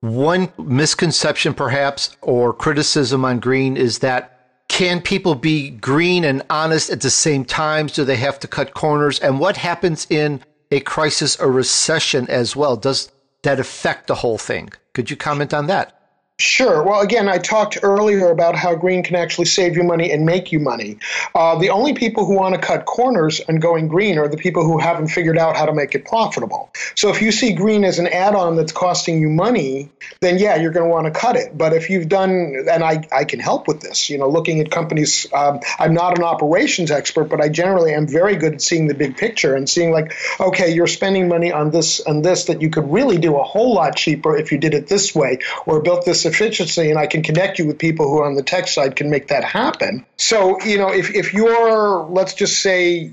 One 0.01 0.51
misconception, 0.59 1.53
perhaps, 1.53 2.15
or 2.21 2.53
criticism 2.53 3.25
on 3.25 3.39
green 3.39 3.77
is 3.77 3.99
that 3.99 4.29
can 4.67 5.01
people 5.01 5.33
be 5.33 5.69
green 5.69 6.23
and 6.25 6.43
honest 6.49 6.89
at 6.89 7.01
the 7.01 7.09
same 7.09 7.45
time? 7.45 7.87
Do 7.87 8.03
they 8.03 8.17
have 8.17 8.39
to 8.41 8.47
cut 8.47 8.73
corners? 8.73 9.19
And 9.19 9.39
what 9.39 9.57
happens 9.57 10.05
in 10.09 10.41
a 10.71 10.81
crisis 10.81 11.39
or 11.39 11.51
recession 11.51 12.27
as 12.29 12.55
well? 12.55 12.75
Does 12.75 13.11
that 13.43 13.59
affect 13.59 14.07
the 14.07 14.15
whole 14.15 14.37
thing? 14.37 14.71
Could 14.93 15.09
you 15.09 15.15
comment 15.15 15.53
on 15.53 15.67
that? 15.67 16.02
Sure. 16.39 16.81
Well, 16.83 17.01
again, 17.01 17.29
I 17.29 17.37
talked 17.37 17.77
earlier 17.83 18.31
about 18.31 18.55
how 18.55 18.73
green 18.73 19.03
can 19.03 19.15
actually 19.15 19.45
save 19.45 19.77
you 19.77 19.83
money 19.83 20.11
and 20.11 20.25
make 20.25 20.51
you 20.51 20.59
money. 20.59 20.97
Uh, 21.35 21.59
the 21.59 21.69
only 21.69 21.93
people 21.93 22.25
who 22.25 22.33
want 22.33 22.55
to 22.55 22.59
cut 22.59 22.85
corners 22.85 23.39
and 23.39 23.61
going 23.61 23.87
green 23.87 24.17
are 24.17 24.27
the 24.27 24.37
people 24.37 24.65
who 24.65 24.79
haven't 24.79 25.09
figured 25.09 25.37
out 25.37 25.55
how 25.55 25.67
to 25.67 25.73
make 25.73 25.93
it 25.93 26.05
profitable. 26.05 26.71
So 26.95 27.09
if 27.09 27.21
you 27.21 27.31
see 27.31 27.53
green 27.53 27.83
as 27.83 27.99
an 27.99 28.07
add 28.07 28.33
on 28.33 28.55
that's 28.55 28.71
costing 28.71 29.21
you 29.21 29.29
money, 29.29 29.91
then 30.21 30.39
yeah, 30.39 30.55
you're 30.55 30.71
going 30.71 30.87
to 30.87 30.91
want 30.91 31.05
to 31.05 31.11
cut 31.11 31.35
it. 31.35 31.55
But 31.55 31.71
if 31.71 31.91
you've 31.91 32.09
done, 32.09 32.65
and 32.67 32.83
I, 32.83 33.07
I 33.11 33.25
can 33.25 33.39
help 33.39 33.67
with 33.67 33.81
this, 33.81 34.09
you 34.09 34.17
know, 34.17 34.27
looking 34.27 34.59
at 34.59 34.71
companies, 34.71 35.27
um, 35.33 35.59
I'm 35.77 35.93
not 35.93 36.17
an 36.17 36.23
operations 36.23 36.89
expert, 36.89 37.25
but 37.25 37.41
I 37.41 37.49
generally 37.49 37.93
am 37.93 38.07
very 38.07 38.37
good 38.37 38.53
at 38.53 38.61
seeing 38.63 38.87
the 38.87 38.95
big 38.95 39.17
picture 39.17 39.53
and 39.53 39.69
seeing, 39.69 39.91
like, 39.91 40.15
okay, 40.39 40.73
you're 40.73 40.87
spending 40.87 41.27
money 41.27 41.51
on 41.51 41.69
this 41.69 41.99
and 41.99 42.25
this 42.25 42.45
that 42.45 42.59
you 42.59 42.71
could 42.71 42.91
really 42.91 43.19
do 43.19 43.37
a 43.37 43.43
whole 43.43 43.75
lot 43.75 43.95
cheaper 43.95 44.35
if 44.35 44.51
you 44.51 44.57
did 44.57 44.73
it 44.73 44.87
this 44.87 45.13
way 45.13 45.37
or 45.67 45.79
built 45.79 46.05
this 46.05 46.22
efficiency 46.25 46.89
and 46.89 46.99
I 46.99 47.07
can 47.07 47.23
connect 47.23 47.59
you 47.59 47.67
with 47.67 47.77
people 47.77 48.07
who 48.07 48.19
are 48.19 48.25
on 48.25 48.35
the 48.35 48.43
tech 48.43 48.67
side 48.67 48.95
can 48.95 49.09
make 49.09 49.27
that 49.27 49.43
happen. 49.43 50.05
So, 50.17 50.59
you 50.61 50.77
know, 50.77 50.91
if, 50.91 51.13
if 51.13 51.33
you're, 51.33 52.03
let's 52.05 52.33
just 52.33 52.61
say, 52.61 53.11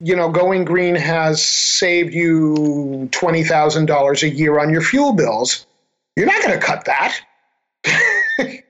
you 0.00 0.16
know, 0.16 0.30
going 0.30 0.64
green 0.64 0.94
has 0.94 1.42
saved 1.42 2.14
you 2.14 3.08
$20,000 3.12 4.22
a 4.22 4.28
year 4.28 4.58
on 4.58 4.70
your 4.70 4.82
fuel 4.82 5.12
bills, 5.12 5.66
you're 6.16 6.26
not 6.26 6.42
going 6.42 6.58
to 6.58 6.64
cut 6.64 6.86
that. 6.86 7.20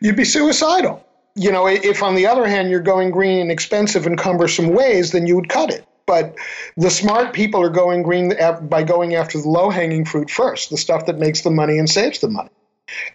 You'd 0.00 0.16
be 0.16 0.24
suicidal. 0.24 1.04
You 1.34 1.52
know, 1.52 1.66
if 1.66 2.02
on 2.02 2.14
the 2.14 2.26
other 2.26 2.46
hand 2.46 2.70
you're 2.70 2.80
going 2.80 3.10
green 3.10 3.38
in 3.38 3.50
expensive 3.50 4.06
and 4.06 4.18
cumbersome 4.18 4.68
ways, 4.68 5.12
then 5.12 5.26
you 5.26 5.36
would 5.36 5.48
cut 5.48 5.70
it. 5.70 5.86
But 6.06 6.36
the 6.76 6.90
smart 6.90 7.34
people 7.34 7.60
are 7.60 7.68
going 7.68 8.02
green 8.02 8.32
by 8.62 8.82
going 8.82 9.14
after 9.14 9.40
the 9.40 9.48
low 9.48 9.68
hanging 9.68 10.04
fruit 10.06 10.30
first, 10.30 10.70
the 10.70 10.78
stuff 10.78 11.06
that 11.06 11.18
makes 11.18 11.42
the 11.42 11.50
money 11.50 11.78
and 11.78 11.88
saves 11.88 12.20
the 12.20 12.28
money. 12.28 12.48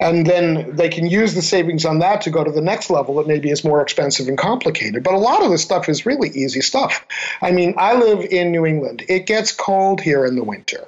And 0.00 0.26
then 0.26 0.76
they 0.76 0.88
can 0.88 1.06
use 1.06 1.34
the 1.34 1.42
savings 1.42 1.84
on 1.84 1.98
that 2.00 2.22
to 2.22 2.30
go 2.30 2.44
to 2.44 2.50
the 2.50 2.60
next 2.60 2.90
level 2.90 3.16
that 3.16 3.26
maybe 3.26 3.50
is 3.50 3.64
more 3.64 3.80
expensive 3.80 4.28
and 4.28 4.38
complicated. 4.38 5.02
But 5.02 5.14
a 5.14 5.18
lot 5.18 5.42
of 5.42 5.50
this 5.50 5.62
stuff 5.62 5.88
is 5.88 6.06
really 6.06 6.30
easy 6.30 6.60
stuff. 6.60 7.06
I 7.40 7.52
mean, 7.52 7.74
I 7.76 7.94
live 7.94 8.20
in 8.20 8.52
New 8.52 8.66
England. 8.66 9.04
It 9.08 9.26
gets 9.26 9.52
cold 9.52 10.00
here 10.00 10.24
in 10.24 10.36
the 10.36 10.44
winter. 10.44 10.86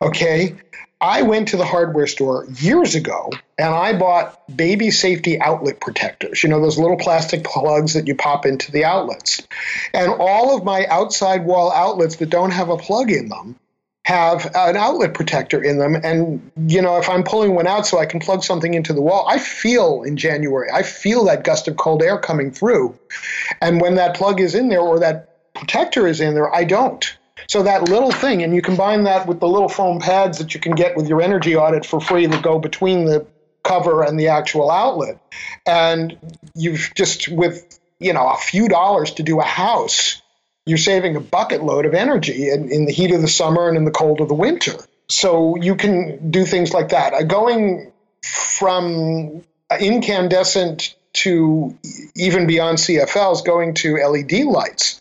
Okay. 0.00 0.56
I 1.00 1.22
went 1.22 1.48
to 1.48 1.56
the 1.56 1.64
hardware 1.64 2.06
store 2.06 2.46
years 2.60 2.94
ago 2.94 3.32
and 3.58 3.74
I 3.74 3.92
bought 3.98 4.56
baby 4.56 4.92
safety 4.92 5.40
outlet 5.40 5.80
protectors. 5.80 6.44
You 6.44 6.48
know, 6.48 6.60
those 6.60 6.78
little 6.78 6.96
plastic 6.96 7.42
plugs 7.42 7.94
that 7.94 8.06
you 8.06 8.14
pop 8.14 8.46
into 8.46 8.70
the 8.70 8.84
outlets. 8.84 9.42
And 9.92 10.12
all 10.12 10.56
of 10.56 10.64
my 10.64 10.86
outside 10.86 11.44
wall 11.44 11.72
outlets 11.72 12.16
that 12.16 12.30
don't 12.30 12.52
have 12.52 12.68
a 12.68 12.76
plug 12.76 13.10
in 13.10 13.28
them 13.28 13.56
have 14.04 14.50
an 14.54 14.76
outlet 14.76 15.14
protector 15.14 15.62
in 15.62 15.78
them. 15.78 15.94
And, 15.94 16.50
you 16.66 16.82
know, 16.82 16.98
if 16.98 17.08
I'm 17.08 17.22
pulling 17.22 17.54
one 17.54 17.68
out 17.68 17.86
so 17.86 17.98
I 17.98 18.06
can 18.06 18.18
plug 18.18 18.42
something 18.42 18.74
into 18.74 18.92
the 18.92 19.00
wall, 19.00 19.26
I 19.28 19.38
feel 19.38 20.02
in 20.02 20.16
January, 20.16 20.68
I 20.72 20.82
feel 20.82 21.24
that 21.26 21.44
gust 21.44 21.68
of 21.68 21.76
cold 21.76 22.02
air 22.02 22.18
coming 22.18 22.50
through. 22.50 22.98
And 23.60 23.80
when 23.80 23.94
that 23.96 24.16
plug 24.16 24.40
is 24.40 24.54
in 24.54 24.68
there 24.68 24.80
or 24.80 24.98
that 24.98 25.54
protector 25.54 26.06
is 26.06 26.20
in 26.20 26.34
there, 26.34 26.52
I 26.52 26.64
don't. 26.64 27.16
So 27.48 27.62
that 27.62 27.88
little 27.88 28.10
thing, 28.10 28.42
and 28.42 28.54
you 28.54 28.62
combine 28.62 29.04
that 29.04 29.26
with 29.26 29.40
the 29.40 29.48
little 29.48 29.68
foam 29.68 30.00
pads 30.00 30.38
that 30.38 30.54
you 30.54 30.60
can 30.60 30.74
get 30.74 30.96
with 30.96 31.08
your 31.08 31.22
energy 31.22 31.54
audit 31.54 31.84
for 31.84 32.00
free 32.00 32.26
that 32.26 32.42
go 32.42 32.58
between 32.58 33.04
the 33.04 33.26
cover 33.62 34.02
and 34.02 34.18
the 34.18 34.28
actual 34.28 34.70
outlet. 34.70 35.20
And 35.66 36.18
you've 36.54 36.92
just, 36.96 37.28
with, 37.28 37.78
you 38.00 38.12
know, 38.12 38.28
a 38.28 38.36
few 38.36 38.68
dollars 38.68 39.12
to 39.12 39.22
do 39.22 39.38
a 39.40 39.44
house, 39.44 40.21
you're 40.66 40.78
saving 40.78 41.16
a 41.16 41.20
bucket 41.20 41.62
load 41.62 41.86
of 41.86 41.94
energy 41.94 42.50
in, 42.50 42.70
in 42.70 42.84
the 42.84 42.92
heat 42.92 43.12
of 43.12 43.20
the 43.20 43.28
summer 43.28 43.68
and 43.68 43.76
in 43.76 43.84
the 43.84 43.90
cold 43.90 44.20
of 44.20 44.28
the 44.28 44.34
winter. 44.34 44.74
So 45.08 45.56
you 45.56 45.74
can 45.74 46.30
do 46.30 46.44
things 46.44 46.72
like 46.72 46.90
that. 46.90 47.12
Uh, 47.12 47.22
going 47.22 47.92
from 48.22 49.42
incandescent 49.80 50.94
to 51.14 51.76
even 52.14 52.46
beyond 52.46 52.78
CFLs, 52.78 53.44
going 53.44 53.74
to 53.74 53.96
LED 53.96 54.44
lights. 54.44 55.00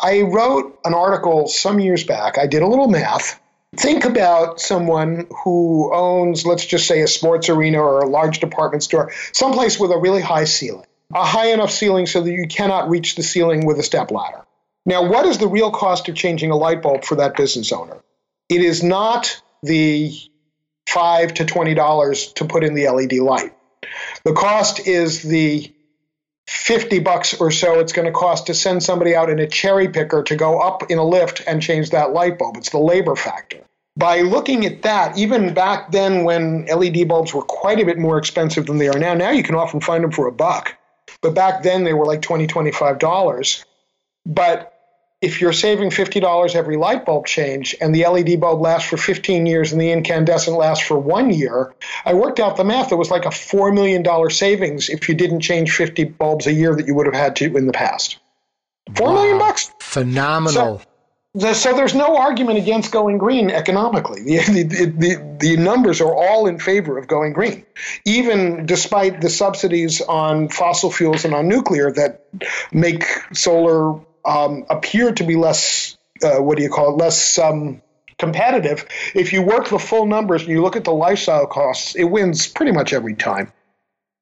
I 0.00 0.22
wrote 0.22 0.78
an 0.84 0.94
article 0.94 1.48
some 1.48 1.80
years 1.80 2.04
back. 2.04 2.38
I 2.38 2.46
did 2.46 2.62
a 2.62 2.66
little 2.66 2.88
math. 2.88 3.40
Think 3.76 4.04
about 4.04 4.60
someone 4.60 5.26
who 5.44 5.92
owns, 5.94 6.44
let's 6.44 6.66
just 6.66 6.86
say, 6.86 7.02
a 7.02 7.08
sports 7.08 7.48
arena 7.48 7.80
or 7.80 8.00
a 8.00 8.08
large 8.08 8.40
department 8.40 8.82
store, 8.82 9.12
someplace 9.32 9.78
with 9.78 9.92
a 9.92 9.96
really 9.96 10.22
high 10.22 10.44
ceiling, 10.44 10.86
a 11.14 11.24
high 11.24 11.52
enough 11.52 11.70
ceiling 11.70 12.06
so 12.06 12.20
that 12.20 12.32
you 12.32 12.46
cannot 12.48 12.88
reach 12.88 13.14
the 13.14 13.22
ceiling 13.22 13.66
with 13.66 13.78
a 13.78 13.82
step 13.82 14.10
ladder 14.10 14.44
Now, 14.86 15.08
what 15.08 15.26
is 15.26 15.38
the 15.38 15.48
real 15.48 15.70
cost 15.70 16.08
of 16.08 16.14
changing 16.14 16.50
a 16.50 16.56
light 16.56 16.82
bulb 16.82 17.04
for 17.04 17.16
that 17.16 17.36
business 17.36 17.72
owner? 17.72 17.98
It 18.48 18.62
is 18.62 18.82
not 18.82 19.40
the 19.62 20.12
five 20.88 21.34
to 21.34 21.44
twenty 21.44 21.74
dollars 21.74 22.32
to 22.34 22.44
put 22.44 22.64
in 22.64 22.74
the 22.74 22.88
LED 22.88 23.12
light. 23.14 23.54
The 24.24 24.32
cost 24.32 24.86
is 24.86 25.22
the 25.22 25.72
50 26.50 26.98
bucks 26.98 27.34
or 27.34 27.52
so 27.52 27.78
it's 27.78 27.92
going 27.92 28.06
to 28.06 28.12
cost 28.12 28.48
to 28.48 28.54
send 28.54 28.82
somebody 28.82 29.14
out 29.14 29.30
in 29.30 29.38
a 29.38 29.46
cherry 29.46 29.88
picker 29.88 30.24
to 30.24 30.34
go 30.34 30.58
up 30.58 30.90
in 30.90 30.98
a 30.98 31.04
lift 31.04 31.42
and 31.46 31.62
change 31.62 31.90
that 31.90 32.12
light 32.12 32.38
bulb. 32.38 32.56
It's 32.56 32.70
the 32.70 32.78
labor 32.78 33.14
factor. 33.14 33.58
By 33.96 34.22
looking 34.22 34.66
at 34.66 34.82
that, 34.82 35.16
even 35.16 35.54
back 35.54 35.92
then 35.92 36.24
when 36.24 36.66
LED 36.66 37.06
bulbs 37.06 37.32
were 37.32 37.42
quite 37.42 37.78
a 37.78 37.84
bit 37.84 37.98
more 37.98 38.18
expensive 38.18 38.66
than 38.66 38.78
they 38.78 38.88
are 38.88 38.98
now, 38.98 39.14
now 39.14 39.30
you 39.30 39.44
can 39.44 39.54
often 39.54 39.80
find 39.80 40.02
them 40.02 40.10
for 40.10 40.26
a 40.26 40.32
buck. 40.32 40.76
But 41.22 41.34
back 41.34 41.62
then 41.62 41.84
they 41.84 41.92
were 41.92 42.06
like 42.06 42.22
20 42.22 42.48
$25. 42.48 43.64
But 44.26 44.70
if 45.20 45.40
you're 45.40 45.52
saving 45.52 45.90
$50 45.90 46.54
every 46.54 46.76
light 46.76 47.04
bulb 47.04 47.26
change 47.26 47.76
and 47.80 47.94
the 47.94 48.06
LED 48.06 48.40
bulb 48.40 48.60
lasts 48.60 48.88
for 48.88 48.96
15 48.96 49.44
years 49.44 49.70
and 49.72 49.80
the 49.80 49.92
incandescent 49.92 50.56
lasts 50.56 50.86
for 50.86 50.98
one 50.98 51.30
year, 51.30 51.74
I 52.06 52.14
worked 52.14 52.40
out 52.40 52.56
the 52.56 52.64
math. 52.64 52.90
It 52.90 52.96
was 52.96 53.10
like 53.10 53.26
a 53.26 53.30
$4 53.30 53.74
million 53.74 54.30
savings 54.30 54.88
if 54.88 55.08
you 55.08 55.14
didn't 55.14 55.40
change 55.40 55.72
50 55.72 56.04
bulbs 56.04 56.46
a 56.46 56.52
year 56.52 56.74
that 56.74 56.86
you 56.86 56.94
would 56.94 57.06
have 57.06 57.14
had 57.14 57.36
to 57.36 57.56
in 57.56 57.66
the 57.66 57.72
past. 57.72 58.18
Four 58.94 59.08
wow. 59.08 59.14
million 59.14 59.38
bucks. 59.38 59.70
Phenomenal. 59.80 60.78
So, 61.38 61.52
so, 61.52 61.76
there's 61.76 61.94
no 61.94 62.16
argument 62.16 62.58
against 62.58 62.90
going 62.90 63.16
green 63.16 63.50
economically. 63.50 64.22
The, 64.24 64.62
the, 64.64 64.86
the, 64.86 65.36
the 65.38 65.56
numbers 65.58 66.00
are 66.00 66.12
all 66.12 66.48
in 66.48 66.58
favor 66.58 66.98
of 66.98 67.06
going 67.06 67.34
green, 67.34 67.64
even 68.04 68.66
despite 68.66 69.20
the 69.20 69.30
subsidies 69.30 70.00
on 70.00 70.48
fossil 70.48 70.90
fuels 70.90 71.24
and 71.24 71.32
on 71.32 71.46
nuclear 71.46 71.92
that 71.92 72.26
make 72.72 73.04
solar 73.32 74.00
um, 74.24 74.64
appear 74.70 75.12
to 75.12 75.24
be 75.24 75.36
less, 75.36 75.96
uh, 76.22 76.36
what 76.36 76.56
do 76.56 76.62
you 76.62 76.70
call 76.70 76.94
it, 76.94 76.96
less 76.96 77.38
um, 77.38 77.82
competitive, 78.18 78.86
if 79.14 79.32
you 79.32 79.42
work 79.42 79.68
the 79.68 79.78
full 79.78 80.06
numbers 80.06 80.42
and 80.42 80.50
you 80.50 80.62
look 80.62 80.76
at 80.76 80.84
the 80.84 80.92
lifestyle 80.92 81.46
costs, 81.46 81.96
it 81.96 82.04
wins 82.04 82.46
pretty 82.46 82.72
much 82.72 82.92
every 82.92 83.14
time. 83.14 83.52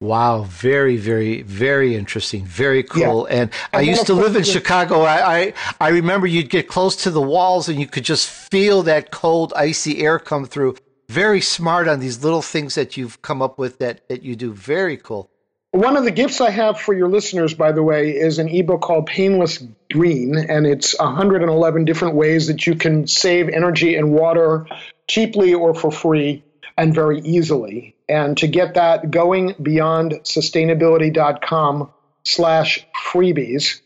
Wow, 0.01 0.43
very, 0.43 0.95
very, 0.95 1.41
very 1.41 1.93
interesting, 1.93 2.45
very 2.45 2.83
cool. 2.83 3.27
Yeah. 3.29 3.41
And, 3.41 3.51
and, 3.73 3.79
I 3.79 3.81
used 3.81 4.05
to 4.05 4.13
live 4.13 4.37
in 4.37 4.43
Chicago. 4.43 5.01
I, 5.01 5.39
I, 5.39 5.53
I 5.81 5.89
remember 5.89 6.25
you'd 6.25 6.49
get 6.49 6.69
close 6.69 6.95
to 7.03 7.11
the 7.11 7.21
walls 7.21 7.67
and 7.67 7.81
you 7.81 7.85
could 7.85 8.05
just 8.05 8.29
feel 8.29 8.81
that 8.83 9.11
cold, 9.11 9.51
icy 9.57 9.99
air 9.99 10.17
come 10.17 10.45
through. 10.45 10.77
Very 11.09 11.41
smart 11.41 11.89
on 11.89 11.99
these 11.99 12.23
little 12.23 12.41
things 12.41 12.75
that 12.75 12.95
you've 12.95 13.21
come 13.21 13.41
up 13.41 13.59
with 13.59 13.79
that, 13.79 14.07
that 14.07 14.23
you 14.23 14.37
do. 14.37 14.53
Very 14.53 14.95
cool. 14.95 15.29
One 15.71 15.97
of 15.97 16.03
the 16.03 16.11
gifts 16.11 16.41
I 16.41 16.49
have 16.49 16.79
for 16.79 16.95
your 16.95 17.09
listeners, 17.09 17.53
by 17.53 17.71
the 17.71 17.83
way, 17.83 18.09
is 18.09 18.39
an 18.39 18.49
ebook 18.49 18.81
called 18.81 19.05
Painless 19.05 19.63
Green, 19.91 20.35
and 20.35 20.65
it's 20.65 20.97
111 20.97 21.85
different 21.85 22.15
ways 22.15 22.47
that 22.47 22.65
you 22.65 22.73
can 22.73 23.05
save 23.05 23.49
energy 23.49 23.95
and 23.95 24.11
water 24.11 24.65
cheaply 25.07 25.53
or 25.53 25.75
for 25.75 25.91
free 25.91 26.43
and 26.75 26.95
very 26.95 27.19
easily. 27.19 27.95
And 28.07 28.35
to 28.37 28.47
get 28.47 28.73
that 28.73 29.11
going 29.11 29.53
beyond 29.61 30.13
sustainability.com 30.23 31.91
slash 32.23 32.85
freebies. 33.11 33.79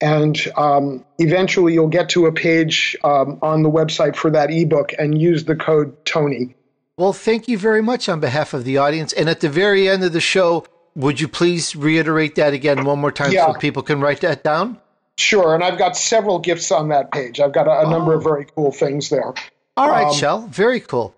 And 0.00 0.36
um, 0.56 1.04
eventually 1.18 1.74
you'll 1.74 1.86
get 1.86 2.08
to 2.10 2.26
a 2.26 2.32
page 2.32 2.96
um, 3.04 3.38
on 3.42 3.62
the 3.62 3.70
website 3.70 4.16
for 4.16 4.32
that 4.32 4.50
ebook 4.50 4.92
and 4.98 5.20
use 5.20 5.44
the 5.44 5.54
code 5.54 6.04
Tony. 6.04 6.56
Well, 6.96 7.12
thank 7.12 7.46
you 7.46 7.58
very 7.58 7.80
much 7.80 8.08
on 8.08 8.18
behalf 8.18 8.54
of 8.54 8.64
the 8.64 8.78
audience. 8.78 9.12
And 9.12 9.28
at 9.28 9.38
the 9.38 9.48
very 9.48 9.88
end 9.88 10.02
of 10.02 10.12
the 10.12 10.20
show, 10.20 10.64
would 10.94 11.20
you 11.20 11.28
please 11.28 11.74
reiterate 11.74 12.34
that 12.36 12.52
again 12.52 12.84
one 12.84 12.98
more 12.98 13.12
time 13.12 13.32
yeah. 13.32 13.46
so 13.46 13.58
people 13.58 13.82
can 13.82 14.00
write 14.00 14.20
that 14.20 14.44
down? 14.44 14.78
Sure. 15.18 15.54
And 15.54 15.62
I've 15.62 15.78
got 15.78 15.96
several 15.96 16.38
gifts 16.38 16.70
on 16.70 16.88
that 16.88 17.12
page. 17.12 17.40
I've 17.40 17.52
got 17.52 17.66
a, 17.66 17.70
a 17.70 17.84
oh. 17.84 17.90
number 17.90 18.14
of 18.14 18.20
oh. 18.20 18.30
very 18.30 18.46
cool 18.54 18.72
things 18.72 19.08
there. 19.08 19.34
All 19.76 19.88
right, 19.88 20.06
um, 20.06 20.14
Shel. 20.14 20.46
Very 20.48 20.80
cool. 20.80 21.14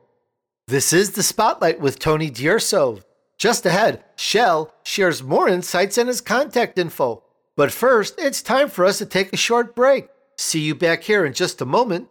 This 0.67 0.93
is 0.93 1.13
the 1.13 1.23
Spotlight 1.23 1.81
with 1.81 1.99
Tony 1.99 2.31
D'Urso. 2.31 3.01
Just 3.37 3.67
ahead, 3.67 4.05
Shel 4.17 4.73
shares 4.85 5.23
more 5.23 5.49
insights 5.49 5.99
and 5.99 6.09
his 6.09 6.21
contact 6.21 6.79
info. 6.79 7.23
But 7.57 7.73
first, 7.73 8.15
it's 8.19 8.43
time 8.43 8.69
for 8.69 8.85
us 8.85 8.99
to 8.99 9.07
take 9.07 9.33
a 9.33 9.37
short 9.37 9.75
break. 9.75 10.09
See 10.37 10.61
you 10.61 10.75
back 10.75 11.03
here 11.03 11.25
in 11.25 11.33
just 11.33 11.61
a 11.61 11.67
moment. 11.67 12.09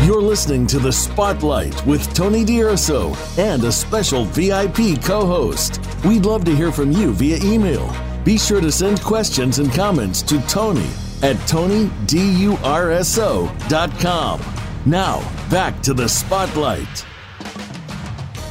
You're 0.05 0.21
listening 0.21 0.67
to 0.67 0.78
The 0.80 0.91
Spotlight 0.91 1.86
with 1.86 2.13
Tony 2.13 2.45
D'Urso 2.45 3.13
and 3.38 3.63
a 3.65 3.71
special 3.71 4.23
VIP 4.25 5.01
co 5.01 5.25
host. 5.25 5.82
We'd 6.05 6.25
love 6.25 6.45
to 6.45 6.55
hear 6.55 6.71
from 6.71 6.93
you 6.93 7.11
via 7.13 7.39
email 7.43 7.93
Be 8.28 8.38
sure 8.38 8.59
to 8.59 8.73
send 8.73 9.01
questions 9.01 9.59
and 9.59 9.71
comments 9.71 10.21
to 10.23 10.41
Tony 10.47 10.89
at 11.24 11.36
TonyDURSO.com. 11.47 14.41
Now, 14.86 15.20
back 15.49 15.82
to 15.82 15.93
the 15.93 16.07
spotlight. 16.07 17.05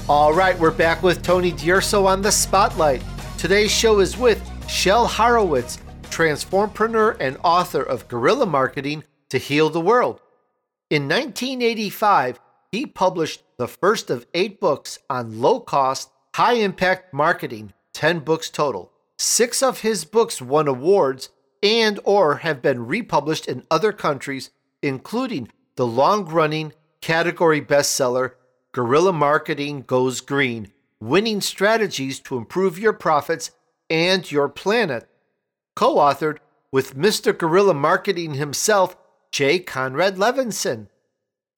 All 0.08 0.34
right, 0.34 0.58
we're 0.58 0.70
back 0.70 1.02
with 1.02 1.22
Tony 1.22 1.52
D'Urso 1.52 2.06
on 2.06 2.22
the 2.22 2.30
spotlight. 2.30 3.02
Today's 3.38 3.70
show 3.70 4.00
is 4.00 4.16
with 4.16 4.42
Shel 4.68 5.06
Horowitz, 5.06 5.78
transformpreneur 6.04 7.16
and 7.20 7.36
author 7.42 7.82
of 7.82 8.08
Guerrilla 8.08 8.46
Marketing 8.46 9.04
to 9.30 9.38
Heal 9.38 9.70
the 9.70 9.80
World. 9.80 10.20
In 10.90 11.08
1985, 11.08 12.40
he 12.70 12.86
published 12.86 13.42
the 13.58 13.68
first 13.68 14.10
of 14.10 14.26
eight 14.34 14.60
books 14.60 14.98
on 15.08 15.40
low 15.40 15.60
cost, 15.60 16.10
high 16.34 16.54
impact 16.54 17.12
marketing, 17.12 17.72
10 17.94 18.20
books 18.20 18.50
total. 18.50 18.92
Six 19.18 19.62
of 19.62 19.80
his 19.80 20.04
books 20.04 20.42
won 20.42 20.68
awards 20.68 21.30
and 21.66 21.98
or 22.04 22.36
have 22.36 22.62
been 22.62 22.86
republished 22.86 23.48
in 23.48 23.66
other 23.72 23.92
countries, 23.92 24.50
including 24.82 25.48
the 25.74 25.86
long-running 25.86 26.72
category 27.00 27.60
bestseller 27.60 28.34
Guerrilla 28.70 29.12
Marketing 29.12 29.82
Goes 29.82 30.20
Green: 30.20 30.70
Winning 31.00 31.40
Strategies 31.40 32.20
to 32.20 32.36
Improve 32.36 32.78
Your 32.78 32.92
Profits 32.92 33.50
and 33.90 34.30
Your 34.30 34.48
Planet, 34.48 35.08
co-authored 35.74 36.38
with 36.70 36.96
Mr. 36.96 37.36
Guerrilla 37.36 37.74
Marketing 37.74 38.34
himself, 38.34 38.96
J. 39.32 39.58
Conrad 39.58 40.14
Levinson. 40.16 40.86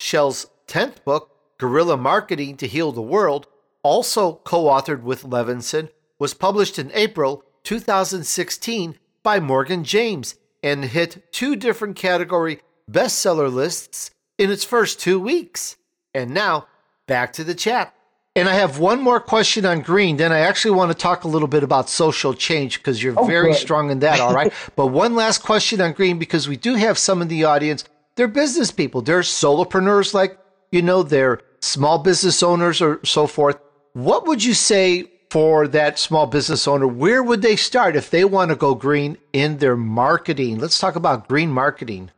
Shel's 0.00 0.46
10th 0.68 1.04
book, 1.04 1.36
Guerrilla 1.58 1.98
Marketing 1.98 2.56
to 2.56 2.66
Heal 2.66 2.92
the 2.92 3.02
World, 3.02 3.46
also 3.82 4.36
co 4.44 4.64
authored 4.64 5.02
with 5.02 5.24
Levinson, 5.24 5.90
was 6.18 6.32
published 6.32 6.78
in 6.78 6.90
April 6.94 7.44
2016 7.64 8.98
by 9.22 9.40
Morgan 9.40 9.84
James 9.84 10.34
and 10.62 10.84
hit 10.84 11.32
two 11.32 11.56
different 11.56 11.96
category 11.96 12.60
bestseller 12.90 13.52
lists 13.52 14.10
in 14.38 14.50
its 14.50 14.64
first 14.64 15.00
two 15.00 15.20
weeks. 15.20 15.76
And 16.14 16.32
now, 16.32 16.66
back 17.06 17.32
to 17.34 17.44
the 17.44 17.54
chat. 17.54 17.94
And 18.34 18.48
I 18.48 18.54
have 18.54 18.78
one 18.78 19.02
more 19.02 19.18
question 19.18 19.66
on 19.66 19.80
green. 19.80 20.16
Then 20.16 20.32
I 20.32 20.40
actually 20.40 20.70
want 20.76 20.92
to 20.92 20.96
talk 20.96 21.24
a 21.24 21.28
little 21.28 21.48
bit 21.48 21.64
about 21.64 21.88
social 21.88 22.34
change 22.34 22.78
because 22.78 23.02
you're 23.02 23.18
oh, 23.18 23.24
very 23.24 23.50
good. 23.50 23.58
strong 23.58 23.90
in 23.90 23.98
that. 24.00 24.20
All 24.20 24.32
right. 24.32 24.52
but 24.76 24.88
one 24.88 25.16
last 25.16 25.42
question 25.42 25.80
on 25.80 25.92
green 25.92 26.18
because 26.18 26.46
we 26.46 26.56
do 26.56 26.74
have 26.74 26.98
some 26.98 27.20
in 27.20 27.28
the 27.28 27.44
audience. 27.44 27.84
They're 28.14 28.28
business 28.28 28.70
people. 28.70 29.02
They're 29.02 29.20
solopreneurs, 29.20 30.14
like, 30.14 30.38
you 30.70 30.82
know, 30.82 31.02
they're 31.02 31.40
small 31.60 31.98
business 31.98 32.42
owners 32.42 32.80
or 32.80 33.00
so 33.04 33.26
forth. 33.26 33.58
What 33.92 34.26
would 34.26 34.44
you 34.44 34.54
say 34.54 35.10
for 35.30 35.68
that 35.68 35.98
small 35.98 36.26
business 36.26 36.66
owner, 36.66 36.86
where 36.86 37.22
would 37.22 37.42
they 37.42 37.56
start 37.56 37.96
if 37.96 38.10
they 38.10 38.24
want 38.24 38.50
to 38.50 38.56
go 38.56 38.74
green 38.74 39.18
in 39.32 39.58
their 39.58 39.76
marketing? 39.76 40.58
Let's 40.58 40.78
talk 40.78 40.96
about 40.96 41.28
green 41.28 41.50
marketing. 41.50 42.10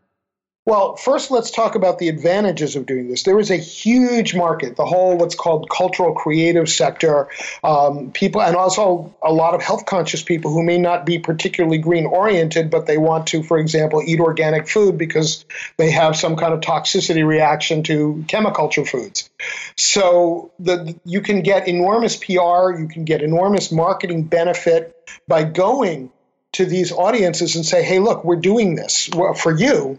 Well, 0.66 0.94
first, 0.96 1.30
let's 1.30 1.50
talk 1.50 1.74
about 1.74 1.98
the 1.98 2.10
advantages 2.10 2.76
of 2.76 2.84
doing 2.84 3.08
this. 3.08 3.22
There 3.22 3.38
is 3.38 3.50
a 3.50 3.56
huge 3.56 4.34
market, 4.34 4.76
the 4.76 4.84
whole 4.84 5.16
what's 5.16 5.34
called 5.34 5.70
cultural 5.70 6.12
creative 6.12 6.68
sector. 6.68 7.28
Um, 7.64 8.10
people, 8.12 8.42
and 8.42 8.54
also 8.54 9.16
a 9.22 9.32
lot 9.32 9.54
of 9.54 9.62
health 9.62 9.86
conscious 9.86 10.22
people 10.22 10.52
who 10.52 10.62
may 10.62 10.76
not 10.76 11.06
be 11.06 11.18
particularly 11.18 11.78
green 11.78 12.04
oriented, 12.04 12.68
but 12.68 12.84
they 12.84 12.98
want 12.98 13.28
to, 13.28 13.42
for 13.42 13.58
example, 13.58 14.02
eat 14.04 14.20
organic 14.20 14.68
food 14.68 14.98
because 14.98 15.46
they 15.78 15.90
have 15.92 16.14
some 16.14 16.36
kind 16.36 16.52
of 16.52 16.60
toxicity 16.60 17.26
reaction 17.26 17.82
to 17.84 18.22
chemiculture 18.28 18.86
foods. 18.86 19.30
So 19.78 20.52
the, 20.58 20.94
you 21.06 21.22
can 21.22 21.40
get 21.40 21.68
enormous 21.68 22.16
PR, 22.16 22.78
you 22.78 22.86
can 22.86 23.06
get 23.06 23.22
enormous 23.22 23.72
marketing 23.72 24.24
benefit 24.24 24.94
by 25.26 25.44
going 25.44 26.12
to 26.52 26.66
these 26.66 26.92
audiences 26.92 27.56
and 27.56 27.64
say, 27.64 27.82
hey, 27.82 27.98
look, 27.98 28.24
we're 28.24 28.36
doing 28.36 28.74
this 28.74 29.08
for 29.36 29.56
you 29.56 29.98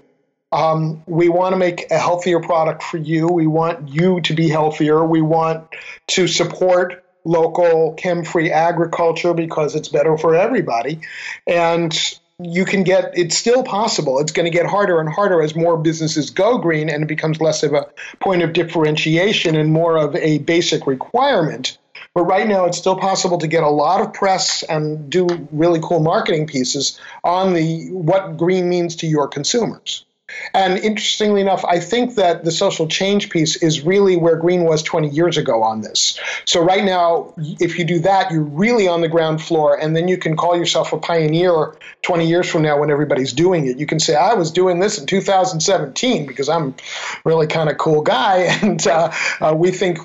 um, 0.52 1.04
we 1.06 1.30
want 1.30 1.54
to 1.54 1.58
make 1.58 1.90
a 1.92 1.98
healthier 1.98 2.40
product 2.40 2.84
for 2.84 2.98
you. 2.98 3.28
We 3.28 3.48
want 3.48 3.90
you 3.90 4.22
to 4.22 4.34
be 4.34 4.50
healthier. 4.50 5.04
We 5.04 5.22
want 5.22 5.68
to 6.08 6.28
support 6.28 7.04
local 7.24 7.94
chem 7.94 8.24
free 8.24 8.52
agriculture 8.52 9.34
because 9.34 9.76
it's 9.76 9.88
better 9.88 10.18
for 10.18 10.36
everybody. 10.36 11.02
And 11.48 11.98
you 12.44 12.66
can 12.66 12.84
get 12.84 13.18
it's 13.18 13.38
still 13.38 13.64
possible. 13.64 14.20
It's 14.20 14.32
going 14.32 14.52
to 14.52 14.58
get 14.58 14.66
harder 14.66 15.00
and 15.00 15.08
harder 15.08 15.42
as 15.42 15.56
more 15.56 15.78
businesses 15.78 16.32
go 16.32 16.58
green 16.58 16.90
and 16.90 17.04
it 17.04 17.08
becomes 17.08 17.40
less 17.40 17.64
of 17.64 17.74
a 17.74 17.88
point 18.20 18.42
of 18.42 18.54
differentiation 18.54 19.56
and 19.56 19.72
more 19.72 19.98
of 19.98 20.16
a 20.16 20.40
basic 20.40 20.88
requirement. 20.88 21.78
But 22.14 22.24
right 22.24 22.48
now, 22.48 22.66
it's 22.66 22.78
still 22.78 22.98
possible 22.98 23.38
to 23.38 23.48
get 23.48 23.64
a 23.64 23.70
lot 23.70 24.02
of 24.02 24.14
press 24.14 24.64
and 24.64 25.10
do 25.10 25.28
really 25.52 25.80
cool 25.82 26.02
marketing 26.02 26.46
pieces 26.46 27.00
on 27.24 27.54
the 27.54 27.90
what 27.92 28.36
green 28.36 28.68
means 28.68 28.98
to 28.98 29.08
your 29.08 29.30
consumers. 29.30 30.04
And 30.54 30.78
interestingly 30.78 31.42
enough, 31.42 31.64
I 31.66 31.80
think 31.80 32.16
that 32.16 32.44
the 32.44 32.52
social 32.52 32.88
change 32.88 33.30
piece 33.30 33.62
is 33.62 33.82
really 33.82 34.18
where 34.18 34.36
Green 34.36 34.64
was 34.64 34.84
20 34.84 35.10
years 35.10 35.38
ago 35.38 35.64
on 35.64 35.82
this. 35.82 36.20
So 36.46 36.62
right 36.62 36.84
now, 36.84 37.34
if 37.38 37.78
you 37.78 37.86
do 37.86 38.00
that, 38.00 38.32
you're 38.32 38.42
really 38.42 38.88
on 38.88 39.02
the 39.02 39.08
ground 39.08 39.42
floor, 39.42 39.80
and 39.80 39.96
then 39.96 40.08
you 40.08 40.18
can 40.18 40.36
call 40.36 40.58
yourself 40.58 40.94
a 40.94 40.98
pioneer 40.98 41.76
20 42.02 42.28
years 42.28 42.50
from 42.50 42.64
now 42.64 42.80
when 42.80 42.90
everybody's 42.90 43.34
doing 43.34 43.68
it. 43.68 43.78
You 43.78 43.86
can 43.86 44.00
say, 44.00 44.16
I 44.16 44.34
was 44.34 44.52
doing 44.52 44.80
this 44.80 44.98
in 45.00 45.06
2017 45.06 46.26
because 46.26 46.50
I'm 46.50 46.76
really 47.24 47.48
kind 47.48 47.70
of 47.70 47.78
cool 47.78 48.02
guy, 48.02 48.38
and 48.62 48.86
uh, 48.88 49.12
uh, 49.40 49.54
we 49.56 49.72
think 49.72 50.00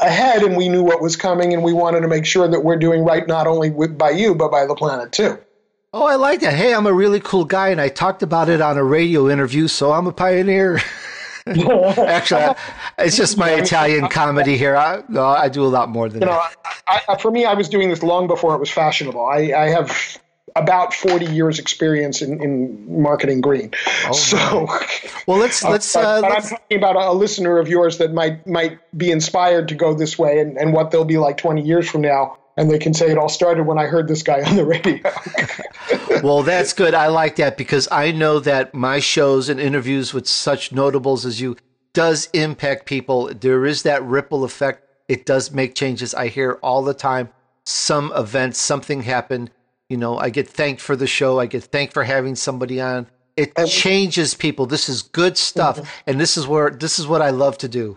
ahead, 0.00 0.42
and 0.42 0.56
we 0.56 0.68
knew 0.68 0.82
what 0.82 1.02
was 1.02 1.16
coming, 1.16 1.52
and 1.52 1.62
we 1.62 1.72
wanted 1.72 2.00
to 2.00 2.08
make 2.08 2.26
sure 2.26 2.46
that 2.48 2.60
we're 2.60 2.78
doing 2.78 3.04
right 3.04 3.26
not 3.26 3.46
only 3.46 3.70
with, 3.70 3.96
by 3.96 4.10
you 4.10 4.34
but 4.34 4.50
by 4.50 4.66
the 4.66 4.74
planet 4.74 5.12
too. 5.12 5.38
Oh, 5.92 6.06
I 6.06 6.14
like 6.14 6.40
that. 6.40 6.54
Hey, 6.54 6.72
I'm 6.72 6.86
a 6.86 6.92
really 6.92 7.18
cool 7.18 7.44
guy, 7.44 7.70
and 7.70 7.80
I 7.80 7.88
talked 7.88 8.22
about 8.22 8.48
it 8.48 8.60
on 8.60 8.78
a 8.78 8.84
radio 8.84 9.28
interview, 9.28 9.66
so 9.66 9.90
I'm 9.90 10.06
a 10.06 10.12
pioneer. 10.12 10.80
Actually, 11.46 12.54
it's 12.96 13.16
just 13.16 13.36
my 13.36 13.50
Italian 13.50 14.06
comedy 14.08 14.56
here. 14.56 14.76
I, 14.76 15.02
no, 15.08 15.24
I 15.24 15.48
do 15.48 15.64
a 15.64 15.66
lot 15.66 15.88
more 15.88 16.08
than 16.08 16.20
you 16.20 16.26
know. 16.26 16.40
I, 16.86 17.00
I, 17.08 17.16
for 17.16 17.32
me, 17.32 17.44
I 17.44 17.54
was 17.54 17.68
doing 17.68 17.88
this 17.88 18.04
long 18.04 18.28
before 18.28 18.54
it 18.54 18.58
was 18.58 18.70
fashionable. 18.70 19.26
I, 19.26 19.52
I 19.52 19.68
have 19.70 20.20
about 20.54 20.94
40 20.94 21.26
years 21.26 21.58
experience 21.58 22.22
in, 22.22 22.40
in 22.40 23.02
marketing 23.02 23.40
green. 23.40 23.72
Oh, 24.06 24.12
so, 24.12 24.68
well, 25.26 25.38
let's 25.38 25.64
let's. 25.64 25.96
Uh, 25.96 26.20
but, 26.20 26.30
let's... 26.30 26.52
I'm 26.52 26.58
talking 26.58 26.78
about 26.78 26.94
a, 26.94 27.10
a, 27.10 27.14
listener 27.14 27.58
of 27.58 27.66
yours 27.66 27.98
that 27.98 28.12
might 28.12 28.46
might 28.46 28.78
be 28.96 29.10
inspired 29.10 29.66
to 29.70 29.74
go 29.74 29.92
this 29.94 30.16
way, 30.16 30.38
and, 30.38 30.56
and 30.56 30.72
what 30.72 30.92
they'll 30.92 31.04
be 31.04 31.18
like 31.18 31.36
20 31.36 31.62
years 31.62 31.90
from 31.90 32.02
now 32.02 32.38
and 32.60 32.70
they 32.70 32.78
can 32.78 32.92
say 32.92 33.10
it 33.10 33.16
all 33.16 33.30
started 33.30 33.64
when 33.64 33.78
I 33.78 33.86
heard 33.86 34.06
this 34.06 34.22
guy 34.22 34.42
on 34.42 34.54
the 34.54 34.66
radio. 34.66 35.00
well, 36.22 36.42
that's 36.42 36.74
good. 36.74 36.92
I 36.92 37.06
like 37.06 37.36
that 37.36 37.56
because 37.56 37.88
I 37.90 38.12
know 38.12 38.38
that 38.40 38.74
my 38.74 39.00
shows 39.00 39.48
and 39.48 39.58
interviews 39.58 40.12
with 40.12 40.28
such 40.28 40.70
notables 40.70 41.24
as 41.24 41.40
you 41.40 41.56
does 41.94 42.28
impact 42.34 42.84
people. 42.84 43.32
There 43.32 43.64
is 43.64 43.82
that 43.84 44.04
ripple 44.04 44.44
effect. 44.44 44.86
It 45.08 45.24
does 45.24 45.50
make 45.50 45.74
changes. 45.74 46.14
I 46.14 46.28
hear 46.28 46.58
all 46.62 46.84
the 46.84 46.92
time 46.92 47.30
some 47.64 48.12
event, 48.14 48.56
something 48.56 49.02
happened. 49.02 49.50
You 49.88 49.96
know, 49.96 50.18
I 50.18 50.28
get 50.28 50.46
thanked 50.46 50.82
for 50.82 50.96
the 50.96 51.06
show. 51.06 51.40
I 51.40 51.46
get 51.46 51.64
thanked 51.64 51.94
for 51.94 52.04
having 52.04 52.36
somebody 52.36 52.78
on. 52.78 53.06
It 53.38 53.54
changes 53.68 54.34
people. 54.34 54.66
This 54.66 54.90
is 54.90 55.00
good 55.00 55.38
stuff. 55.38 55.78
Mm-hmm. 55.78 56.10
And 56.10 56.20
this 56.20 56.36
is 56.36 56.46
where 56.46 56.68
this 56.68 56.98
is 56.98 57.06
what 57.06 57.22
I 57.22 57.30
love 57.30 57.56
to 57.58 57.68
do. 57.68 57.96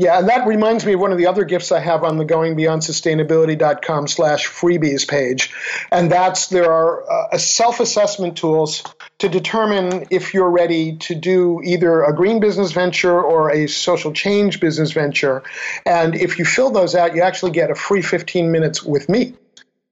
Yeah, 0.00 0.18
and 0.18 0.30
that 0.30 0.46
reminds 0.46 0.86
me 0.86 0.94
of 0.94 1.00
one 1.00 1.12
of 1.12 1.18
the 1.18 1.26
other 1.26 1.44
gifts 1.44 1.70
I 1.70 1.78
have 1.78 2.04
on 2.04 2.16
the 2.16 2.24
goingbeyondsustainability.com 2.24 4.08
slash 4.08 4.48
freebies 4.48 5.06
page. 5.06 5.52
And 5.92 6.10
that's 6.10 6.46
there 6.46 6.72
are 6.72 7.04
uh, 7.12 7.36
self-assessment 7.36 8.38
tools 8.38 8.82
to 9.18 9.28
determine 9.28 10.06
if 10.08 10.32
you're 10.32 10.48
ready 10.48 10.96
to 10.96 11.14
do 11.14 11.60
either 11.62 12.02
a 12.02 12.16
green 12.16 12.40
business 12.40 12.72
venture 12.72 13.20
or 13.22 13.50
a 13.50 13.66
social 13.66 14.10
change 14.14 14.58
business 14.58 14.92
venture. 14.92 15.42
And 15.84 16.14
if 16.14 16.38
you 16.38 16.46
fill 16.46 16.70
those 16.70 16.94
out, 16.94 17.14
you 17.14 17.20
actually 17.20 17.52
get 17.52 17.70
a 17.70 17.74
free 17.74 18.00
15 18.00 18.50
minutes 18.50 18.82
with 18.82 19.10
me 19.10 19.34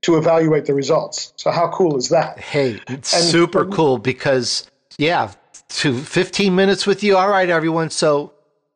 to 0.00 0.16
evaluate 0.16 0.64
the 0.64 0.72
results. 0.72 1.34
So 1.36 1.50
how 1.50 1.68
cool 1.68 1.98
is 1.98 2.08
that? 2.08 2.40
Hey, 2.40 2.80
it's 2.88 3.12
and, 3.12 3.24
super 3.24 3.66
cool 3.66 3.98
because 3.98 4.70
yeah, 4.96 5.32
to 5.68 5.98
15 5.98 6.54
minutes 6.54 6.86
with 6.86 7.02
you. 7.02 7.18
All 7.18 7.28
right, 7.28 7.50
everyone. 7.50 7.90
So 7.90 8.32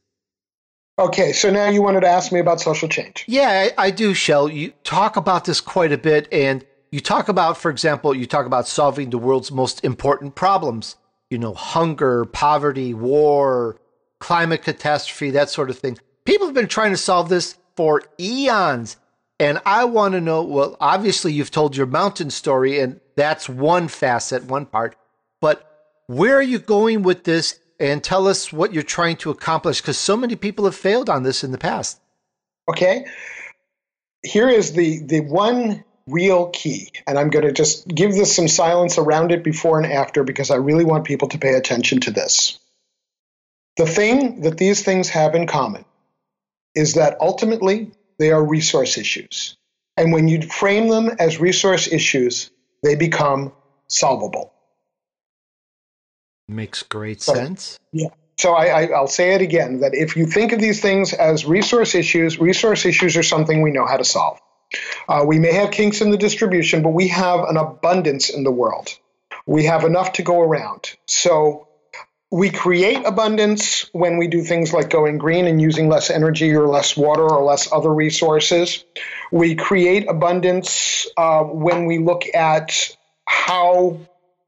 Okay, 0.99 1.33
so 1.33 1.51
now 1.51 1.69
you 1.69 1.83
wanted 1.83 2.01
to 2.01 2.09
ask 2.09 2.33
me 2.33 2.41
about 2.41 2.61
social 2.61 2.89
change. 2.89 3.25
Yeah, 3.29 3.69
I, 3.79 3.87
I 3.87 3.91
do, 3.91 4.15
Shel. 4.15 4.49
You 4.49 4.73
talk 4.83 5.17
about 5.17 5.45
this 5.45 5.61
quite 5.61 5.93
a 5.93 5.99
bit, 5.99 6.27
and 6.33 6.65
you 6.91 7.01
talk 7.01 7.29
about, 7.29 7.57
for 7.57 7.71
example, 7.71 8.15
you 8.15 8.27
talk 8.27 8.47
about 8.47 8.67
solving 8.67 9.11
the 9.11 9.19
world's 9.19 9.53
most 9.53 9.85
important 9.85 10.35
problems 10.35 10.97
you 11.31 11.39
know, 11.39 11.55
hunger, 11.55 12.25
poverty, 12.25 12.95
war, 12.95 13.79
climate 14.19 14.63
catastrophe, 14.63 15.31
that 15.31 15.51
sort 15.51 15.71
of 15.71 15.79
thing. 15.79 15.99
People 16.25 16.47
have 16.47 16.55
been 16.55 16.69
trying 16.69 16.91
to 16.91 16.97
solve 16.97 17.29
this 17.29 17.57
for 17.77 18.03
eons. 18.19 18.97
And 19.41 19.61
I 19.65 19.85
want 19.85 20.15
to 20.15 20.21
know 20.21 20.43
well, 20.43 20.77
obviously, 20.81 21.33
you've 21.33 21.51
told 21.51 21.77
your 21.77 21.87
mountain 21.87 22.31
story, 22.31 22.81
and 22.81 23.01
that's 23.15 23.49
one 23.49 23.89
facet, 23.89 24.45
one 24.45 24.67
part. 24.67 24.97
But 25.41 25.65
where 26.07 26.37
are 26.37 26.43
you 26.43 26.59
going 26.59 27.03
with 27.03 27.25
this? 27.25 27.61
And 27.81 28.03
tell 28.03 28.27
us 28.27 28.53
what 28.53 28.75
you're 28.75 28.83
trying 28.83 29.17
to 29.19 29.31
accomplish 29.31 29.81
because 29.81 29.97
so 29.97 30.17
many 30.17 30.35
people 30.35 30.65
have 30.65 30.75
failed 30.75 31.09
on 31.09 31.23
this 31.23 31.45
in 31.45 31.53
the 31.53 31.59
past. 31.59 32.01
Okay. 32.69 33.07
Here 34.25 34.49
is 34.49 34.73
the, 34.73 35.01
the 35.05 35.21
one 35.21 35.85
real 36.09 36.49
key. 36.49 36.91
And 37.07 37.19
I'm 37.19 37.31
going 37.31 37.45
to 37.45 37.53
just 37.53 37.87
give 37.89 38.13
this 38.13 38.35
some 38.35 38.49
silence 38.49 38.99
around 38.99 39.33
it 39.33 39.43
before 39.43 39.81
and 39.81 39.93
after 39.93 40.25
because 40.25 40.51
I 40.51 40.57
really 40.57 40.85
want 40.85 41.05
people 41.05 41.29
to 41.29 41.39
pay 41.39 41.55
attention 41.55 42.01
to 42.01 42.11
this. 42.11 42.59
The 43.77 43.87
thing 43.87 44.41
that 44.43 44.59
these 44.59 44.83
things 44.83 45.09
have 45.11 45.35
in 45.35 45.47
common 45.47 45.85
is 46.75 46.95
that 46.95 47.17
ultimately 47.21 47.93
they 48.19 48.33
are 48.33 48.45
resource 48.45 48.99
issues. 48.99 49.57
And 49.97 50.13
when 50.13 50.29
you 50.29 50.43
frame 50.43 50.89
them 50.89 51.11
as 51.19 51.41
resource 51.41 51.91
issues, 51.91 52.51
they 52.83 52.95
become 52.95 53.53
solvable. 53.89 54.53
Makes 56.49 56.83
great 56.83 57.21
so, 57.21 57.35
sense. 57.35 57.79
Yeah. 57.93 58.09
So 58.39 58.55
I, 58.55 58.85
I, 58.85 59.01
will 59.01 59.09
say 59.09 59.35
it 59.35 59.43
again 59.43 59.81
that 59.81 59.95
if 59.95 60.17
you 60.17 60.25
think 60.25 60.53
of 60.53 60.61
these 60.61 60.81
things 60.81 61.13
as 61.13 61.45
resource 61.45 61.95
issues, 61.95 62.39
resource 62.39 62.87
issues 62.87 63.17
are 63.17 63.23
something 63.25 63.63
we 63.63 63.73
know 63.73 63.85
how 63.85 63.97
to 63.97 64.05
solve. 64.05 64.39
Uh, 65.09 65.25
we 65.27 65.39
may 65.39 65.53
have 65.53 65.71
kinks 65.71 66.01
in 66.01 66.11
the 66.11 66.17
distribution, 66.17 66.83
but 66.83 66.91
we 66.91 67.09
have 67.09 67.41
an 67.41 67.57
abundance 67.57 68.31
in 68.31 68.45
the 68.45 68.51
world. 68.51 68.89
We 69.47 69.65
have 69.65 69.85
enough 69.85 70.13
to 70.15 70.23
go 70.23 70.41
around. 70.41 70.95
So 71.07 71.69
we 72.31 72.51
create 72.51 73.07
abundance 73.07 73.89
when 73.93 74.19
we 74.19 74.29
do 74.29 74.43
things 74.43 74.73
like 74.73 74.91
going 74.91 75.17
green 75.17 75.47
and 75.47 75.61
using 75.61 75.89
less 75.89 76.11
energy 76.11 76.53
or 76.53 76.69
less 76.69 76.97
water 76.97 77.23
or 77.23 77.43
less 77.43 77.73
other 77.73 77.93
resources. 77.93 78.85
We 79.33 79.55
create 79.55 80.09
abundance 80.09 81.07
uh, 81.17 81.45
when 81.45 81.87
we 81.87 81.99
look 81.99 82.25
at 82.35 82.97
how 83.25 83.99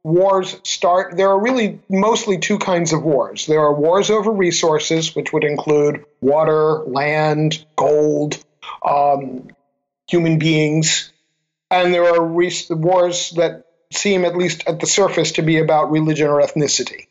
wars 0.03 0.59
start, 0.64 1.16
there 1.16 1.29
are 1.29 1.41
really 1.41 1.81
mostly 1.89 2.39
two 2.39 2.59
kinds 2.59 2.93
of 2.93 3.03
wars. 3.03 3.47
There 3.47 3.61
are 3.61 3.73
wars 3.73 4.11
over 4.11 4.31
resources, 4.31 5.14
which 5.14 5.33
would 5.33 5.45
include 5.45 6.05
water, 6.21 6.81
land, 6.87 7.64
gold, 7.77 8.43
um, 8.87 9.49
human 10.11 10.39
beings, 10.39 11.13
and 11.71 11.95
there 11.95 12.05
are 12.05 12.25
re- 12.25 12.53
wars 12.71 13.31
that 13.37 13.67
seem, 13.93 14.25
at 14.25 14.37
least 14.37 14.65
at 14.67 14.81
the 14.81 14.87
surface, 14.87 15.33
to 15.33 15.43
be 15.43 15.59
about 15.59 15.91
religion 15.91 16.29
or 16.29 16.41
ethnicity. 16.41 17.07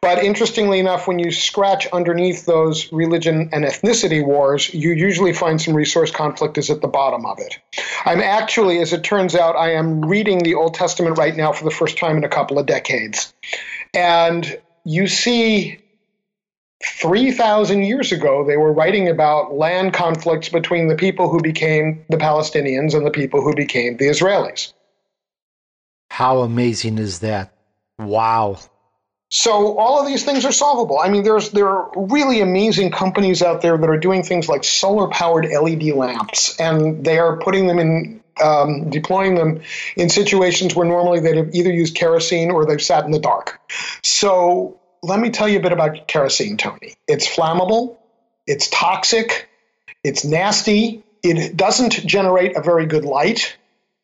But 0.00 0.24
interestingly 0.24 0.78
enough, 0.78 1.06
when 1.06 1.18
you 1.18 1.30
scratch 1.30 1.86
underneath 1.88 2.46
those 2.46 2.92
religion 2.92 3.50
and 3.52 3.64
ethnicity 3.64 4.24
wars, 4.24 4.72
you 4.72 4.92
usually 4.92 5.32
find 5.32 5.60
some 5.60 5.74
resource 5.74 6.10
conflict 6.10 6.58
is 6.58 6.70
at 6.70 6.80
the 6.80 6.88
bottom 6.88 7.24
of 7.24 7.38
it. 7.38 7.58
I'm 8.04 8.20
actually, 8.20 8.78
as 8.80 8.92
it 8.92 9.04
turns 9.04 9.34
out, 9.34 9.56
I 9.56 9.72
am 9.74 10.04
reading 10.04 10.40
the 10.40 10.54
Old 10.54 10.74
Testament 10.74 11.18
right 11.18 11.36
now 11.36 11.52
for 11.52 11.64
the 11.64 11.70
first 11.70 11.98
time 11.98 12.16
in 12.16 12.24
a 12.24 12.28
couple 12.28 12.58
of 12.58 12.66
decades. 12.66 13.32
And 13.94 14.58
you 14.84 15.06
see 15.06 15.78
3,000 16.82 17.82
years 17.82 18.10
ago, 18.10 18.44
they 18.44 18.56
were 18.56 18.72
writing 18.72 19.08
about 19.08 19.54
land 19.54 19.92
conflicts 19.92 20.48
between 20.48 20.88
the 20.88 20.96
people 20.96 21.28
who 21.28 21.40
became 21.40 22.04
the 22.08 22.16
Palestinians 22.16 22.94
and 22.94 23.04
the 23.04 23.10
people 23.10 23.42
who 23.42 23.54
became 23.54 23.98
the 23.98 24.06
Israelis. 24.06 24.72
How 26.10 26.40
amazing 26.40 26.98
is 26.98 27.20
that? 27.20 27.52
Wow. 27.98 28.58
So 29.30 29.78
all 29.78 30.00
of 30.00 30.06
these 30.06 30.24
things 30.24 30.44
are 30.44 30.52
solvable. 30.52 30.98
I 30.98 31.08
mean, 31.08 31.22
there's 31.22 31.50
there 31.50 31.68
are 31.68 31.90
really 31.94 32.40
amazing 32.40 32.90
companies 32.90 33.42
out 33.42 33.62
there 33.62 33.78
that 33.78 33.88
are 33.88 33.98
doing 33.98 34.24
things 34.24 34.48
like 34.48 34.64
solar 34.64 35.08
powered 35.08 35.46
LED 35.46 35.84
lamps, 35.94 36.58
and 36.58 37.04
they 37.04 37.18
are 37.18 37.38
putting 37.38 37.66
them 37.66 37.78
in. 37.78 38.20
Um, 38.42 38.88
deploying 38.88 39.34
them 39.34 39.60
in 39.96 40.08
situations 40.08 40.74
where 40.74 40.86
normally 40.86 41.20
they'd 41.20 41.36
have 41.36 41.54
either 41.54 41.70
used 41.70 41.94
kerosene 41.94 42.50
or 42.50 42.64
they've 42.64 42.80
sat 42.80 43.04
in 43.04 43.10
the 43.10 43.18
dark. 43.18 43.60
So, 44.02 44.79
let 45.02 45.20
me 45.20 45.30
tell 45.30 45.48
you 45.48 45.58
a 45.58 45.62
bit 45.62 45.72
about 45.72 46.06
kerosene, 46.06 46.56
Tony. 46.56 46.94
It's 47.08 47.26
flammable, 47.26 47.96
it's 48.46 48.68
toxic, 48.68 49.48
it's 50.04 50.24
nasty, 50.24 51.02
it 51.22 51.56
doesn't 51.56 52.06
generate 52.06 52.56
a 52.56 52.62
very 52.62 52.86
good 52.86 53.04
light, 53.04 53.56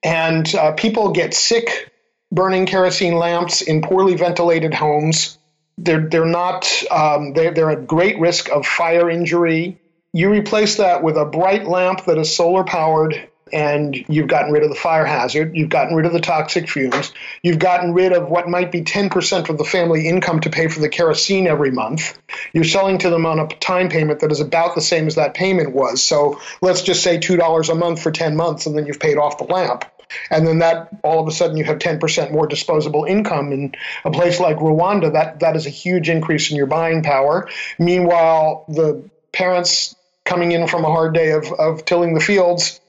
and 0.02 0.52
uh, 0.54 0.72
people 0.72 1.10
get 1.10 1.34
sick 1.34 1.92
burning 2.32 2.66
kerosene 2.66 3.16
lamps 3.16 3.62
in 3.62 3.82
poorly 3.82 4.16
ventilated 4.16 4.74
homes. 4.74 5.38
They're, 5.78 6.08
they're 6.08 6.24
not, 6.24 6.70
um, 6.90 7.34
they're, 7.34 7.52
they're 7.52 7.70
at 7.70 7.86
great 7.86 8.18
risk 8.18 8.50
of 8.50 8.66
fire 8.66 9.10
injury. 9.10 9.78
You 10.12 10.30
replace 10.30 10.76
that 10.76 11.02
with 11.02 11.16
a 11.16 11.26
bright 11.26 11.66
lamp 11.66 12.06
that 12.06 12.18
is 12.18 12.34
solar 12.34 12.64
powered, 12.64 13.28
and 13.52 14.04
you've 14.08 14.26
gotten 14.26 14.52
rid 14.52 14.64
of 14.64 14.70
the 14.70 14.74
fire 14.74 15.04
hazard. 15.04 15.56
You've 15.56 15.68
gotten 15.68 15.94
rid 15.94 16.06
of 16.06 16.12
the 16.12 16.20
toxic 16.20 16.68
fumes. 16.68 17.12
You've 17.42 17.58
gotten 17.58 17.92
rid 17.92 18.12
of 18.12 18.28
what 18.28 18.48
might 18.48 18.72
be 18.72 18.82
10% 18.82 19.48
of 19.48 19.58
the 19.58 19.64
family 19.64 20.08
income 20.08 20.40
to 20.40 20.50
pay 20.50 20.66
for 20.68 20.80
the 20.80 20.88
kerosene 20.88 21.46
every 21.46 21.70
month. 21.70 22.18
You're 22.52 22.64
selling 22.64 22.98
to 22.98 23.10
them 23.10 23.24
on 23.24 23.38
a 23.38 23.46
time 23.46 23.88
payment 23.88 24.20
that 24.20 24.32
is 24.32 24.40
about 24.40 24.74
the 24.74 24.80
same 24.80 25.06
as 25.06 25.14
that 25.14 25.34
payment 25.34 25.72
was. 25.72 26.02
So 26.02 26.40
let's 26.60 26.82
just 26.82 27.02
say 27.02 27.18
$2 27.18 27.70
a 27.70 27.74
month 27.74 28.02
for 28.02 28.10
10 28.10 28.36
months, 28.36 28.66
and 28.66 28.76
then 28.76 28.86
you've 28.86 29.00
paid 29.00 29.16
off 29.16 29.38
the 29.38 29.44
lamp 29.44 29.84
and 30.30 30.46
then 30.46 30.60
that 30.60 30.88
all 31.02 31.20
of 31.20 31.26
a 31.26 31.32
sudden 31.32 31.56
you 31.56 31.64
have 31.64 31.78
10% 31.78 32.30
more 32.30 32.46
disposable 32.46 33.04
income 33.04 33.52
in 33.52 33.72
a 34.04 34.10
place 34.10 34.38
like 34.38 34.56
Rwanda 34.58 35.12
that 35.12 35.40
that 35.40 35.56
is 35.56 35.66
a 35.66 35.70
huge 35.70 36.08
increase 36.08 36.50
in 36.50 36.56
your 36.56 36.66
buying 36.66 37.02
power 37.02 37.48
meanwhile 37.78 38.64
the 38.68 39.10
parents 39.32 39.96
coming 40.24 40.52
in 40.52 40.68
from 40.68 40.84
a 40.84 40.88
hard 40.88 41.12
day 41.12 41.32
of, 41.32 41.52
of 41.52 41.84
tilling 41.84 42.14
the 42.14 42.20
fields 42.20 42.80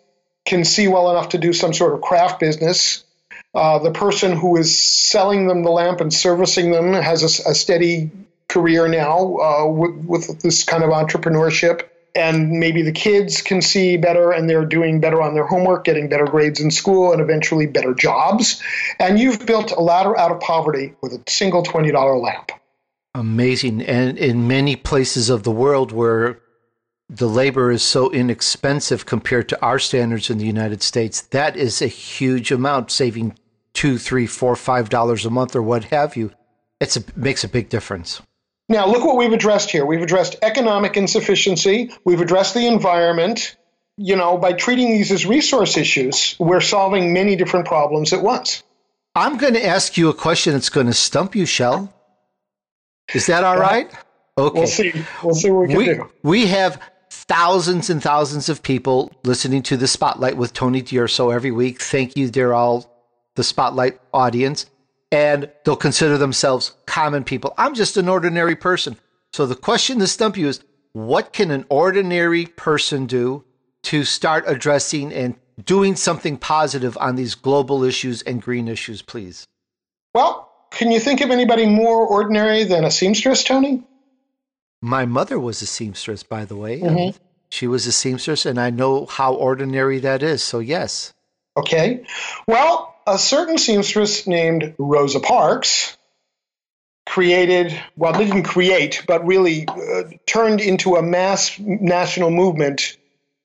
can 0.48 0.64
see 0.66 0.88
well 0.88 1.12
enough 1.12 1.30
to 1.30 1.38
do 1.38 1.54
some 1.54 1.74
sort 1.74 1.94
of 1.94 2.02
craft 2.02 2.40
business 2.40 3.04
uh, 3.54 3.80
the 3.80 3.92
person 3.92 4.36
who 4.36 4.58
is 4.58 4.78
selling 4.78 5.48
them 5.48 5.64
the 5.64 5.70
lamp 5.70 6.02
and 6.02 6.14
servicing 6.14 6.72
them 6.72 6.94
has 6.94 7.24
a, 7.24 7.50
a 7.50 7.54
steady 7.54 8.10
career 8.50 8.88
now 8.88 9.38
uh, 9.38 9.66
with, 9.66 9.96
with 10.06 10.42
this 10.42 10.64
kind 10.64 10.84
of 10.84 10.90
entrepreneurship 10.90 11.88
and 12.18 12.52
maybe 12.52 12.82
the 12.82 12.92
kids 12.92 13.42
can 13.42 13.62
see 13.62 13.96
better 13.96 14.32
and 14.32 14.50
they're 14.50 14.66
doing 14.66 15.00
better 15.00 15.22
on 15.22 15.36
their 15.36 15.46
homework, 15.46 15.84
getting 15.84 16.10
better 16.10 16.26
grades 16.26 16.60
in 16.60 16.72
school, 16.72 17.14
and 17.14 17.22
eventually 17.22 17.68
better 17.68 17.94
jobs. 17.94 18.62
And 19.00 19.20
you've 19.20 19.46
built 19.46 19.72
a 19.72 19.80
ladder 19.80 20.18
out 20.18 20.32
of 20.32 20.40
poverty 20.40 20.96
with 21.02 21.14
a 21.14 21.22
single 21.28 21.64
$20 21.64 22.22
lamp. 22.22 22.52
Amazing. 23.14 23.84
And 23.84 24.18
in 24.18 24.48
many 24.48 24.76
places 24.76 25.30
of 25.30 25.44
the 25.44 25.52
world 25.52 25.92
where 25.92 26.40
the 27.10 27.28
labor 27.28 27.72
is 27.72 27.84
so 27.84 28.12
inexpensive 28.12 29.06
compared 29.06 29.48
to 29.50 29.62
our 29.62 29.80
standards 29.80 30.30
in 30.30 30.38
the 30.38 30.46
United 30.46 30.82
States, 30.84 31.22
that 31.22 31.56
is 31.56 31.82
a 31.82 31.88
huge 31.88 32.52
amount, 32.52 32.92
saving 32.92 33.38
two, 33.74 33.98
three, 33.98 34.28
four, 34.28 34.56
five 34.56 34.90
dollars 34.90 35.26
a 35.26 35.30
month 35.30 35.56
or 35.56 35.62
what 35.62 35.86
have 35.86 36.16
you. 36.18 36.32
It 36.80 36.96
a, 36.96 37.04
makes 37.16 37.44
a 37.44 37.50
big 37.50 37.70
difference. 37.70 38.22
Now, 38.70 38.88
look 38.88 39.06
what 39.06 39.16
we've 39.16 39.32
addressed 39.32 39.72
here. 39.72 39.86
We've 39.86 40.02
addressed 40.02 40.36
economic 40.42 40.98
insufficiency, 40.98 41.92
we've 42.04 42.22
addressed 42.22 42.54
the 42.54 42.68
environment. 42.68 43.56
You 44.00 44.16
know, 44.16 44.38
by 44.38 44.54
treating 44.54 44.92
these 44.92 45.12
as 45.12 45.26
resource 45.26 45.76
issues, 45.76 46.36
we're 46.38 46.62
solving 46.62 47.14
many 47.14 47.36
different 47.36 47.66
problems 47.66 48.14
at 48.14 48.22
once. 48.22 48.62
I'm 49.16 49.38
going 49.38 49.56
to 49.56 49.66
ask 49.66 49.98
you 49.98 50.10
a 50.10 50.14
question 50.14 50.54
that's 50.54 50.70
going 50.70 50.86
to 50.86 50.94
stump 50.94 51.36
you, 51.36 51.48
Shel. 51.48 51.92
Is 53.16 53.26
that 53.26 53.44
all 53.44 53.58
uh, 53.58 53.60
right? 53.60 53.92
Okay. 54.38 54.60
We'll 54.60 54.68
see. 54.68 54.94
We'll 55.24 55.34
see 55.34 55.50
what 55.50 55.62
we 55.62 55.68
can 55.68 55.78
we, 55.78 55.86
do. 55.86 56.12
We 56.22 56.46
have 56.46 56.80
thousands 57.28 57.90
and 57.90 58.02
thousands 58.02 58.50
of 58.50 58.64
people 58.64 59.12
listening 59.24 59.64
to 59.64 59.78
the 59.78 59.88
Spotlight 59.88 60.38
with 60.38 60.54
Tony 60.54 60.82
D'Urso 60.82 61.30
every 61.30 61.52
week. 61.52 61.82
Thank 61.82 62.16
you, 62.16 62.30
dear 62.30 62.54
all, 62.54 62.90
the 63.36 63.44
Spotlight 63.44 64.00
audience 64.14 64.66
and 65.12 65.50
they'll 65.64 65.76
consider 65.76 66.18
themselves 66.18 66.76
common 66.86 67.24
people. 67.24 67.54
I'm 67.58 67.74
just 67.74 67.98
an 67.98 68.10
ordinary 68.10 68.56
person. 68.56 68.98
So 69.34 69.46
the 69.46 69.56
question 69.56 70.00
to 70.00 70.08
stump 70.08 70.38
you 70.38 70.48
is 70.48 70.62
what 70.94 71.34
can 71.34 71.52
an 71.52 71.66
ordinary 71.70 72.46
person 72.46 73.06
do 73.06 73.44
to 73.84 74.04
start 74.04 74.44
addressing 74.48 75.14
and 75.14 75.36
doing 75.64 75.96
something 75.96 76.38
positive 76.38 76.98
on 77.00 77.16
these 77.16 77.36
global 77.36 77.84
issues 77.84 78.22
and 78.24 78.42
green 78.42 78.68
issues, 78.68 79.02
please? 79.02 79.46
Well, 80.14 80.52
can 80.72 80.92
you 80.92 81.00
think 81.00 81.22
of 81.22 81.32
anybody 81.32 81.66
more 81.66 82.06
ordinary 82.06 82.64
than 82.64 82.84
a 82.84 82.92
seamstress, 82.92 83.44
Tony? 83.44 83.84
My 84.82 85.06
mother 85.06 85.40
was 85.40 85.62
a 85.62 85.66
seamstress, 85.66 86.24
by 86.24 86.46
the 86.46 86.56
way. 86.56 86.80
Mm-hmm. 86.80 87.18
She 87.50 87.68
was 87.68 87.88
a 87.88 87.92
seamstress, 87.92 88.46
and 88.46 88.60
I 88.60 88.70
know 88.70 89.06
how 89.06 89.34
ordinary 89.34 90.00
that 90.00 90.22
is. 90.22 90.44
So, 90.44 90.60
yes. 90.60 91.14
Okay. 91.56 92.06
Well, 92.48 92.96
a 93.08 93.18
certain 93.18 93.58
seamstress 93.58 94.28
named 94.28 94.76
Rosa 94.78 95.20
Parks 95.20 95.98
created, 97.08 97.80
well, 97.96 98.14
didn't 98.14 98.44
create, 98.44 99.04
but 99.08 99.26
really 99.26 99.66
uh, 99.68 100.04
turned 100.26 100.60
into 100.60 100.98
a 100.98 101.02
mass 101.02 101.58
national 101.58 102.30
movement 102.30 102.98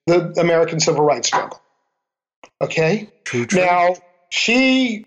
the 0.07 0.35
American 0.39 0.81
Civil 0.81 1.05
Rights 1.05 1.29
struggle. 1.29 1.61
Okay? 2.61 3.09
True, 3.25 3.47
true. 3.47 3.61
Now, 3.61 3.95
she 4.31 5.07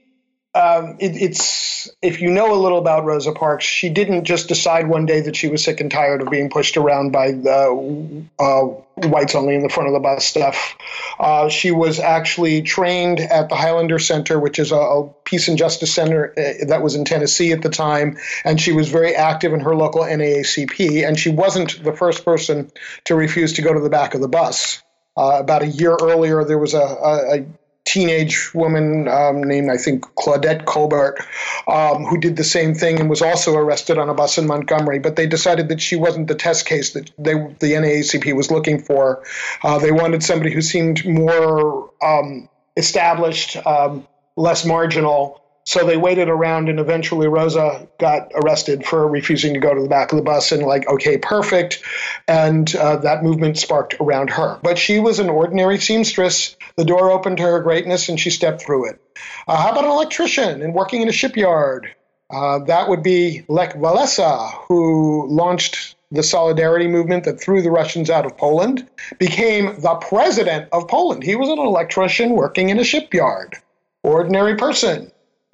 um, 0.55 0.95
it, 0.99 1.17
it's 1.17 1.89
if 2.01 2.21
you 2.21 2.31
know 2.31 2.53
a 2.53 2.59
little 2.59 2.77
about 2.77 3.03
Rosa 3.03 3.33
Parks, 3.33 3.65
she 3.65 3.89
didn't 3.89 4.23
just 4.23 4.47
decide 4.47 4.87
one 4.87 5.05
day 5.05 5.19
that 5.21 5.35
she 5.35 5.49
was 5.49 5.63
sick 5.63 5.81
and 5.81 5.91
tired 5.91 6.21
of 6.21 6.29
being 6.29 6.49
pushed 6.49 6.77
around 6.77 7.11
by 7.11 7.33
the 7.33 8.25
uh, 8.39 8.61
whites 9.07 9.35
only 9.35 9.55
in 9.55 9.63
the 9.63 9.69
front 9.69 9.89
of 9.89 9.93
the 9.93 9.99
bus 9.99 10.25
stuff. 10.25 10.77
Uh, 11.19 11.49
she 11.49 11.71
was 11.71 11.99
actually 11.99 12.61
trained 12.61 13.19
at 13.19 13.49
the 13.49 13.55
Highlander 13.55 13.99
Center, 13.99 14.39
which 14.39 14.57
is 14.57 14.71
a, 14.71 14.77
a 14.77 15.09
peace 15.25 15.49
and 15.49 15.57
justice 15.57 15.93
center 15.93 16.33
uh, 16.37 16.65
that 16.67 16.81
was 16.81 16.95
in 16.95 17.03
Tennessee 17.03 17.51
at 17.51 17.61
the 17.61 17.69
time, 17.69 18.17
and 18.45 18.59
she 18.59 18.71
was 18.71 18.87
very 18.87 19.13
active 19.13 19.51
in 19.51 19.59
her 19.59 19.75
local 19.75 20.03
NAACP. 20.03 21.05
And 21.05 21.19
she 21.19 21.29
wasn't 21.31 21.83
the 21.83 21.93
first 21.93 22.23
person 22.23 22.71
to 23.05 23.15
refuse 23.15 23.53
to 23.53 23.61
go 23.61 23.73
to 23.73 23.81
the 23.81 23.89
back 23.89 24.13
of 24.13 24.21
the 24.21 24.29
bus. 24.29 24.81
Uh, 25.17 25.37
about 25.39 25.63
a 25.63 25.67
year 25.67 25.97
earlier, 26.01 26.43
there 26.45 26.57
was 26.57 26.73
a, 26.73 26.79
a, 26.79 27.39
a 27.39 27.45
teenage 27.85 28.53
woman 28.53 29.07
um, 29.07 29.43
named, 29.43 29.69
I 29.69 29.77
think, 29.77 30.03
Claudette 30.15 30.65
Colbert, 30.65 31.19
um, 31.67 32.03
who 32.03 32.17
did 32.19 32.35
the 32.35 32.43
same 32.43 32.73
thing 32.73 32.99
and 32.99 33.09
was 33.09 33.21
also 33.21 33.55
arrested 33.55 33.97
on 33.97 34.09
a 34.09 34.13
bus 34.13 34.37
in 34.37 34.47
Montgomery. 34.47 34.99
But 34.99 35.15
they 35.15 35.27
decided 35.27 35.69
that 35.69 35.79
she 35.79 35.95
wasn't 35.95 36.27
the 36.27 36.35
test 36.35 36.65
case 36.65 36.93
that 36.93 37.11
they, 37.17 37.33
the 37.33 37.73
NAACP 37.73 38.35
was 38.35 38.51
looking 38.51 38.81
for. 38.81 39.23
Uh, 39.63 39.79
they 39.79 39.91
wanted 39.91 40.23
somebody 40.23 40.51
who 40.51 40.61
seemed 40.61 41.05
more 41.05 41.91
um, 42.03 42.49
established, 42.75 43.55
um, 43.65 44.07
less 44.35 44.65
marginal. 44.65 45.41
So 45.67 45.83
they 45.83 45.97
waited 45.97 46.29
around, 46.29 46.69
and 46.69 46.79
eventually 46.79 47.27
Rosa 47.27 47.87
got 47.99 48.31
arrested 48.35 48.85
for 48.85 49.07
refusing 49.07 49.55
to 49.55 49.59
go 49.59 49.73
to 49.73 49.81
the 49.81 49.89
back 49.89 50.11
of 50.11 50.17
the 50.17 50.23
bus. 50.23 50.51
And 50.51 50.61
like, 50.63 50.87
okay, 50.87 51.17
perfect, 51.17 51.81
and 52.27 52.73
uh, 52.75 52.97
that 52.97 53.23
movement 53.23 53.57
sparked 53.57 53.95
around 53.99 54.29
her. 54.29 54.59
But 54.61 54.77
she 54.77 54.99
was 54.99 55.17
an 55.17 55.29
ordinary 55.29 55.79
seamstress. 55.79 56.55
The 56.75 56.85
door 56.85 57.09
opened 57.09 57.37
to 57.37 57.43
her 57.43 57.59
greatness, 57.61 58.09
and 58.09 58.19
she 58.19 58.29
stepped 58.29 58.61
through 58.61 58.89
it. 58.89 59.01
Uh, 59.47 59.57
how 59.57 59.71
about 59.71 59.85
an 59.85 59.91
electrician 59.91 60.61
and 60.61 60.73
working 60.73 61.01
in 61.01 61.09
a 61.09 61.13
shipyard? 61.13 61.93
Uh, 62.29 62.59
that 62.59 62.87
would 62.87 63.01
be 63.01 63.43
Lech 63.47 63.75
Walesa, 63.75 64.51
who 64.67 65.27
launched 65.27 65.95
the 66.11 66.23
solidarity 66.23 66.87
movement 66.87 67.23
that 67.23 67.41
threw 67.41 67.61
the 67.61 67.71
Russians 67.71 68.09
out 68.09 68.25
of 68.25 68.37
Poland, 68.37 68.87
became 69.19 69.79
the 69.81 69.95
president 69.95 70.69
of 70.71 70.87
Poland. 70.87 71.23
He 71.23 71.35
was 71.35 71.49
an 71.49 71.59
electrician 71.59 72.31
working 72.31 72.69
in 72.69 72.79
a 72.79 72.83
shipyard. 72.83 73.55
Ordinary 74.03 74.55
person. 74.55 75.11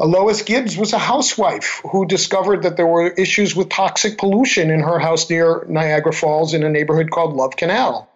Lois 0.08 0.42
Gibbs 0.42 0.78
was 0.78 0.94
a 0.94 0.98
housewife 0.98 1.82
who 1.92 2.08
discovered 2.08 2.64
that 2.64 2.76
there 2.76 2.88
were 2.88 3.10
issues 3.10 3.56
with 3.56 3.70
toxic 3.70 4.18
pollution 4.18 4.72
in 4.72 4.80
her 4.80 4.98
house 4.98 5.30
near 5.30 5.64
Niagara 5.70 6.12
Falls 6.12 6.56
in 6.56 6.64
a 6.64 6.70
neighborhood 6.70 7.12
called 7.12 7.36
Love 7.36 7.56
Canal. 7.56 8.10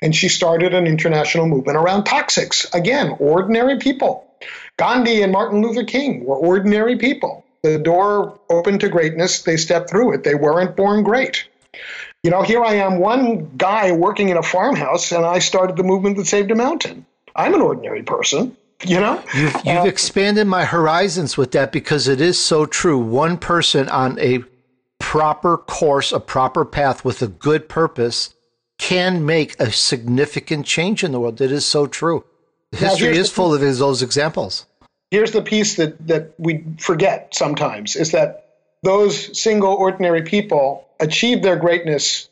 And 0.00 0.14
she 0.14 0.28
started 0.28 0.74
an 0.74 0.86
international 0.86 1.48
movement 1.48 1.76
around 1.76 2.04
toxics. 2.04 2.72
Again, 2.72 3.16
ordinary 3.18 3.78
people. 3.78 4.24
Gandhi 4.76 5.22
and 5.22 5.32
Martin 5.32 5.60
Luther 5.60 5.82
King 5.82 6.24
were 6.24 6.36
ordinary 6.36 6.96
people. 6.96 7.44
The 7.64 7.78
door 7.78 8.38
opened 8.48 8.80
to 8.80 8.88
greatness, 8.88 9.42
they 9.42 9.56
stepped 9.56 9.90
through 9.90 10.12
it. 10.12 10.22
They 10.22 10.34
weren't 10.36 10.76
born 10.76 11.02
great. 11.02 11.48
You 12.22 12.30
know, 12.30 12.42
here 12.42 12.62
I 12.62 12.74
am, 12.74 12.98
one 12.98 13.50
guy 13.56 13.90
working 13.90 14.28
in 14.28 14.36
a 14.36 14.42
farmhouse, 14.42 15.10
and 15.10 15.24
I 15.24 15.40
started 15.40 15.76
the 15.76 15.82
movement 15.82 16.16
that 16.18 16.26
saved 16.26 16.52
a 16.52 16.54
mountain. 16.54 17.06
I'm 17.34 17.54
an 17.54 17.60
ordinary 17.60 18.02
person 18.02 18.56
you 18.84 19.00
know? 19.00 19.22
You've, 19.34 19.54
you've 19.64 19.84
uh, 19.84 19.84
expanded 19.84 20.46
my 20.46 20.64
horizons 20.64 21.36
with 21.36 21.52
that 21.52 21.72
because 21.72 22.08
it 22.08 22.20
is 22.20 22.38
so 22.38 22.66
true. 22.66 22.98
One 22.98 23.38
person 23.38 23.88
on 23.88 24.18
a 24.18 24.44
proper 24.98 25.58
course 25.58 26.12
a 26.12 26.20
proper 26.20 26.64
path 26.64 27.04
with 27.04 27.22
a 27.22 27.28
good 27.28 27.68
purpose 27.68 28.34
can 28.78 29.24
make 29.24 29.58
a 29.60 29.70
significant 29.70 30.66
change 30.66 31.04
in 31.04 31.12
the 31.12 31.20
world. 31.20 31.40
It 31.40 31.52
is 31.52 31.64
so 31.64 31.86
true. 31.86 32.24
History 32.72 33.16
is 33.16 33.30
full 33.30 33.54
of 33.54 33.60
those 33.60 34.02
examples. 34.02 34.66
Here's 35.10 35.30
the 35.30 35.42
piece 35.42 35.76
that 35.76 36.06
that 36.08 36.34
we 36.38 36.64
forget 36.78 37.34
sometimes 37.34 37.94
is 37.96 38.10
that 38.12 38.48
those 38.82 39.40
single 39.40 39.74
ordinary 39.74 40.22
people 40.22 40.88
achieve 40.98 41.42
their 41.42 41.56
greatness 41.56 42.28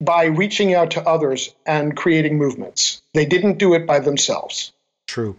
by 0.00 0.24
reaching 0.24 0.74
out 0.74 0.92
to 0.92 1.06
others 1.06 1.54
and 1.66 1.96
creating 1.96 2.38
movements. 2.38 3.02
They 3.14 3.26
didn't 3.26 3.58
do 3.58 3.74
it 3.74 3.86
by 3.86 4.00
themselves. 4.00 4.72
True. 5.06 5.38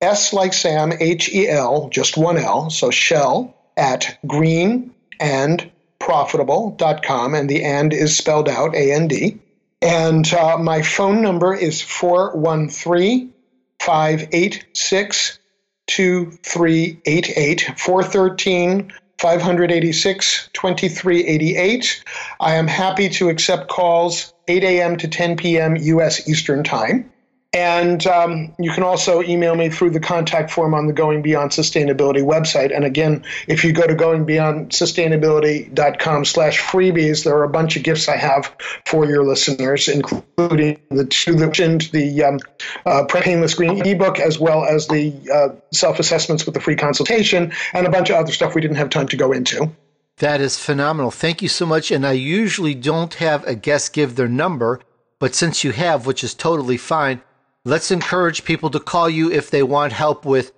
S 0.00 0.32
like 0.32 0.52
Sam, 0.52 0.92
H 0.98 1.32
E 1.32 1.48
L, 1.48 1.88
just 1.88 2.16
one 2.16 2.36
L, 2.36 2.70
so 2.70 2.90
shel 2.90 3.54
at 3.76 4.18
green 4.26 4.94
and 5.18 5.70
profitable.com, 5.98 7.34
and 7.34 7.48
the 7.48 7.64
and 7.64 7.92
is 7.92 8.16
spelled 8.16 8.48
out 8.48 8.74
A 8.74 8.92
N 8.92 9.08
D. 9.08 9.38
And 9.82 10.32
uh, 10.32 10.58
my 10.58 10.82
phone 10.82 11.22
number 11.22 11.54
is 11.54 11.80
413 11.82 13.32
586 13.80 15.38
2388 15.86 17.78
413 17.78 18.92
586 19.18 20.48
2388. 20.52 22.04
I 22.40 22.54
am 22.54 22.66
happy 22.66 23.08
to 23.10 23.28
accept 23.28 23.68
calls 23.68 24.34
8 24.48 24.62
a.m. 24.64 24.96
to 24.98 25.08
10 25.08 25.36
p.m. 25.36 25.76
U.S. 25.76 26.28
Eastern 26.28 26.64
Time. 26.64 27.10
And 27.56 28.06
um, 28.06 28.54
you 28.58 28.70
can 28.70 28.84
also 28.84 29.22
email 29.22 29.56
me 29.56 29.68
through 29.68 29.90
the 29.90 30.00
contact 30.00 30.52
form 30.52 30.74
on 30.74 30.86
the 30.86 30.92
Going 30.92 31.22
Beyond 31.22 31.50
Sustainability 31.50 32.22
website. 32.22 32.72
And 32.74 32.84
again, 32.84 33.24
if 33.48 33.64
you 33.64 33.72
go 33.72 33.86
to 33.86 33.94
goingbeyondsustainability.com 33.94 36.24
slash 36.24 36.60
freebies, 36.60 37.24
there 37.24 37.36
are 37.36 37.44
a 37.44 37.48
bunch 37.48 37.76
of 37.76 37.82
gifts 37.82 38.08
I 38.08 38.16
have 38.16 38.54
for 38.86 39.06
your 39.06 39.24
listeners, 39.24 39.88
including 39.88 40.78
the 40.90 41.06
two 41.06 41.34
that 41.34 41.56
mentioned, 41.56 41.90
the 41.92 42.24
um, 42.24 42.38
uh, 42.84 43.04
Painless 43.04 43.54
Green 43.54 43.84
ebook, 43.86 44.18
as 44.18 44.38
well 44.38 44.64
as 44.64 44.86
the 44.88 45.14
uh, 45.32 45.48
self-assessments 45.72 46.44
with 46.44 46.54
the 46.54 46.60
free 46.60 46.76
consultation, 46.76 47.52
and 47.72 47.86
a 47.86 47.90
bunch 47.90 48.10
of 48.10 48.16
other 48.16 48.32
stuff 48.32 48.54
we 48.54 48.60
didn't 48.60 48.76
have 48.76 48.90
time 48.90 49.08
to 49.08 49.16
go 49.16 49.32
into. 49.32 49.70
That 50.18 50.40
is 50.40 50.58
phenomenal. 50.58 51.10
Thank 51.10 51.42
you 51.42 51.48
so 51.48 51.66
much. 51.66 51.90
And 51.90 52.06
I 52.06 52.12
usually 52.12 52.74
don't 52.74 53.14
have 53.14 53.46
a 53.46 53.54
guest 53.54 53.92
give 53.92 54.16
their 54.16 54.28
number, 54.28 54.80
but 55.18 55.34
since 55.34 55.62
you 55.62 55.72
have, 55.72 56.06
which 56.06 56.24
is 56.24 56.34
totally 56.34 56.76
fine, 56.76 57.20
Let's 57.66 57.90
encourage 57.90 58.44
people 58.44 58.70
to 58.70 58.78
call 58.78 59.10
you 59.10 59.28
if 59.28 59.50
they 59.50 59.64
want 59.64 59.92
help 59.92 60.24
with 60.24 60.52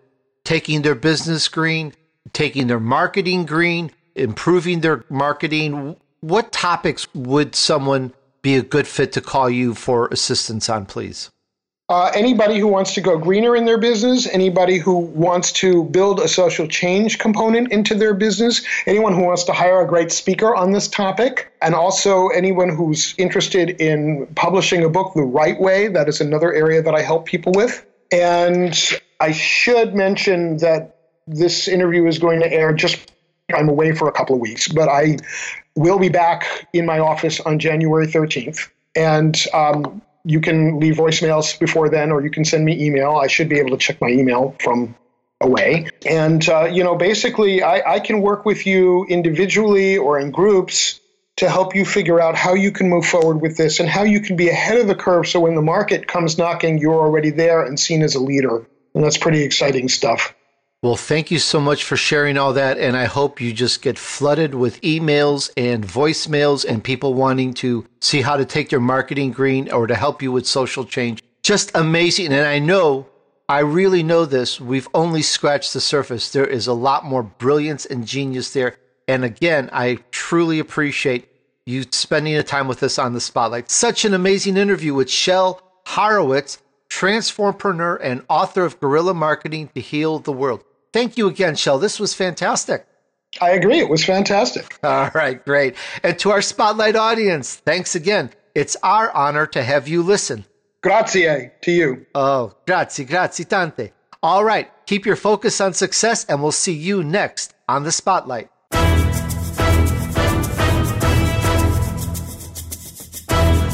taking 0.44 0.82
their 0.82 0.94
business 0.94 1.48
green, 1.48 1.94
taking 2.34 2.66
their 2.66 2.78
marketing 2.78 3.46
green, 3.46 3.92
improving 4.14 4.82
their 4.82 5.06
marketing. 5.09 5.96
What 6.20 6.52
topics 6.52 7.06
would 7.14 7.54
someone 7.54 8.12
be 8.42 8.56
a 8.56 8.62
good 8.62 8.86
fit 8.86 9.12
to 9.12 9.22
call 9.22 9.48
you 9.48 9.74
for 9.74 10.09
assistance 10.09 10.68
on, 10.68 10.84
please? 10.84 11.30
Uh, 11.91 12.11
anybody 12.14 12.59
who 12.59 12.66
wants 12.66 12.93
to 12.93 13.01
go 13.01 13.16
greener 13.16 13.57
in 13.57 13.64
their 13.64 13.78
business, 13.78 14.26
anybody 14.26 14.76
who 14.76 14.99
wants 14.99 15.53
to 15.53 15.84
build 15.84 16.20
a 16.20 16.28
social 16.28 16.68
change 16.68 17.18
component 17.18 17.72
into 17.72 17.95
their 17.95 18.12
business, 18.12 18.62
anyone 18.86 19.14
who 19.14 19.22
wants 19.22 19.45
to 19.45 19.55
hire 19.55 19.80
a 19.80 19.86
great 19.86 20.12
speaker 20.12 20.55
on 20.55 20.72
this 20.72 20.86
topic, 20.86 21.51
and 21.62 21.74
also 21.74 22.28
anyone 22.28 22.68
who's 22.68 23.14
interested 23.16 23.80
in 23.80 24.26
publishing 24.34 24.84
a 24.84 24.89
book 24.91 25.14
the 25.14 25.22
right 25.22 25.59
way. 25.59 25.89
That 25.89 26.11
is 26.11 26.20
another 26.20 26.53
area 26.53 26.82
that 26.82 26.95
I 26.95 27.01
help 27.01 27.24
people 27.24 27.53
with. 27.53 27.86
And 28.12 28.78
I 29.18 29.32
should 29.32 29.95
mention 29.95 30.59
that 30.59 30.97
this 31.26 31.68
interview 31.68 32.07
is 32.07 32.18
going 32.18 32.41
to 32.41 32.53
air 32.53 32.74
just 32.74 32.99
I'm 33.55 33.70
away 33.70 33.93
for 33.95 34.09
a 34.09 34.12
couple 34.12 34.34
of 34.34 34.43
weeks, 34.43 34.68
but 34.68 34.91
I 34.91 35.16
will 35.74 35.99
be 35.99 36.11
back 36.11 36.68
in 36.74 36.84
my 36.84 36.99
office 36.99 37.41
on 37.41 37.59
January 37.59 38.07
13th. 38.07 38.68
And 38.95 39.43
um, 39.55 40.03
you 40.28 40.40
can 40.40 40.78
leave 40.78 40.96
voicemails 40.96 41.58
before 41.58 41.88
then, 41.88 42.12
or 42.12 42.22
you 42.22 42.30
can 42.30 42.44
send 42.44 42.64
me 42.64 42.84
email. 42.84 43.16
I 43.16 43.28
should 43.28 43.48
be 43.48 43.58
able 43.58 43.70
to 43.70 43.78
check 43.78 44.00
my 44.00 44.08
email 44.08 44.54
from 44.60 44.94
away. 45.40 45.88
And, 46.04 46.46
uh, 46.46 46.66
you 46.66 46.84
know, 46.84 46.96
basically, 46.96 47.62
I, 47.62 47.94
I 47.94 48.00
can 48.00 48.20
work 48.20 48.44
with 48.44 48.66
you 48.66 49.06
individually 49.06 49.96
or 49.96 50.18
in 50.20 50.30
groups 50.30 51.00
to 51.36 51.48
help 51.48 51.74
you 51.74 51.84
figure 51.84 52.20
out 52.20 52.34
how 52.34 52.54
you 52.54 52.72
can 52.72 52.90
move 52.90 53.06
forward 53.06 53.40
with 53.40 53.56
this 53.56 53.80
and 53.80 53.88
how 53.88 54.02
you 54.02 54.20
can 54.20 54.36
be 54.36 54.48
ahead 54.48 54.76
of 54.76 54.86
the 54.86 54.94
curve 54.94 55.26
so 55.26 55.40
when 55.40 55.54
the 55.54 55.62
market 55.62 56.06
comes 56.06 56.36
knocking, 56.36 56.78
you're 56.78 57.00
already 57.00 57.30
there 57.30 57.62
and 57.62 57.80
seen 57.80 58.02
as 58.02 58.14
a 58.14 58.20
leader. 58.20 58.66
And 58.94 59.04
that's 59.04 59.16
pretty 59.16 59.44
exciting 59.44 59.88
stuff. 59.88 60.34
Well, 60.80 60.94
thank 60.94 61.32
you 61.32 61.40
so 61.40 61.60
much 61.60 61.82
for 61.82 61.96
sharing 61.96 62.38
all 62.38 62.52
that. 62.52 62.78
And 62.78 62.96
I 62.96 63.06
hope 63.06 63.40
you 63.40 63.52
just 63.52 63.82
get 63.82 63.98
flooded 63.98 64.54
with 64.54 64.80
emails 64.82 65.50
and 65.56 65.84
voicemails 65.84 66.64
and 66.64 66.84
people 66.84 67.14
wanting 67.14 67.52
to 67.54 67.84
see 68.00 68.20
how 68.20 68.36
to 68.36 68.44
take 68.44 68.70
your 68.70 68.80
marketing 68.80 69.32
green 69.32 69.72
or 69.72 69.88
to 69.88 69.96
help 69.96 70.22
you 70.22 70.30
with 70.30 70.46
social 70.46 70.84
change. 70.84 71.20
Just 71.42 71.72
amazing. 71.74 72.32
And 72.32 72.46
I 72.46 72.60
know, 72.60 73.08
I 73.48 73.60
really 73.60 74.04
know 74.04 74.24
this. 74.24 74.60
We've 74.60 74.86
only 74.94 75.20
scratched 75.20 75.72
the 75.72 75.80
surface. 75.80 76.30
There 76.30 76.46
is 76.46 76.68
a 76.68 76.72
lot 76.74 77.04
more 77.04 77.24
brilliance 77.24 77.84
and 77.84 78.06
genius 78.06 78.52
there. 78.52 78.76
And 79.08 79.24
again, 79.24 79.70
I 79.72 79.98
truly 80.12 80.60
appreciate 80.60 81.28
you 81.66 81.86
spending 81.90 82.36
the 82.36 82.44
time 82.44 82.68
with 82.68 82.84
us 82.84 83.00
on 83.00 83.14
the 83.14 83.20
spotlight. 83.20 83.68
Such 83.68 84.04
an 84.04 84.14
amazing 84.14 84.56
interview 84.56 84.94
with 84.94 85.10
Shel 85.10 85.60
Horowitz, 85.86 86.58
transformpreneur 86.88 87.98
and 88.00 88.24
author 88.28 88.64
of 88.64 88.78
Guerrilla 88.78 89.12
Marketing 89.12 89.70
to 89.74 89.80
Heal 89.80 90.20
the 90.20 90.32
World. 90.32 90.62
Thank 90.93 91.16
you 91.18 91.28
again, 91.28 91.57
Shel. 91.57 91.78
This 91.78 92.01
was 92.01 92.14
fantastic. 92.14 92.86
I 93.41 93.51
agree. 93.51 93.78
It 93.78 93.89
was 93.89 94.05
fantastic. 94.05 94.78
All 94.82 95.11
right, 95.14 95.45
great. 95.45 95.76
And 96.03 96.18
to 96.20 96.30
our 96.30 96.43
spotlight 96.43 96.97
audience, 96.97 97.57
thanks 97.57 97.95
again. 97.95 98.30
It's 98.55 98.76
our 98.82 99.11
honor 99.12 99.47
to 99.49 99.62
have 99.62 99.86
you 99.86 100.03
listen. 100.03 100.45
Grazie 100.82 101.51
to 101.62 101.70
you. 101.70 102.07
Oh, 102.14 102.55
grazie, 102.66 103.05
grazie 103.05 103.45
tante. 103.45 103.93
All 104.22 104.45
right, 104.45 104.70
keep 104.86 105.07
your 105.07 105.16
focus 105.16 105.61
on 105.61 105.74
success, 105.74 106.24
and 106.24 106.43
we'll 106.43 106.53
see 106.53 106.72
you 106.72 107.05
next 107.05 107.55
on 107.68 107.84
the 107.84 107.93
Spotlight. 107.93 108.51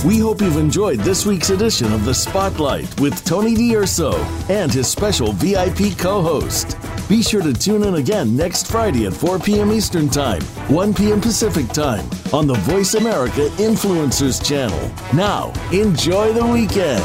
We 0.05 0.19
hope 0.19 0.43
you've 0.43 0.59
enjoyed 0.59 1.01
this 1.01 1.25
week's 1.25 1.49
edition 1.49 1.91
of 1.91 2.05
The 2.05 2.13
Spotlight 2.13 3.01
with 3.01 3.25
Tony 3.25 3.55
D'Urso 3.55 4.13
and 4.51 4.71
his 4.71 4.87
special 4.87 5.33
VIP 5.33 5.97
co 5.97 6.21
host. 6.21 6.77
Be 7.09 7.23
sure 7.23 7.41
to 7.41 7.55
tune 7.55 7.85
in 7.85 7.95
again 7.95 8.37
next 8.37 8.71
Friday 8.71 9.07
at 9.07 9.15
4 9.15 9.39
p.m. 9.39 9.73
Eastern 9.73 10.11
Time, 10.11 10.43
1 10.69 10.93
p.m. 10.93 11.23
Pacific 11.23 11.69
Time 11.69 12.05
on 12.35 12.47
the 12.47 12.53
Voice 12.65 12.93
America 12.93 13.49
Influencers 13.57 14.47
channel. 14.47 14.91
Now, 15.15 15.55
enjoy 15.73 16.35
the 16.35 16.45
weekend. 16.45 17.03